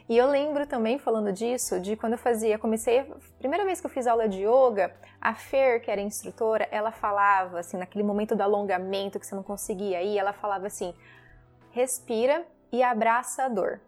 E 0.08 0.16
eu 0.16 0.26
lembro 0.26 0.66
também, 0.66 0.98
falando 0.98 1.30
disso, 1.32 1.78
de 1.78 1.94
quando 1.94 2.12
eu 2.12 2.18
fazia, 2.18 2.58
comecei, 2.58 3.04
primeira 3.38 3.64
vez 3.64 3.78
que 3.78 3.86
eu 3.86 3.90
fiz 3.90 4.06
aula 4.06 4.26
de 4.26 4.42
yoga, 4.42 4.94
a 5.20 5.34
Fer, 5.34 5.82
que 5.82 5.90
era 5.90 6.00
instrutora, 6.00 6.66
ela 6.70 6.90
falava, 6.90 7.60
assim, 7.60 7.76
naquele 7.76 8.02
momento 8.02 8.34
do 8.34 8.42
alongamento 8.42 9.20
que 9.20 9.26
você 9.26 9.34
não 9.34 9.42
conseguia 9.42 10.02
ir, 10.02 10.16
ela 10.16 10.32
falava 10.32 10.66
assim: 10.66 10.94
respira 11.72 12.46
e 12.72 12.82
abraça 12.82 13.44
a 13.44 13.48
dor. 13.48 13.80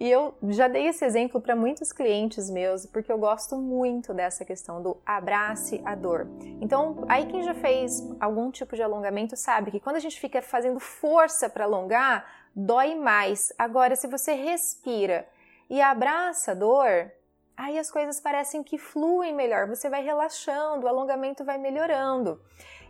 E 0.00 0.10
eu 0.10 0.34
já 0.48 0.66
dei 0.66 0.88
esse 0.88 1.04
exemplo 1.04 1.40
para 1.40 1.54
muitos 1.54 1.92
clientes 1.92 2.48
meus, 2.48 2.86
porque 2.86 3.12
eu 3.12 3.18
gosto 3.18 3.56
muito 3.56 4.14
dessa 4.14 4.44
questão 4.44 4.82
do 4.82 4.96
abrace 5.04 5.82
a 5.84 5.94
dor. 5.94 6.26
Então, 6.60 7.04
aí 7.06 7.26
quem 7.26 7.42
já 7.42 7.54
fez 7.54 8.02
algum 8.18 8.50
tipo 8.50 8.74
de 8.74 8.82
alongamento 8.82 9.36
sabe 9.36 9.70
que 9.70 9.78
quando 9.78 9.96
a 9.96 10.00
gente 10.00 10.18
fica 10.18 10.40
fazendo 10.40 10.80
força 10.80 11.50
para 11.50 11.64
alongar, 11.64 12.41
dói 12.54 12.94
mais. 12.94 13.52
Agora, 13.58 13.96
se 13.96 14.06
você 14.06 14.34
respira 14.34 15.28
e 15.68 15.80
abraça 15.80 16.52
a 16.52 16.54
dor, 16.54 17.10
aí 17.56 17.78
as 17.78 17.90
coisas 17.90 18.20
parecem 18.20 18.62
que 18.62 18.78
fluem 18.78 19.34
melhor, 19.34 19.66
você 19.66 19.88
vai 19.88 20.02
relaxando, 20.02 20.86
o 20.86 20.88
alongamento 20.88 21.44
vai 21.44 21.58
melhorando. 21.58 22.40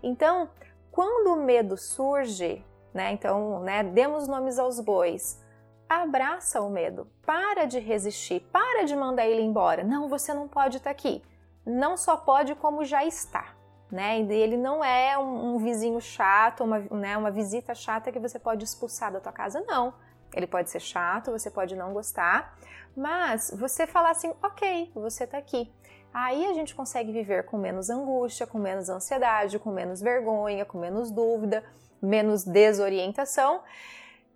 Então, 0.03 0.49
quando 0.91 1.33
o 1.33 1.45
medo 1.45 1.77
surge, 1.77 2.65
né? 2.93 3.13
Então, 3.13 3.61
né, 3.61 3.83
demos 3.83 4.29
nomes 4.29 4.59
aos 4.59 4.81
bois. 4.81 5.41
Abraça 5.89 6.61
o 6.61 6.71
medo, 6.71 7.07
para 7.25 7.67
de 7.67 7.79
resistir, 7.79 8.41
para 8.53 8.85
de 8.85 8.97
mandar 8.97 9.27
ele 9.27 9.43
embora. 9.43 9.85
Não, 9.85 10.09
você 10.09 10.33
não 10.33 10.49
pode 10.49 10.79
estar 10.79 10.91
aqui. 10.91 11.23
Não 11.67 11.97
só 11.97 12.17
pode, 12.17 12.55
como 12.55 12.85
já 12.85 13.05
está. 13.05 13.52
Né? 13.93 14.21
Ele 14.21 14.57
não 14.57 14.83
é 14.83 15.19
um, 15.19 15.55
um 15.55 15.59
vizinho 15.59 16.01
chato, 16.01 16.65
uma, 16.65 16.79
né, 16.79 17.15
uma 17.15 17.31
visita 17.31 17.75
chata 17.75 18.11
que 18.11 18.19
você 18.19 18.39
pode 18.39 18.65
expulsar 18.65 19.13
da 19.13 19.21
tua 19.21 19.33
casa, 19.33 19.63
não. 19.69 19.93
Ele 20.35 20.47
pode 20.47 20.71
ser 20.71 20.81
chato, 20.81 21.31
você 21.31 21.51
pode 21.51 21.77
não 21.77 21.93
gostar, 21.93 22.57
mas 22.97 23.55
você 23.55 23.87
falar 23.87 24.13
assim, 24.13 24.33
ok, 24.43 24.91
você 24.95 25.27
tá 25.27 25.37
aqui. 25.37 25.71
Aí 26.13 26.47
a 26.47 26.55
gente 26.55 26.75
consegue 26.75 27.13
viver 27.13 27.45
com 27.45 27.59
menos 27.59 27.91
angústia, 27.91 28.47
com 28.47 28.59
menos 28.59 28.89
ansiedade, 28.89 29.59
com 29.59 29.71
menos 29.71 30.01
vergonha, 30.01 30.65
com 30.65 30.79
menos 30.79 31.11
dúvida, 31.11 31.63
menos 32.01 32.45
desorientação 32.45 33.61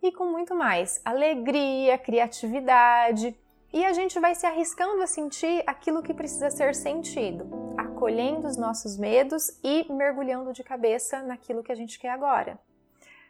e 0.03 0.13
com 0.13 0.27
muito 0.27 0.55
mais 0.55 1.01
alegria, 1.03 1.97
criatividade. 1.97 3.35
E 3.77 3.85
a 3.85 3.93
gente 3.93 4.19
vai 4.19 4.35
se 4.35 4.47
arriscando 4.47 5.03
a 5.03 5.07
sentir 5.07 5.63
aquilo 5.67 6.03
que 6.03 6.15
precisa 6.15 6.51
ser 6.51 6.75
sentido, 6.75 7.75
acolhendo 7.77 8.47
os 8.47 8.57
nossos 8.57 8.97
medos 8.97 9.51
e 9.63 9.85
mergulhando 9.93 10.51
de 10.51 10.65
cabeça 10.65 11.21
naquilo 11.21 11.63
que 11.63 11.71
a 11.71 11.75
gente 11.75 11.99
quer 11.99 12.09
agora. 12.09 12.59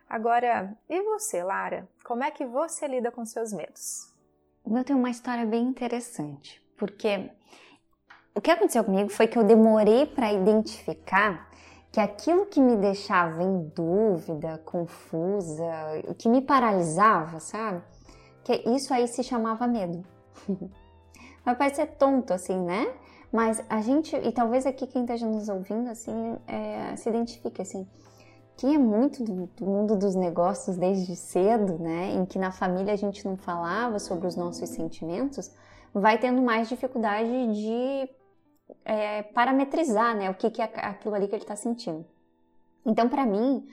Agora, 0.09 0.73
e 0.89 1.03
você, 1.03 1.43
Lara? 1.43 1.89
Como 2.05 2.23
é 2.23 2.31
que 2.31 2.47
você 2.47 2.87
lida 2.87 3.11
com 3.11 3.27
seus 3.27 3.53
medos? 3.53 4.15
Eu 4.65 4.85
tenho 4.85 5.01
uma 5.01 5.11
história 5.11 5.45
bem 5.45 5.65
interessante, 5.65 6.65
porque 6.77 7.29
o 8.33 8.41
que 8.41 8.53
aconteceu 8.53 8.85
comigo 8.85 9.11
foi 9.11 9.27
que 9.27 9.37
eu 9.37 9.43
demorei 9.43 10.07
para 10.07 10.33
identificar 10.33 11.51
que 11.91 11.99
aquilo 11.99 12.47
que 12.47 12.61
me 12.61 12.77
deixava 12.77 13.43
em 13.43 13.69
dúvida, 13.75 14.63
confusa, 14.65 15.65
o 16.07 16.15
que 16.15 16.29
me 16.29 16.41
paralisava, 16.41 17.41
sabe? 17.41 17.83
Que 18.45 18.63
isso 18.71 18.95
aí 18.95 19.09
se 19.09 19.25
chamava 19.25 19.67
medo. 19.67 20.15
Vai 21.45 21.55
parecer 21.55 21.87
tonto 21.99 22.33
assim, 22.33 22.59
né? 22.59 22.93
Mas 23.33 23.63
a 23.69 23.81
gente, 23.81 24.17
e 24.17 24.33
talvez 24.33 24.67
aqui 24.67 24.87
quem 24.87 25.03
esteja 25.03 25.27
nos 25.27 25.49
ouvindo, 25.49 25.91
assim, 25.91 26.37
é, 26.47 26.97
se 26.97 27.09
identifique 27.09 27.61
assim 27.61 27.87
quem 28.57 28.75
é 28.75 28.79
muito 28.79 29.23
do, 29.23 29.47
do, 29.47 29.67
mundo 29.67 29.97
dos 29.97 30.15
negócios 30.15 30.77
desde 30.77 31.15
cedo, 31.15 31.79
né, 31.79 32.13
em 32.15 32.25
que 32.25 32.39
na 32.39 32.51
família 32.51 32.93
a 32.93 32.97
gente 32.97 33.25
não 33.27 33.37
falava 33.37 33.99
sobre 33.99 34.27
os 34.27 34.35
nossos 34.35 34.69
sentimentos, 34.71 35.51
vai 35.93 36.19
tendo 36.19 36.41
mais 36.41 36.69
dificuldade 36.69 37.29
de 37.53 38.09
é, 38.85 39.23
parametrizar, 39.23 40.17
né, 40.17 40.31
o 40.31 40.35
que, 40.35 40.51
que 40.51 40.63
é 40.63 40.65
aquilo 40.65 41.15
ali 41.15 41.29
que 41.29 41.35
ele 41.35 41.43
está 41.43 41.55
sentindo. 41.55 42.05
Então, 42.85 43.09
para 43.09 43.27
mim, 43.27 43.67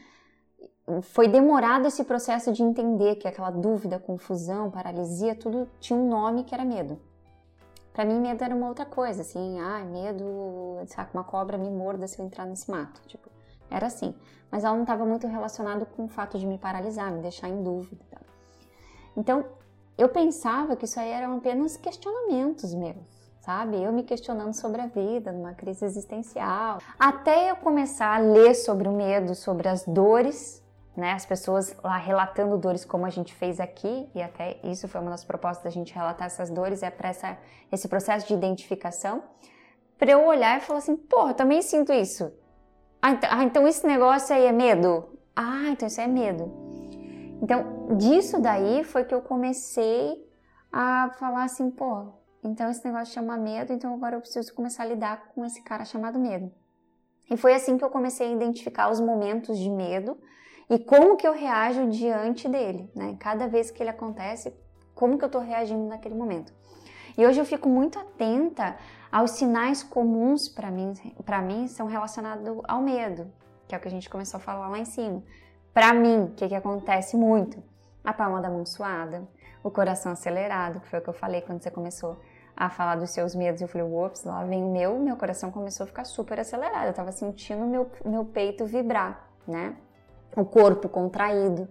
foi 1.02 1.28
demorado 1.28 1.88
esse 1.88 2.04
processo 2.04 2.52
de 2.52 2.62
entender 2.62 3.16
que 3.16 3.28
aquela 3.28 3.50
dúvida, 3.50 4.00
confusão, 4.00 4.70
paralisia, 4.70 5.36
tudo 5.36 5.70
tinha 5.80 5.98
um 5.98 6.10
nome 6.10 6.44
que 6.44 6.54
era 6.54 6.66
medo. 6.66 7.00
Para 7.94 8.06
mim, 8.06 8.20
medo 8.20 8.44
era 8.44 8.56
uma 8.56 8.68
outra 8.68 8.86
coisa, 8.86 9.22
assim, 9.22 9.60
ah, 9.60 9.86
medo, 9.86 10.80
sabe, 10.88 11.12
uma 11.14 11.24
cobra 11.24 11.58
me 11.58 11.70
morda 11.70 12.08
se 12.08 12.20
eu 12.20 12.26
entrar 12.26 12.46
nesse 12.46 12.70
mato, 12.70 13.00
tipo, 13.08 13.30
era 13.70 13.88
assim. 13.88 14.16
Mas 14.52 14.64
ela 14.64 14.74
não 14.74 14.82
estava 14.82 15.06
muito 15.06 15.28
relacionado 15.28 15.86
com 15.86 16.06
o 16.06 16.08
fato 16.08 16.38
de 16.38 16.46
me 16.46 16.58
paralisar, 16.58 17.12
me 17.12 17.22
deixar 17.22 17.50
em 17.50 17.62
dúvida. 17.64 18.04
Então, 19.16 19.46
eu 19.96 20.10
pensava 20.10 20.76
que 20.76 20.86
isso 20.86 21.00
aí 21.00 21.10
eram 21.10 21.38
apenas 21.38 21.78
questionamentos 21.78 22.74
meus, 22.74 23.32
sabe? 23.42 23.82
Eu 23.82 23.94
me 23.94 24.02
questionando 24.02 24.56
sobre 24.56 24.82
a 24.82 24.88
vida, 24.88 25.32
numa 25.32 25.54
crise 25.54 25.86
existencial. 25.86 26.80
Até 27.00 27.52
eu 27.52 27.56
começar 27.58 28.16
a 28.16 28.20
ler 28.20 28.56
sobre 28.56 28.88
o 28.88 28.92
medo, 28.92 29.36
sobre 29.36 29.68
as 29.70 29.86
dores, 29.86 30.63
né? 30.96 31.14
As 31.14 31.26
pessoas 31.26 31.76
lá 31.84 31.98
relatando 31.98 32.58
dores 32.58 32.86
como 32.86 33.06
a 33.06 33.10
gente 33.10 33.34
fez 33.34 33.60
aqui, 33.60 34.10
e 34.14 34.22
até 34.22 34.60
isso 34.64 34.88
foi 34.88 35.02
uma 35.02 35.12
das 35.12 35.24
propostas 35.24 35.64
da 35.64 35.70
gente 35.70 35.94
relatar 35.94 36.28
essas 36.28 36.50
dores, 36.50 36.84
é 36.84 36.90
para 36.90 37.12
esse 37.72 37.88
processo 37.88 38.28
de 38.28 38.34
identificação, 38.34 39.24
para 39.98 40.12
eu 40.12 40.26
olhar 40.26 40.58
e 40.58 40.62
falar 40.62 40.80
assim, 40.80 40.96
porra, 40.96 41.32
eu 41.32 41.36
também 41.36 41.62
sinto 41.62 41.92
isso. 41.92 42.32
Ah 43.02 43.12
então, 43.12 43.30
ah, 43.32 43.44
então 43.44 43.68
esse 43.68 43.86
negócio 43.86 44.36
aí 44.36 44.46
é 44.46 44.52
medo? 44.52 45.18
Ah, 45.36 45.70
então 45.70 45.88
isso 45.88 46.00
é 46.00 46.08
medo. 46.08 46.52
Então, 47.42 47.98
disso 47.98 48.42
daí 48.42 48.84
foi 48.84 49.04
que 49.04 49.14
eu 49.14 49.22
comecei 49.22 50.26
a 50.72 51.10
falar 51.20 51.44
assim, 51.44 51.70
pô, 51.70 52.14
então 52.44 52.70
esse 52.70 52.86
negócio 52.86 53.14
chama 53.14 53.36
medo, 53.38 53.74
então 53.74 53.94
agora 53.94 54.16
eu 54.16 54.22
preciso 54.22 54.54
começar 54.54 54.84
a 54.84 54.86
lidar 54.86 55.30
com 55.34 55.44
esse 55.44 55.62
cara 55.62 55.84
chamado 55.86 56.20
medo. 56.20 56.52
E 57.30 57.38
foi 57.38 57.54
assim 57.54 57.78
que 57.78 57.84
eu 57.84 57.90
comecei 57.90 58.28
a 58.28 58.32
identificar 58.32 58.92
os 58.92 59.00
momentos 59.00 59.58
de 59.58 59.70
medo 59.70 60.18
e 60.70 60.80
como 60.80 61.18
que 61.18 61.28
eu 61.28 61.34
reajo 61.34 61.90
diante 61.90 62.48
dele, 62.48 62.90
né? 62.96 63.16
Cada 63.20 63.48
vez 63.48 63.72
que 63.72 63.82
ele 63.82 63.90
acontece, 63.90 64.54
como 64.96 65.18
que 65.18 65.26
eu 65.26 65.30
tô 65.30 65.40
reagindo 65.40 65.88
naquele 65.88 66.16
momento. 66.16 66.54
E 67.18 67.26
hoje 67.26 67.40
eu 67.40 67.46
fico 67.46 67.70
muito 67.70 68.00
atenta 68.00 68.76
aos 69.12 69.32
sinais 69.32 69.84
comuns 69.84 70.50
para 70.50 70.72
mim, 70.72 70.94
para 71.24 71.42
mim 71.42 71.68
são 71.68 71.86
relacionados 71.86 72.60
ao 72.64 72.82
medo, 72.82 73.32
que 73.68 73.76
é 73.76 73.78
o 73.78 73.82
que 73.82 73.88
a 73.88 73.92
gente 73.92 74.10
começou 74.10 74.40
a 74.40 74.42
falar 74.42 74.68
lá 74.70 74.80
em 74.80 74.86
cima. 74.86 75.24
Para 75.74 75.94
mim, 75.94 76.26
o 76.26 76.32
que, 76.32 76.48
que 76.48 76.56
acontece 76.56 77.16
muito? 77.16 77.62
A 78.04 78.14
palma 78.14 78.42
da 78.42 78.50
mão 78.50 78.66
suada, 78.66 79.28
o 79.64 79.72
coração 79.72 80.12
acelerado, 80.12 80.80
que 80.80 80.88
foi 80.88 81.00
o 81.00 81.02
que 81.02 81.10
eu 81.10 81.14
falei 81.14 81.42
quando 81.42 81.62
você 81.62 81.72
começou 81.72 82.20
a 82.56 82.70
falar 82.70 82.96
dos 82.96 83.12
seus 83.12 83.34
medos. 83.34 83.62
Eu 83.62 83.68
falei, 83.68 83.88
ops, 83.88 84.24
lá 84.24 84.44
vem 84.44 84.64
o 84.64 84.72
meu, 84.72 85.00
meu 85.00 85.16
coração 85.16 85.52
começou 85.52 85.86
a 85.86 85.88
ficar 85.88 86.06
super 86.06 86.40
acelerado. 86.40 86.88
Eu 86.88 86.94
tava 86.94 87.12
sentindo 87.12 87.66
meu, 87.66 87.90
meu 88.06 88.26
peito 88.26 88.66
vibrar, 88.66 89.28
né? 89.48 89.76
O 90.36 90.46
corpo 90.46 90.90
contraído. 90.90 91.68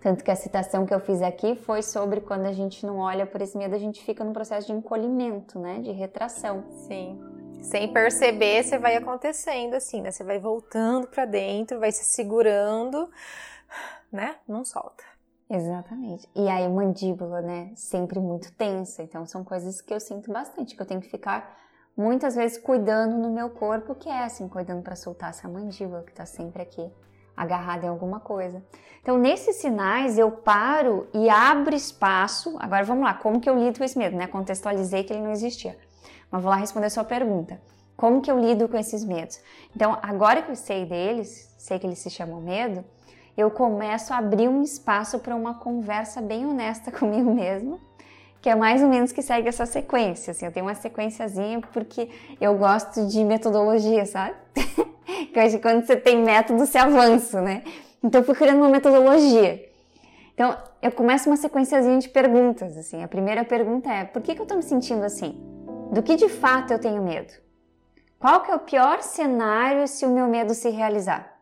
Tanto 0.00 0.24
que 0.24 0.30
a 0.30 0.36
citação 0.36 0.86
que 0.86 0.94
eu 0.94 1.00
fiz 1.00 1.20
aqui 1.20 1.54
foi 1.54 1.82
sobre 1.82 2.22
quando 2.22 2.46
a 2.46 2.52
gente 2.52 2.86
não 2.86 2.98
olha 2.98 3.26
por 3.26 3.42
esse 3.42 3.56
medo, 3.58 3.74
a 3.74 3.78
gente 3.78 4.02
fica 4.02 4.24
no 4.24 4.32
processo 4.32 4.66
de 4.66 4.72
encolhimento, 4.72 5.58
né? 5.58 5.78
De 5.80 5.92
retração. 5.92 6.64
Sim. 6.70 7.20
Sem 7.62 7.92
perceber, 7.92 8.62
você 8.62 8.78
vai 8.78 8.96
acontecendo 8.96 9.74
assim, 9.74 10.00
né? 10.00 10.10
Você 10.10 10.24
vai 10.24 10.38
voltando 10.38 11.06
para 11.06 11.26
dentro, 11.26 11.78
vai 11.78 11.92
se 11.92 12.04
segurando, 12.04 13.10
né? 14.10 14.36
Não 14.48 14.64
solta. 14.64 15.04
Exatamente. 15.50 16.26
E 16.34 16.48
aí 16.48 16.66
mandíbula, 16.66 17.42
né? 17.42 17.70
Sempre 17.74 18.18
muito 18.18 18.50
tensa. 18.54 19.02
Então 19.02 19.26
são 19.26 19.44
coisas 19.44 19.82
que 19.82 19.92
eu 19.92 20.00
sinto 20.00 20.32
bastante, 20.32 20.74
que 20.74 20.80
eu 20.80 20.86
tenho 20.86 21.02
que 21.02 21.10
ficar 21.10 21.58
muitas 21.94 22.34
vezes 22.34 22.56
cuidando 22.56 23.18
no 23.18 23.30
meu 23.30 23.50
corpo, 23.50 23.94
que 23.94 24.08
é 24.08 24.24
assim, 24.24 24.48
cuidando 24.48 24.82
para 24.82 24.96
soltar 24.96 25.28
essa 25.28 25.46
mandíbula 25.46 26.02
que 26.02 26.14
tá 26.14 26.24
sempre 26.24 26.62
aqui 26.62 26.90
agarrada 27.40 27.86
em 27.86 27.88
alguma 27.88 28.20
coisa. 28.20 28.62
Então, 29.00 29.16
nesses 29.16 29.56
sinais, 29.56 30.18
eu 30.18 30.30
paro 30.30 31.08
e 31.14 31.30
abro 31.30 31.74
espaço. 31.74 32.54
Agora, 32.60 32.84
vamos 32.84 33.02
lá, 33.02 33.14
como 33.14 33.40
que 33.40 33.48
eu 33.48 33.58
lido 33.58 33.78
com 33.78 33.84
esse 33.84 33.98
medo? 33.98 34.14
Né? 34.14 34.26
Contextualizei 34.26 35.04
que 35.04 35.12
ele 35.14 35.22
não 35.22 35.32
existia. 35.32 35.76
Mas 36.30 36.42
vou 36.42 36.50
lá 36.50 36.56
responder 36.56 36.86
a 36.86 36.90
sua 36.90 37.02
pergunta. 37.02 37.58
Como 37.96 38.20
que 38.20 38.30
eu 38.30 38.38
lido 38.38 38.68
com 38.68 38.76
esses 38.76 39.02
medos? 39.02 39.40
Então, 39.74 39.98
agora 40.02 40.42
que 40.42 40.50
eu 40.50 40.56
sei 40.56 40.84
deles, 40.84 41.54
sei 41.56 41.78
que 41.78 41.86
eles 41.86 41.98
se 41.98 42.10
chamam 42.10 42.42
medo, 42.42 42.84
eu 43.36 43.50
começo 43.50 44.12
a 44.12 44.18
abrir 44.18 44.48
um 44.48 44.62
espaço 44.62 45.18
para 45.18 45.34
uma 45.34 45.54
conversa 45.54 46.20
bem 46.20 46.44
honesta 46.44 46.92
comigo 46.92 47.34
mesmo, 47.34 47.80
que 48.42 48.50
é 48.50 48.54
mais 48.54 48.82
ou 48.82 48.88
menos 48.88 49.12
que 49.12 49.22
segue 49.22 49.48
essa 49.48 49.64
sequência. 49.64 50.32
Assim, 50.32 50.44
eu 50.44 50.52
tenho 50.52 50.66
uma 50.66 50.74
sequenciazinha 50.74 51.60
porque 51.72 52.10
eu 52.38 52.54
gosto 52.58 53.06
de 53.06 53.24
metodologia, 53.24 54.04
sabe? 54.04 54.34
que 55.26 55.38
eu 55.38 55.42
acho 55.42 55.56
que 55.56 55.62
quando 55.62 55.84
você 55.84 55.96
tem 55.96 56.22
método, 56.22 56.64
você 56.64 56.78
avança, 56.78 57.40
né? 57.40 57.62
Então 58.02 58.20
eu 58.20 58.24
fui 58.24 58.34
criando 58.34 58.58
uma 58.58 58.68
metodologia. 58.68 59.68
Então 60.34 60.56
eu 60.80 60.90
começo 60.92 61.28
uma 61.28 61.36
sequenciazinha 61.36 61.98
de 61.98 62.08
perguntas, 62.08 62.76
assim. 62.76 63.02
A 63.02 63.08
primeira 63.08 63.44
pergunta 63.44 63.92
é: 63.92 64.04
por 64.04 64.22
que, 64.22 64.34
que 64.34 64.40
eu 64.40 64.46
tô 64.46 64.56
me 64.56 64.62
sentindo 64.62 65.04
assim? 65.04 65.38
Do 65.92 66.02
que 66.02 66.16
de 66.16 66.28
fato 66.28 66.72
eu 66.72 66.78
tenho 66.78 67.02
medo? 67.02 67.32
Qual 68.18 68.42
que 68.42 68.50
é 68.50 68.54
o 68.54 68.60
pior 68.60 69.02
cenário 69.02 69.88
se 69.88 70.04
o 70.04 70.10
meu 70.10 70.28
medo 70.28 70.54
se 70.54 70.68
realizar? 70.68 71.40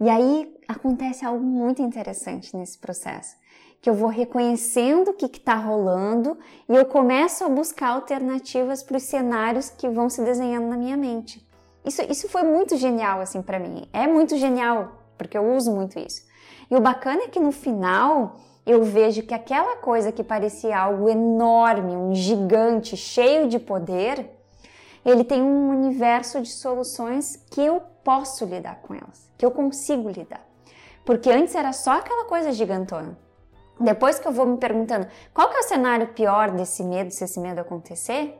E 0.00 0.08
aí 0.08 0.52
acontece 0.66 1.24
algo 1.24 1.44
muito 1.44 1.82
interessante 1.82 2.56
nesse 2.56 2.78
processo, 2.78 3.36
que 3.80 3.88
eu 3.88 3.94
vou 3.94 4.08
reconhecendo 4.08 5.10
o 5.10 5.14
que 5.14 5.26
está 5.26 5.54
rolando 5.54 6.38
e 6.68 6.74
eu 6.74 6.84
começo 6.86 7.44
a 7.44 7.48
buscar 7.48 7.90
alternativas 7.90 8.82
para 8.82 8.96
os 8.96 9.02
cenários 9.04 9.70
que 9.70 9.88
vão 9.88 10.08
se 10.08 10.22
desenhando 10.22 10.68
na 10.68 10.76
minha 10.76 10.96
mente. 10.96 11.46
Isso, 11.84 12.02
isso 12.08 12.28
foi 12.28 12.42
muito 12.42 12.76
genial, 12.76 13.20
assim, 13.20 13.42
para 13.42 13.58
mim. 13.58 13.88
É 13.92 14.06
muito 14.06 14.36
genial, 14.36 14.92
porque 15.18 15.36
eu 15.36 15.54
uso 15.54 15.72
muito 15.72 15.98
isso. 15.98 16.22
E 16.70 16.76
o 16.76 16.80
bacana 16.80 17.24
é 17.24 17.28
que 17.28 17.40
no 17.40 17.52
final 17.52 18.36
eu 18.64 18.84
vejo 18.84 19.22
que 19.22 19.34
aquela 19.34 19.76
coisa 19.76 20.12
que 20.12 20.22
parecia 20.22 20.78
algo 20.78 21.08
enorme, 21.08 21.96
um 21.96 22.14
gigante 22.14 22.96
cheio 22.96 23.48
de 23.48 23.58
poder, 23.58 24.30
ele 25.04 25.24
tem 25.24 25.42
um 25.42 25.70
universo 25.70 26.40
de 26.40 26.50
soluções 26.50 27.36
que 27.50 27.60
eu 27.60 27.82
posso 28.04 28.44
lidar 28.44 28.76
com 28.82 28.94
elas, 28.94 29.28
que 29.36 29.44
eu 29.44 29.50
consigo 29.50 30.08
lidar. 30.08 30.44
Porque 31.04 31.28
antes 31.30 31.54
era 31.56 31.72
só 31.72 31.98
aquela 31.98 32.24
coisa 32.26 32.52
gigantona. 32.52 33.18
Depois 33.80 34.20
que 34.20 34.28
eu 34.28 34.32
vou 34.32 34.46
me 34.46 34.58
perguntando 34.58 35.08
qual 35.34 35.48
que 35.48 35.56
é 35.56 35.60
o 35.60 35.64
cenário 35.64 36.08
pior 36.08 36.52
desse 36.52 36.84
medo, 36.84 37.10
se 37.10 37.24
esse 37.24 37.40
medo 37.40 37.60
acontecer, 37.60 38.38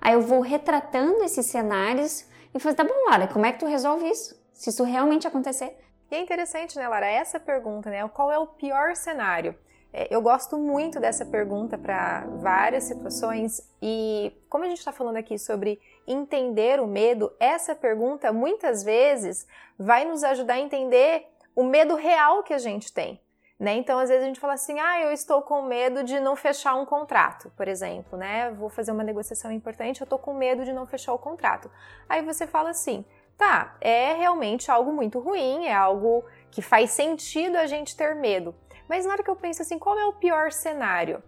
aí 0.00 0.14
eu 0.14 0.22
vou 0.22 0.40
retratando 0.40 1.22
esses 1.22 1.44
cenários 1.44 2.24
e 2.54 2.58
falo, 2.58 2.74
tá 2.74 2.84
bom, 2.84 3.10
Lara, 3.10 3.28
como 3.28 3.46
é 3.46 3.52
que 3.52 3.60
tu 3.60 3.66
resolve 3.66 4.08
isso? 4.08 4.38
Se 4.52 4.70
isso 4.70 4.82
realmente 4.84 5.26
acontecer. 5.26 5.76
E 6.10 6.14
é 6.14 6.20
interessante, 6.20 6.76
né, 6.76 6.88
Lara, 6.88 7.06
essa 7.06 7.38
pergunta, 7.38 7.90
né? 7.90 8.06
Qual 8.08 8.32
é 8.32 8.38
o 8.38 8.46
pior 8.46 8.96
cenário? 8.96 9.54
É, 9.92 10.14
eu 10.14 10.20
gosto 10.20 10.58
muito 10.58 11.00
dessa 11.00 11.24
pergunta 11.24 11.78
para 11.78 12.26
várias 12.40 12.84
situações 12.84 13.66
e 13.80 14.32
como 14.48 14.64
a 14.64 14.68
gente 14.68 14.78
está 14.78 14.92
falando 14.92 15.16
aqui 15.16 15.38
sobre 15.38 15.80
entender 16.06 16.78
o 16.80 16.86
medo, 16.86 17.32
essa 17.40 17.74
pergunta 17.74 18.32
muitas 18.32 18.82
vezes 18.82 19.46
vai 19.78 20.04
nos 20.04 20.22
ajudar 20.24 20.54
a 20.54 20.60
entender 20.60 21.26
o 21.56 21.62
medo 21.64 21.94
real 21.94 22.42
que 22.42 22.52
a 22.52 22.58
gente 22.58 22.92
tem. 22.92 23.20
Né? 23.58 23.74
Então, 23.74 23.98
às 23.98 24.08
vezes 24.08 24.22
a 24.22 24.26
gente 24.26 24.38
fala 24.38 24.54
assim: 24.54 24.78
ah, 24.78 25.00
eu 25.00 25.10
estou 25.10 25.42
com 25.42 25.62
medo 25.62 26.04
de 26.04 26.20
não 26.20 26.36
fechar 26.36 26.74
um 26.76 26.86
contrato, 26.86 27.50
por 27.56 27.66
exemplo, 27.66 28.16
né? 28.16 28.50
Vou 28.52 28.68
fazer 28.68 28.92
uma 28.92 29.02
negociação 29.02 29.50
importante, 29.50 30.00
eu 30.00 30.04
estou 30.04 30.18
com 30.18 30.32
medo 30.32 30.64
de 30.64 30.72
não 30.72 30.86
fechar 30.86 31.12
o 31.12 31.18
contrato. 31.18 31.68
Aí 32.08 32.22
você 32.22 32.46
fala 32.46 32.70
assim: 32.70 33.04
tá, 33.36 33.76
é 33.80 34.12
realmente 34.12 34.70
algo 34.70 34.92
muito 34.92 35.18
ruim, 35.18 35.66
é 35.66 35.74
algo 35.74 36.24
que 36.50 36.62
faz 36.62 36.92
sentido 36.92 37.56
a 37.56 37.66
gente 37.66 37.96
ter 37.96 38.14
medo. 38.14 38.54
Mas 38.88 39.04
na 39.04 39.12
hora 39.12 39.22
que 39.22 39.30
eu 39.30 39.36
penso 39.36 39.60
assim, 39.60 39.78
qual 39.78 39.98
é 39.98 40.04
o 40.06 40.12
pior 40.12 40.52
cenário? 40.52 41.22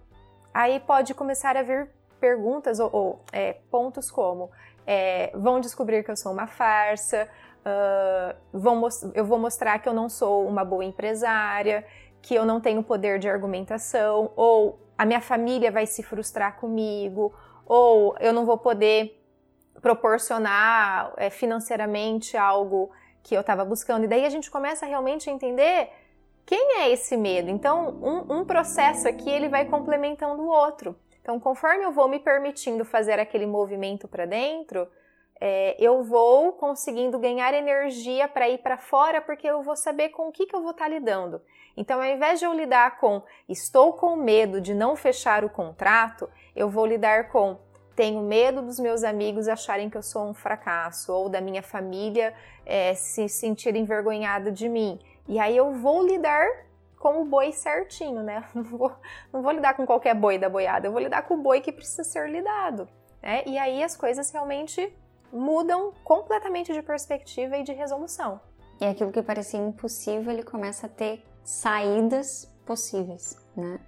Aí 0.54 0.80
pode 0.80 1.14
começar 1.14 1.56
a 1.56 1.62
vir 1.62 1.90
perguntas 2.20 2.78
ou, 2.78 2.90
ou 2.92 3.24
é, 3.32 3.54
pontos 3.70 4.10
como 4.10 4.50
é, 4.86 5.30
vão 5.34 5.60
descobrir 5.60 6.02
que 6.04 6.10
eu 6.10 6.16
sou 6.16 6.32
uma 6.32 6.46
farsa, 6.46 7.28
uh, 7.60 8.36
vão 8.52 8.88
eu 9.14 9.24
vou 9.24 9.38
mostrar 9.38 9.78
que 9.78 9.88
eu 9.88 9.94
não 9.94 10.08
sou 10.08 10.46
uma 10.46 10.64
boa 10.64 10.84
empresária, 10.84 11.86
que 12.22 12.34
eu 12.34 12.44
não 12.44 12.60
tenho 12.60 12.82
poder 12.82 13.18
de 13.18 13.28
argumentação, 13.28 14.32
ou 14.36 14.78
a 14.96 15.04
minha 15.04 15.20
família 15.20 15.70
vai 15.70 15.86
se 15.86 16.02
frustrar 16.02 16.56
comigo, 16.58 17.34
ou 17.64 18.14
eu 18.20 18.32
não 18.32 18.44
vou 18.44 18.58
poder 18.58 19.18
proporcionar 19.80 21.12
é, 21.16 21.30
financeiramente 21.30 22.36
algo 22.36 22.90
que 23.22 23.34
eu 23.34 23.40
estava 23.40 23.64
buscando. 23.64 24.04
E 24.04 24.08
daí 24.08 24.24
a 24.24 24.30
gente 24.30 24.50
começa 24.50 24.86
realmente 24.86 25.30
a 25.30 25.32
entender 25.32 25.90
quem 26.44 26.80
é 26.80 26.90
esse 26.90 27.16
medo? 27.16 27.48
Então, 27.48 27.90
um, 28.02 28.40
um 28.40 28.44
processo 28.44 29.06
aqui 29.08 29.30
ele 29.30 29.48
vai 29.48 29.66
complementando 29.66 30.42
o 30.42 30.48
outro. 30.48 30.96
Então, 31.22 31.38
conforme 31.38 31.84
eu 31.84 31.92
vou 31.92 32.08
me 32.08 32.18
permitindo 32.18 32.84
fazer 32.84 33.20
aquele 33.20 33.46
movimento 33.46 34.08
para 34.08 34.26
dentro, 34.26 34.88
é, 35.40 35.74
eu 35.78 36.02
vou 36.02 36.52
conseguindo 36.52 37.18
ganhar 37.18 37.54
energia 37.54 38.28
para 38.28 38.48
ir 38.48 38.58
para 38.58 38.76
fora, 38.76 39.22
porque 39.22 39.46
eu 39.46 39.62
vou 39.62 39.74
saber 39.74 40.10
com 40.10 40.28
o 40.28 40.32
que, 40.32 40.46
que 40.46 40.54
eu 40.54 40.60
vou 40.60 40.72
estar 40.72 40.84
tá 40.84 40.90
lidando. 40.90 41.40
Então, 41.76 41.98
ao 41.98 42.06
invés 42.06 42.38
de 42.38 42.44
eu 42.44 42.52
lidar 42.52 42.98
com 42.98 43.22
estou 43.48 43.94
com 43.94 44.16
medo 44.16 44.60
de 44.60 44.74
não 44.74 44.94
fechar 44.94 45.44
o 45.44 45.48
contrato, 45.48 46.28
eu 46.54 46.68
vou 46.68 46.84
lidar 46.84 47.30
com 47.30 47.58
tenho 47.96 48.20
medo 48.22 48.62
dos 48.62 48.78
meus 48.78 49.02
amigos 49.02 49.48
acharem 49.48 49.90
que 49.90 49.96
eu 49.96 50.02
sou 50.02 50.28
um 50.28 50.34
fracasso 50.34 51.12
ou 51.12 51.28
da 51.28 51.40
minha 51.40 51.62
família 51.62 52.34
é, 52.64 52.94
se 52.94 53.28
sentir 53.28 53.74
envergonhada 53.76 54.52
de 54.52 54.68
mim. 54.68 54.98
E 55.26 55.38
aí 55.38 55.56
eu 55.56 55.72
vou 55.72 56.06
lidar 56.06 56.46
com 56.98 57.22
o 57.22 57.24
boi 57.24 57.52
certinho, 57.52 58.22
né? 58.22 58.44
Não 58.54 58.62
vou, 58.62 58.92
não 59.32 59.42
vou 59.42 59.52
lidar 59.52 59.74
com 59.74 59.86
qualquer 59.86 60.14
boi 60.14 60.38
da 60.38 60.50
boiada, 60.50 60.86
eu 60.86 60.92
vou 60.92 61.00
lidar 61.00 61.22
com 61.22 61.34
o 61.34 61.42
boi 61.42 61.60
que 61.62 61.72
precisa 61.72 62.04
ser 62.04 62.28
lidado. 62.28 62.86
Né? 63.22 63.42
E 63.46 63.56
aí 63.56 63.82
as 63.82 63.96
coisas 63.96 64.30
realmente 64.30 64.94
mudam 65.32 65.92
completamente 66.04 66.72
de 66.72 66.82
perspectiva 66.82 67.56
e 67.56 67.62
de 67.62 67.72
resolução. 67.72 68.40
E 68.80 68.84
aquilo 68.84 69.12
que 69.12 69.22
parecia 69.22 69.60
impossível, 69.60 70.32
ele 70.32 70.42
começa 70.42 70.86
a 70.86 70.88
ter 70.88 71.22
saídas 71.44 72.50
possíveis, 72.64 73.36
né? 73.56 73.78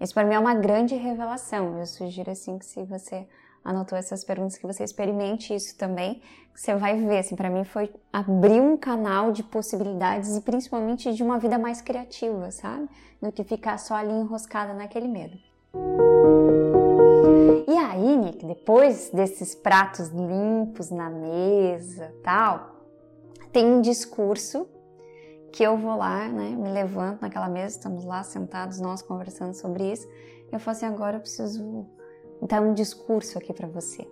Isso 0.00 0.12
para 0.12 0.24
mim 0.24 0.34
é 0.34 0.38
uma 0.38 0.54
grande 0.54 0.94
revelação. 0.96 1.78
Eu 1.78 1.86
sugiro 1.86 2.30
assim 2.30 2.58
que 2.58 2.66
se 2.66 2.82
você 2.84 3.26
anotou 3.64 3.96
essas 3.96 4.22
perguntas, 4.22 4.58
que 4.58 4.66
você 4.66 4.84
experimente 4.84 5.54
isso 5.54 5.76
também. 5.78 6.20
Você 6.54 6.74
vai 6.74 6.96
ver, 6.96 7.18
assim, 7.18 7.34
para 7.34 7.48
mim 7.48 7.64
foi 7.64 7.92
abrir 8.12 8.60
um 8.60 8.76
canal 8.76 9.32
de 9.32 9.42
possibilidades 9.42 10.36
e 10.36 10.40
principalmente 10.42 11.12
de 11.14 11.22
uma 11.22 11.38
vida 11.38 11.58
mais 11.58 11.80
criativa, 11.80 12.50
sabe? 12.50 12.88
Do 13.20 13.32
que 13.32 13.42
ficar 13.42 13.78
só 13.78 13.94
ali 13.94 14.12
enroscada 14.12 14.74
naquele 14.74 15.08
medo. 15.08 15.38
Depois 18.64 19.10
desses 19.10 19.54
pratos 19.54 20.08
limpos 20.08 20.88
na 20.88 21.10
mesa, 21.10 22.14
tal, 22.22 22.80
tem 23.52 23.66
um 23.66 23.82
discurso 23.82 24.66
que 25.52 25.62
eu 25.62 25.76
vou 25.76 25.98
lá, 25.98 26.26
né, 26.28 26.48
me 26.48 26.70
levanto 26.70 27.20
naquela 27.20 27.46
mesa, 27.46 27.76
estamos 27.76 28.06
lá 28.06 28.22
sentados 28.22 28.80
nós 28.80 29.02
conversando 29.02 29.52
sobre 29.52 29.92
isso, 29.92 30.08
eu 30.50 30.58
falo 30.58 30.78
assim, 30.78 30.86
agora 30.86 31.18
eu 31.18 31.20
preciso 31.20 31.86
dar 32.40 32.62
um 32.62 32.72
discurso 32.72 33.36
aqui 33.36 33.52
para 33.52 33.68
você. 33.68 34.08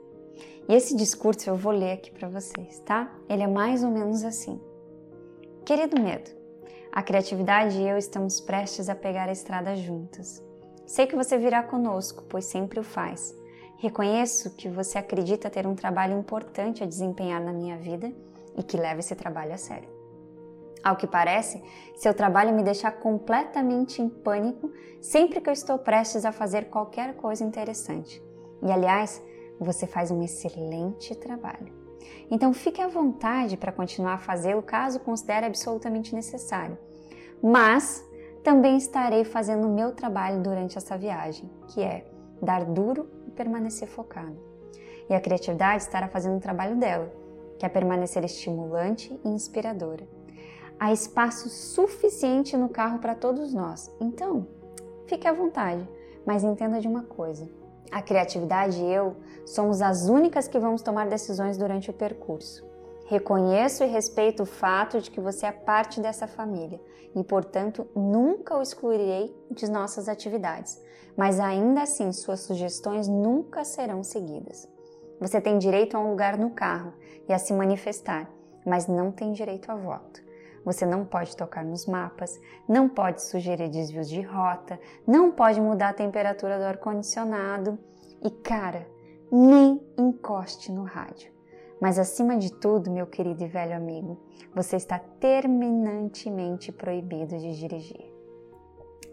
E 0.68 0.74
esse 0.74 0.94
discurso 0.94 1.48
eu 1.48 1.56
vou 1.56 1.72
ler 1.72 1.92
aqui 1.92 2.10
para 2.10 2.28
vocês, 2.28 2.78
tá? 2.80 3.10
Ele 3.30 3.44
é 3.44 3.48
mais 3.48 3.82
ou 3.82 3.90
menos 3.90 4.22
assim. 4.22 4.60
Querido 5.64 5.98
medo, 5.98 6.30
a 6.92 7.02
criatividade 7.02 7.80
e 7.80 7.88
eu 7.88 7.96
estamos 7.96 8.38
prestes 8.38 8.90
a 8.90 8.94
pegar 8.94 9.30
a 9.30 9.32
estrada 9.32 9.74
juntas. 9.74 10.44
Sei 10.84 11.06
que 11.06 11.16
você 11.16 11.38
virá 11.38 11.62
conosco, 11.62 12.22
pois 12.28 12.44
sempre 12.44 12.78
o 12.78 12.84
faz. 12.84 13.40
Reconheço 13.82 14.50
que 14.50 14.68
você 14.68 14.96
acredita 14.96 15.50
ter 15.50 15.66
um 15.66 15.74
trabalho 15.74 16.16
importante 16.16 16.84
a 16.84 16.86
desempenhar 16.86 17.40
na 17.40 17.52
minha 17.52 17.76
vida 17.76 18.12
e 18.56 18.62
que 18.62 18.76
leva 18.76 19.00
esse 19.00 19.12
trabalho 19.16 19.52
a 19.52 19.58
sério. 19.58 19.88
Ao 20.84 20.94
que 20.94 21.04
parece, 21.04 21.60
seu 21.96 22.14
trabalho 22.14 22.54
me 22.54 22.62
deixa 22.62 22.92
completamente 22.92 24.00
em 24.00 24.08
pânico 24.08 24.70
sempre 25.00 25.40
que 25.40 25.48
eu 25.48 25.52
estou 25.52 25.76
prestes 25.80 26.24
a 26.24 26.30
fazer 26.30 26.66
qualquer 26.66 27.16
coisa 27.16 27.42
interessante. 27.42 28.22
E 28.62 28.70
aliás, 28.70 29.20
você 29.58 29.84
faz 29.84 30.12
um 30.12 30.22
excelente 30.22 31.16
trabalho. 31.16 31.74
Então 32.30 32.54
fique 32.54 32.80
à 32.80 32.86
vontade 32.86 33.56
para 33.56 33.72
continuar 33.72 34.14
a 34.14 34.18
fazê-lo 34.18 34.62
caso 34.62 35.00
considere 35.00 35.46
absolutamente 35.46 36.14
necessário. 36.14 36.78
Mas 37.42 38.08
também 38.44 38.76
estarei 38.76 39.24
fazendo 39.24 39.66
o 39.66 39.74
meu 39.74 39.90
trabalho 39.90 40.40
durante 40.40 40.78
essa 40.78 40.96
viagem, 40.96 41.50
que 41.66 41.82
é 41.82 42.06
dar 42.40 42.64
duro 42.64 43.08
permanecer 43.42 43.88
focado. 43.88 44.36
E 45.08 45.14
a 45.14 45.20
criatividade 45.20 45.82
estará 45.82 46.08
fazendo 46.08 46.36
o 46.36 46.40
trabalho 46.40 46.76
dela, 46.76 47.12
que 47.58 47.66
é 47.66 47.68
permanecer 47.68 48.24
estimulante 48.24 49.18
e 49.24 49.28
inspiradora 49.28 50.06
há 50.82 50.92
espaço 50.92 51.48
suficiente 51.48 52.56
no 52.56 52.68
carro 52.68 52.98
para 52.98 53.14
todos 53.14 53.54
nós. 53.54 53.88
Então, 54.00 54.48
fique 55.06 55.28
à 55.28 55.32
vontade, 55.32 55.88
mas 56.26 56.42
entenda 56.42 56.80
de 56.80 56.88
uma 56.88 57.04
coisa: 57.04 57.48
a 57.88 58.02
criatividade 58.02 58.82
e 58.82 58.92
eu 58.92 59.14
somos 59.46 59.80
as 59.80 60.08
únicas 60.08 60.48
que 60.48 60.58
vamos 60.58 60.82
tomar 60.82 61.06
decisões 61.08 61.56
durante 61.56 61.88
o 61.88 61.92
percurso. 61.92 62.66
Reconheço 63.12 63.84
e 63.84 63.88
respeito 63.88 64.42
o 64.42 64.46
fato 64.46 64.98
de 64.98 65.10
que 65.10 65.20
você 65.20 65.44
é 65.44 65.52
parte 65.52 66.00
dessa 66.00 66.26
família 66.26 66.80
e, 67.14 67.22
portanto, 67.22 67.86
nunca 67.94 68.56
o 68.56 68.62
excluirei 68.62 69.36
de 69.50 69.70
nossas 69.70 70.08
atividades, 70.08 70.82
mas 71.14 71.38
ainda 71.38 71.82
assim 71.82 72.10
suas 72.10 72.40
sugestões 72.40 73.08
nunca 73.08 73.64
serão 73.64 74.02
seguidas. 74.02 74.66
Você 75.20 75.42
tem 75.42 75.58
direito 75.58 75.94
a 75.94 76.00
um 76.00 76.08
lugar 76.08 76.38
no 76.38 76.52
carro 76.52 76.94
e 77.28 77.34
a 77.34 77.38
se 77.38 77.52
manifestar, 77.52 78.30
mas 78.64 78.86
não 78.86 79.12
tem 79.12 79.32
direito 79.32 79.70
a 79.70 79.74
voto. 79.74 80.22
Você 80.64 80.86
não 80.86 81.04
pode 81.04 81.36
tocar 81.36 81.62
nos 81.62 81.84
mapas, 81.84 82.40
não 82.66 82.88
pode 82.88 83.20
sugerir 83.20 83.68
desvios 83.68 84.08
de 84.08 84.22
rota, 84.22 84.80
não 85.06 85.30
pode 85.30 85.60
mudar 85.60 85.90
a 85.90 85.94
temperatura 85.94 86.56
do 86.56 86.64
ar-condicionado 86.64 87.78
e, 88.22 88.30
cara, 88.30 88.88
nem 89.30 89.86
encoste 89.98 90.72
no 90.72 90.84
rádio. 90.84 91.30
Mas 91.82 91.98
acima 91.98 92.38
de 92.38 92.52
tudo, 92.52 92.92
meu 92.92 93.08
querido 93.08 93.42
e 93.42 93.48
velho 93.48 93.74
amigo, 93.74 94.16
você 94.54 94.76
está 94.76 95.00
terminantemente 95.00 96.70
proibido 96.70 97.36
de 97.36 97.58
dirigir. 97.58 98.14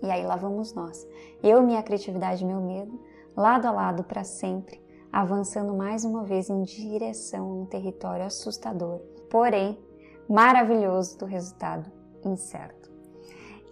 E 0.03 0.11
aí 0.11 0.24
lá 0.24 0.36
vamos 0.36 0.72
nós, 0.76 1.03
eu, 1.41 1.63
minha 1.63 1.82
criatividade 1.82 2.43
e 2.43 2.47
meu 2.47 2.61
medo, 2.61 2.99
lado 3.36 3.65
a 3.65 3.72
lado 3.72 4.03
para 4.03 4.24
sempre, 4.24 4.80
avançando 5.11 5.74
mais 5.74 6.05
uma 6.05 6.24
vez 6.24 6.47
em 6.47 6.61
direção 6.61 7.49
a 7.49 7.53
um 7.55 7.65
território 7.65 8.24
assustador, 8.24 8.99
porém 9.32 9.76
maravilhoso 10.30 11.17
do 11.17 11.26
resultado 11.26 11.91
incerto. 12.24 12.88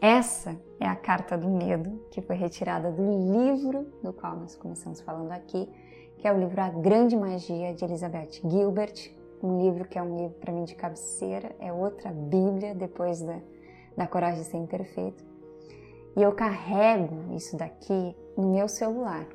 Essa 0.02 0.60
é 0.80 0.88
a 0.88 0.96
carta 0.96 1.38
do 1.38 1.48
medo 1.48 2.04
que 2.10 2.20
foi 2.20 2.36
retirada 2.36 2.92
do 2.92 3.04
livro 3.32 3.84
do 4.02 4.12
qual 4.12 4.36
nós 4.38 4.56
começamos 4.56 5.02
falando 5.02 5.32
aqui, 5.34 5.70
que 6.18 6.28
é 6.28 6.34
o 6.34 6.38
livro 6.38 6.60
A 6.62 6.70
Grande 6.70 7.16
Magia 7.16 7.74
de 7.74 7.84
Elizabeth 7.86 8.42
Gilbert, 8.44 9.12
um 9.42 9.62
livro 9.62 9.88
que 9.88 9.98
é 9.98 10.02
um 10.02 10.18
livro 10.18 10.36
para 10.40 10.52
mim 10.52 10.64
de 10.64 10.76
cabeceira, 10.76 11.56
é 11.60 11.72
outra 11.72 12.12
Bíblia 12.12 12.74
depois 12.74 13.22
da, 13.22 13.40
da 13.96 14.08
Coragem 14.08 14.42
de 14.42 14.48
Ser 14.48 14.58
Imperfeito. 14.58 15.24
E 16.16 16.22
eu 16.22 16.32
carrego 16.34 17.34
isso 17.36 17.56
daqui 17.56 18.16
no 18.36 18.52
meu 18.52 18.68
celular, 18.68 19.28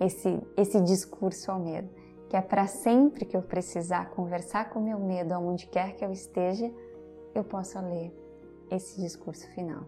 esse, 0.00 0.40
esse 0.56 0.80
discurso 0.80 1.50
ao 1.50 1.60
medo 1.60 2.02
que 2.32 2.36
é 2.38 2.40
para 2.40 2.66
sempre 2.66 3.26
que 3.26 3.36
eu 3.36 3.42
precisar 3.42 4.08
conversar 4.08 4.70
com 4.70 4.80
meu 4.80 4.98
medo 4.98 5.32
aonde 5.32 5.66
quer 5.66 5.94
que 5.94 6.02
eu 6.02 6.10
esteja, 6.10 6.72
eu 7.34 7.44
possa 7.44 7.78
ler 7.78 8.10
esse 8.70 8.98
discurso 8.98 9.46
final. 9.48 9.84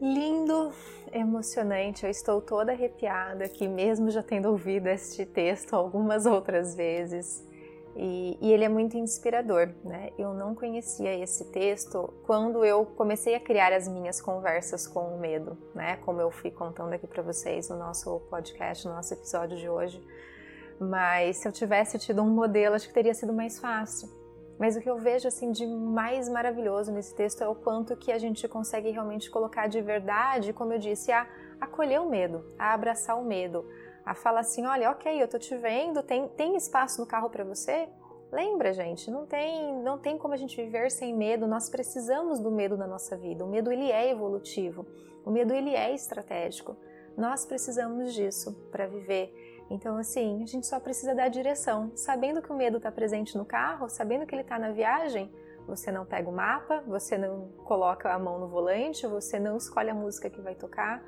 Lindo, 0.00 0.72
emocionante, 1.10 2.04
eu 2.04 2.10
estou 2.10 2.42
toda 2.42 2.72
arrepiada 2.72 3.46
aqui, 3.46 3.66
mesmo 3.66 4.10
já 4.10 4.22
tendo 4.22 4.50
ouvido 4.50 4.88
este 4.88 5.24
texto 5.24 5.74
algumas 5.74 6.26
outras 6.26 6.74
vezes. 6.74 7.42
E, 7.98 8.36
e, 8.42 8.52
ele 8.52 8.62
é 8.62 8.68
muito 8.68 8.98
inspirador, 8.98 9.70
né? 9.82 10.10
Eu 10.18 10.34
não 10.34 10.54
conhecia 10.54 11.18
esse 11.18 11.46
texto 11.50 12.12
quando 12.26 12.62
eu 12.62 12.84
comecei 12.84 13.34
a 13.34 13.40
criar 13.40 13.72
as 13.72 13.88
minhas 13.88 14.20
conversas 14.20 14.86
com 14.86 15.14
o 15.14 15.18
medo, 15.18 15.56
né? 15.74 15.96
Como 16.04 16.20
eu 16.20 16.30
fui 16.30 16.50
contando 16.50 16.92
aqui 16.92 17.06
para 17.06 17.22
vocês 17.22 17.70
no 17.70 17.78
nosso 17.78 18.20
podcast, 18.28 18.86
no 18.86 18.92
nosso 18.92 19.14
episódio 19.14 19.56
de 19.56 19.66
hoje. 19.66 20.06
Mas 20.78 21.38
se 21.38 21.48
eu 21.48 21.52
tivesse 21.52 21.98
tido 21.98 22.20
um 22.20 22.28
modelo, 22.28 22.74
acho 22.74 22.86
que 22.86 22.92
teria 22.92 23.14
sido 23.14 23.32
mais 23.32 23.58
fácil. 23.58 24.10
Mas 24.58 24.76
o 24.76 24.80
que 24.80 24.88
eu 24.88 24.98
vejo 24.98 25.28
assim 25.28 25.50
de 25.50 25.66
mais 25.66 26.28
maravilhoso 26.28 26.90
nesse 26.90 27.14
texto 27.14 27.42
é 27.42 27.48
o 27.48 27.54
quanto 27.54 27.96
que 27.96 28.10
a 28.10 28.18
gente 28.18 28.48
consegue 28.48 28.90
realmente 28.90 29.30
colocar 29.30 29.66
de 29.66 29.80
verdade, 29.80 30.52
como 30.52 30.72
eu 30.72 30.78
disse, 30.78 31.12
a 31.12 31.26
acolher 31.60 32.00
o 32.00 32.08
medo, 32.08 32.44
a 32.58 32.72
abraçar 32.72 33.18
o 33.18 33.24
medo, 33.24 33.66
a 34.04 34.14
falar 34.14 34.40
assim, 34.40 34.64
olha, 34.64 34.90
ok, 34.90 35.22
eu 35.22 35.28
tô 35.28 35.38
te 35.38 35.56
vendo, 35.56 36.02
tem, 36.02 36.28
tem 36.28 36.56
espaço 36.56 37.00
no 37.00 37.06
carro 37.06 37.28
para 37.28 37.44
você? 37.44 37.88
Lembra, 38.32 38.72
gente, 38.72 39.10
não 39.10 39.26
tem, 39.26 39.82
não 39.82 39.98
tem 39.98 40.18
como 40.18 40.34
a 40.34 40.36
gente 40.36 40.56
viver 40.56 40.90
sem 40.90 41.14
medo, 41.14 41.46
nós 41.46 41.68
precisamos 41.68 42.40
do 42.40 42.50
medo 42.50 42.76
na 42.76 42.86
nossa 42.86 43.16
vida. 43.16 43.44
O 43.44 43.48
medo 43.48 43.70
ele 43.70 43.90
é 43.90 44.10
evolutivo, 44.10 44.86
o 45.24 45.30
medo 45.30 45.52
ele 45.52 45.74
é 45.74 45.94
estratégico. 45.94 46.76
Nós 47.16 47.46
precisamos 47.46 48.12
disso 48.12 48.52
para 48.70 48.86
viver. 48.86 49.32
Então, 49.70 49.96
assim, 49.96 50.42
a 50.42 50.46
gente 50.46 50.66
só 50.66 50.78
precisa 50.78 51.14
dar 51.14 51.28
direção. 51.28 51.90
Sabendo 51.96 52.40
que 52.40 52.52
o 52.52 52.56
medo 52.56 52.76
está 52.76 52.90
presente 52.90 53.36
no 53.36 53.44
carro, 53.44 53.88
sabendo 53.88 54.26
que 54.26 54.34
ele 54.34 54.42
está 54.42 54.58
na 54.58 54.70
viagem, 54.70 55.32
você 55.66 55.90
não 55.90 56.06
pega 56.06 56.28
o 56.28 56.32
mapa, 56.32 56.82
você 56.86 57.18
não 57.18 57.48
coloca 57.64 58.12
a 58.12 58.18
mão 58.18 58.38
no 58.38 58.48
volante, 58.48 59.06
você 59.06 59.38
não 59.40 59.56
escolhe 59.56 59.90
a 59.90 59.94
música 59.94 60.30
que 60.30 60.40
vai 60.40 60.54
tocar. 60.54 61.02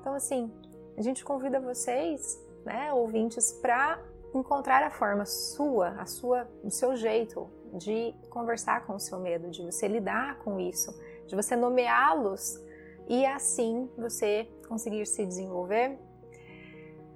Então, 0.00 0.14
assim, 0.14 0.52
a 0.96 1.02
gente 1.02 1.24
convida 1.24 1.58
vocês, 1.58 2.40
né, 2.64 2.92
ouvintes, 2.92 3.52
para 3.52 4.00
encontrar 4.32 4.82
a 4.84 4.90
forma 4.90 5.24
sua, 5.24 5.90
a 6.00 6.06
sua, 6.06 6.48
o 6.62 6.70
seu 6.70 6.94
jeito 6.94 7.50
de 7.74 8.14
conversar 8.30 8.86
com 8.86 8.94
o 8.94 9.00
seu 9.00 9.18
medo, 9.18 9.50
de 9.50 9.62
você 9.62 9.88
lidar 9.88 10.38
com 10.38 10.60
isso, 10.60 10.96
de 11.26 11.34
você 11.34 11.56
nomeá-los 11.56 12.62
e 13.08 13.26
assim 13.26 13.90
você 13.96 14.48
conseguir 14.68 15.06
se 15.06 15.24
desenvolver 15.24 15.98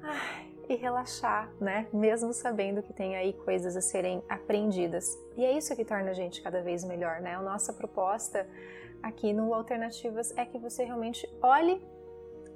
ai, 0.02 0.49
e 0.72 0.76
relaxar, 0.76 1.52
né? 1.60 1.88
Mesmo 1.92 2.32
sabendo 2.32 2.82
que 2.82 2.92
tem 2.92 3.16
aí 3.16 3.32
coisas 3.32 3.76
a 3.76 3.80
serem 3.80 4.22
aprendidas. 4.28 5.18
E 5.36 5.44
é 5.44 5.52
isso 5.52 5.74
que 5.74 5.84
torna 5.84 6.10
a 6.10 6.14
gente 6.14 6.40
cada 6.42 6.62
vez 6.62 6.84
melhor, 6.84 7.20
né? 7.20 7.34
A 7.34 7.42
nossa 7.42 7.72
proposta 7.72 8.46
aqui 9.02 9.32
no 9.32 9.52
Alternativas 9.54 10.32
é 10.36 10.44
que 10.44 10.58
você 10.58 10.84
realmente 10.84 11.28
olhe 11.42 11.82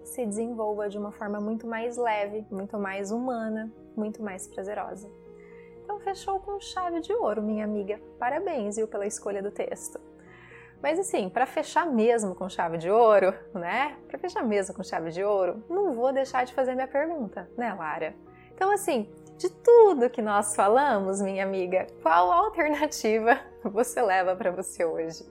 se 0.05 0.25
desenvolva 0.25 0.89
de 0.89 0.99
uma 0.99 1.13
forma 1.13 1.41
muito 1.41 1.67
mais 1.67 1.97
leve, 1.97 2.47
muito 2.51 2.79
mais 2.79 3.11
humana, 3.11 3.73
muito 3.97 4.23
mais 4.23 4.47
prazerosa. 4.47 5.11
Então 5.83 5.99
fechou 6.01 6.39
com 6.41 6.61
chave 6.61 7.01
de 7.01 7.13
ouro, 7.13 7.43
minha 7.43 7.65
amiga. 7.65 8.01
Parabéns, 8.19 8.77
viu, 8.77 8.87
pela 8.87 9.07
escolha 9.07 9.43
do 9.43 9.51
texto. 9.51 9.99
Mas 10.83 10.99
assim, 10.99 11.29
para 11.29 11.47
fechar 11.47 11.87
mesmo 11.87 12.35
com 12.35 12.49
chave 12.49 12.79
de 12.79 12.91
ouro, 12.91 13.35
né? 13.55 13.97
Para 14.07 14.19
fechar 14.19 14.43
mesmo 14.43 14.75
com 14.75 14.83
chave 14.83 15.11
de 15.11 15.25
ouro, 15.25 15.65
não 15.69 15.93
vou 15.93 16.13
deixar 16.13 16.45
de 16.45 16.53
fazer 16.53 16.75
minha 16.75 16.89
pergunta, 16.89 17.49
né, 17.57 17.73
Lara? 17.73 18.15
Então 18.55 18.71
assim, 18.71 19.09
de 19.39 19.51
tudo 19.51 20.11
que 20.11 20.23
nós 20.23 20.55
falamos, 20.55 21.21
minha 21.21 21.43
amiga, 21.43 21.87
qual 22.03 22.31
alternativa 22.31 23.41
você 23.65 24.01
leva 24.03 24.37
para 24.37 24.51
você 24.51 24.85
hoje? 24.85 25.25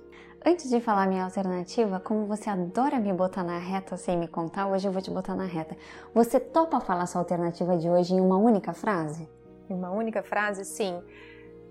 Antes 0.46 0.70
de 0.70 0.82
falar 0.82 1.08
minha 1.08 1.24
alternativa, 1.24 2.02
como 2.02 2.26
você 2.26 2.50
adora 2.50 3.00
me 3.00 3.14
botar 3.14 3.46
na 3.46 3.58
reta 3.58 3.96
sem 3.96 4.18
me 4.18 4.28
contar, 4.28 4.68
hoje 4.68 4.86
eu 4.86 4.91
vou 4.91 5.02
te 5.02 5.10
botar 5.10 5.36
na 5.36 5.46
reta. 5.46 5.78
Você 6.14 6.38
topa 6.38 6.82
falar 6.82 7.06
sua 7.06 7.22
alternativa 7.22 7.78
de 7.78 7.89
hoje 7.89 8.14
em 8.14 8.20
uma 8.20 8.36
única 8.36 8.74
frase? 8.74 9.30
Em 9.70 9.74
uma 9.74 9.91
única 9.91 10.22
frase, 10.22 10.66
sim. 10.66 11.02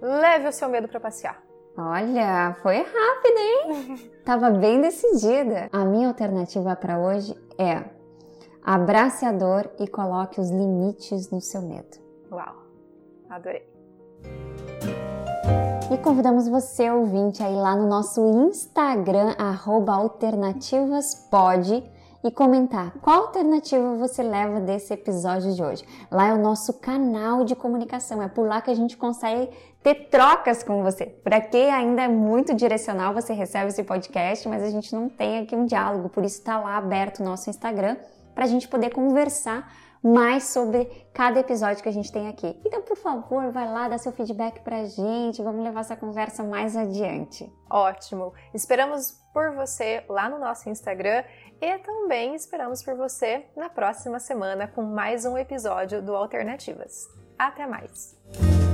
Leve 0.01 0.49
o 0.49 0.53
seu 0.53 0.71
medo 0.71 0.89
para 0.89 0.99
passear. 0.99 1.43
Olha, 1.77 2.57
foi 2.63 2.77
rápido, 2.77 3.39
hein? 3.39 4.11
Tava 4.25 4.51
bem 4.51 4.81
decidida. 4.81 5.69
A 5.73 5.85
minha 5.85 6.07
alternativa 6.09 6.75
para 6.77 6.99
hoje 6.99 7.37
é 7.59 7.83
abrace 8.63 9.25
a 9.25 9.33
dor 9.33 9.69
e 9.81 9.89
coloque 9.89 10.39
os 10.39 10.51
limites 10.51 11.31
no 11.31 11.41
seu 11.41 11.63
medo. 11.63 11.99
Uau, 12.31 12.55
adorei. 13.31 13.67
E 15.91 15.97
convidamos 15.99 16.47
você, 16.47 16.91
ouvinte, 16.91 17.43
a 17.43 17.51
ir 17.51 17.57
lá 17.57 17.75
no 17.75 17.89
nosso 17.89 18.21
Instagram, 18.27 19.35
alternativaspod, 19.39 21.83
e 22.25 22.31
comentar 22.31 22.93
qual 23.01 23.23
alternativa 23.23 23.97
você 23.97 24.23
leva 24.23 24.61
desse 24.61 24.95
episódio 24.95 25.53
de 25.55 25.63
hoje. 25.63 25.85
Lá 26.11 26.29
é 26.29 26.33
o 26.33 26.41
nosso 26.41 26.75
canal 26.75 27.45
de 27.45 27.57
comunicação, 27.57 28.23
é 28.23 28.29
por 28.29 28.47
lá 28.47 28.61
que 28.61 28.71
a 28.71 28.75
gente 28.75 28.97
consegue 28.97 29.51
ter 29.83 30.09
trocas 30.09 30.63
com 30.63 30.83
você. 30.83 31.07
Para 31.07 31.41
quem 31.41 31.71
ainda 31.71 32.03
é 32.03 32.09
muito 32.09 32.55
direcional, 32.55 33.13
você 33.13 33.33
recebe 33.33 33.69
esse 33.69 33.83
podcast, 33.83 34.49
mas 34.49 34.63
a 34.63 34.71
gente 34.71 34.95
não 34.95 35.09
tem 35.09 35.41
aqui 35.41 35.57
um 35.57 35.67
diálogo, 35.67 36.09
por 36.09 36.25
isso 36.25 36.39
está 36.39 36.59
lá 36.59 36.77
aberto 36.77 37.21
o 37.21 37.25
nosso 37.25 37.51
Instagram 37.51 37.97
para 38.35 38.45
a 38.45 38.49
gente 38.49 38.69
poder 38.69 38.91
conversar 38.91 39.71
mais 40.03 40.45
sobre 40.45 40.85
cada 41.15 41.39
episódio 41.39 41.83
que 41.83 41.89
a 41.89 41.93
gente 41.93 42.11
tem 42.11 42.29
aqui. 42.29 42.61
Então, 42.67 42.83
por 42.83 42.97
favor, 42.97 43.53
vai 43.53 43.71
lá, 43.71 43.89
dá 43.89 43.97
seu 43.99 44.11
feedback 44.11 44.61
pra 44.61 44.85
gente, 44.85 45.43
vamos 45.43 45.63
levar 45.63 45.81
essa 45.81 45.97
conversa 45.97 46.43
mais 46.43 46.77
adiante. 46.77 47.51
Ótimo! 47.71 48.33
Esperamos 48.53 49.13
por 49.33 49.55
você 49.55 50.05
lá 50.09 50.29
no 50.29 50.39
nosso 50.39 50.69
Instagram 50.69 51.23
e 51.61 51.79
também 51.79 52.35
esperamos 52.35 52.83
por 52.83 52.97
você 52.97 53.47
na 53.57 53.69
próxima 53.69 54.19
semana 54.19 54.67
com 54.67 54.83
mais 54.83 55.25
um 55.25 55.39
episódio 55.39 56.03
do 56.03 56.17
Alternativas. 56.17 57.07
Até 57.39 57.67
mais! 57.67 58.72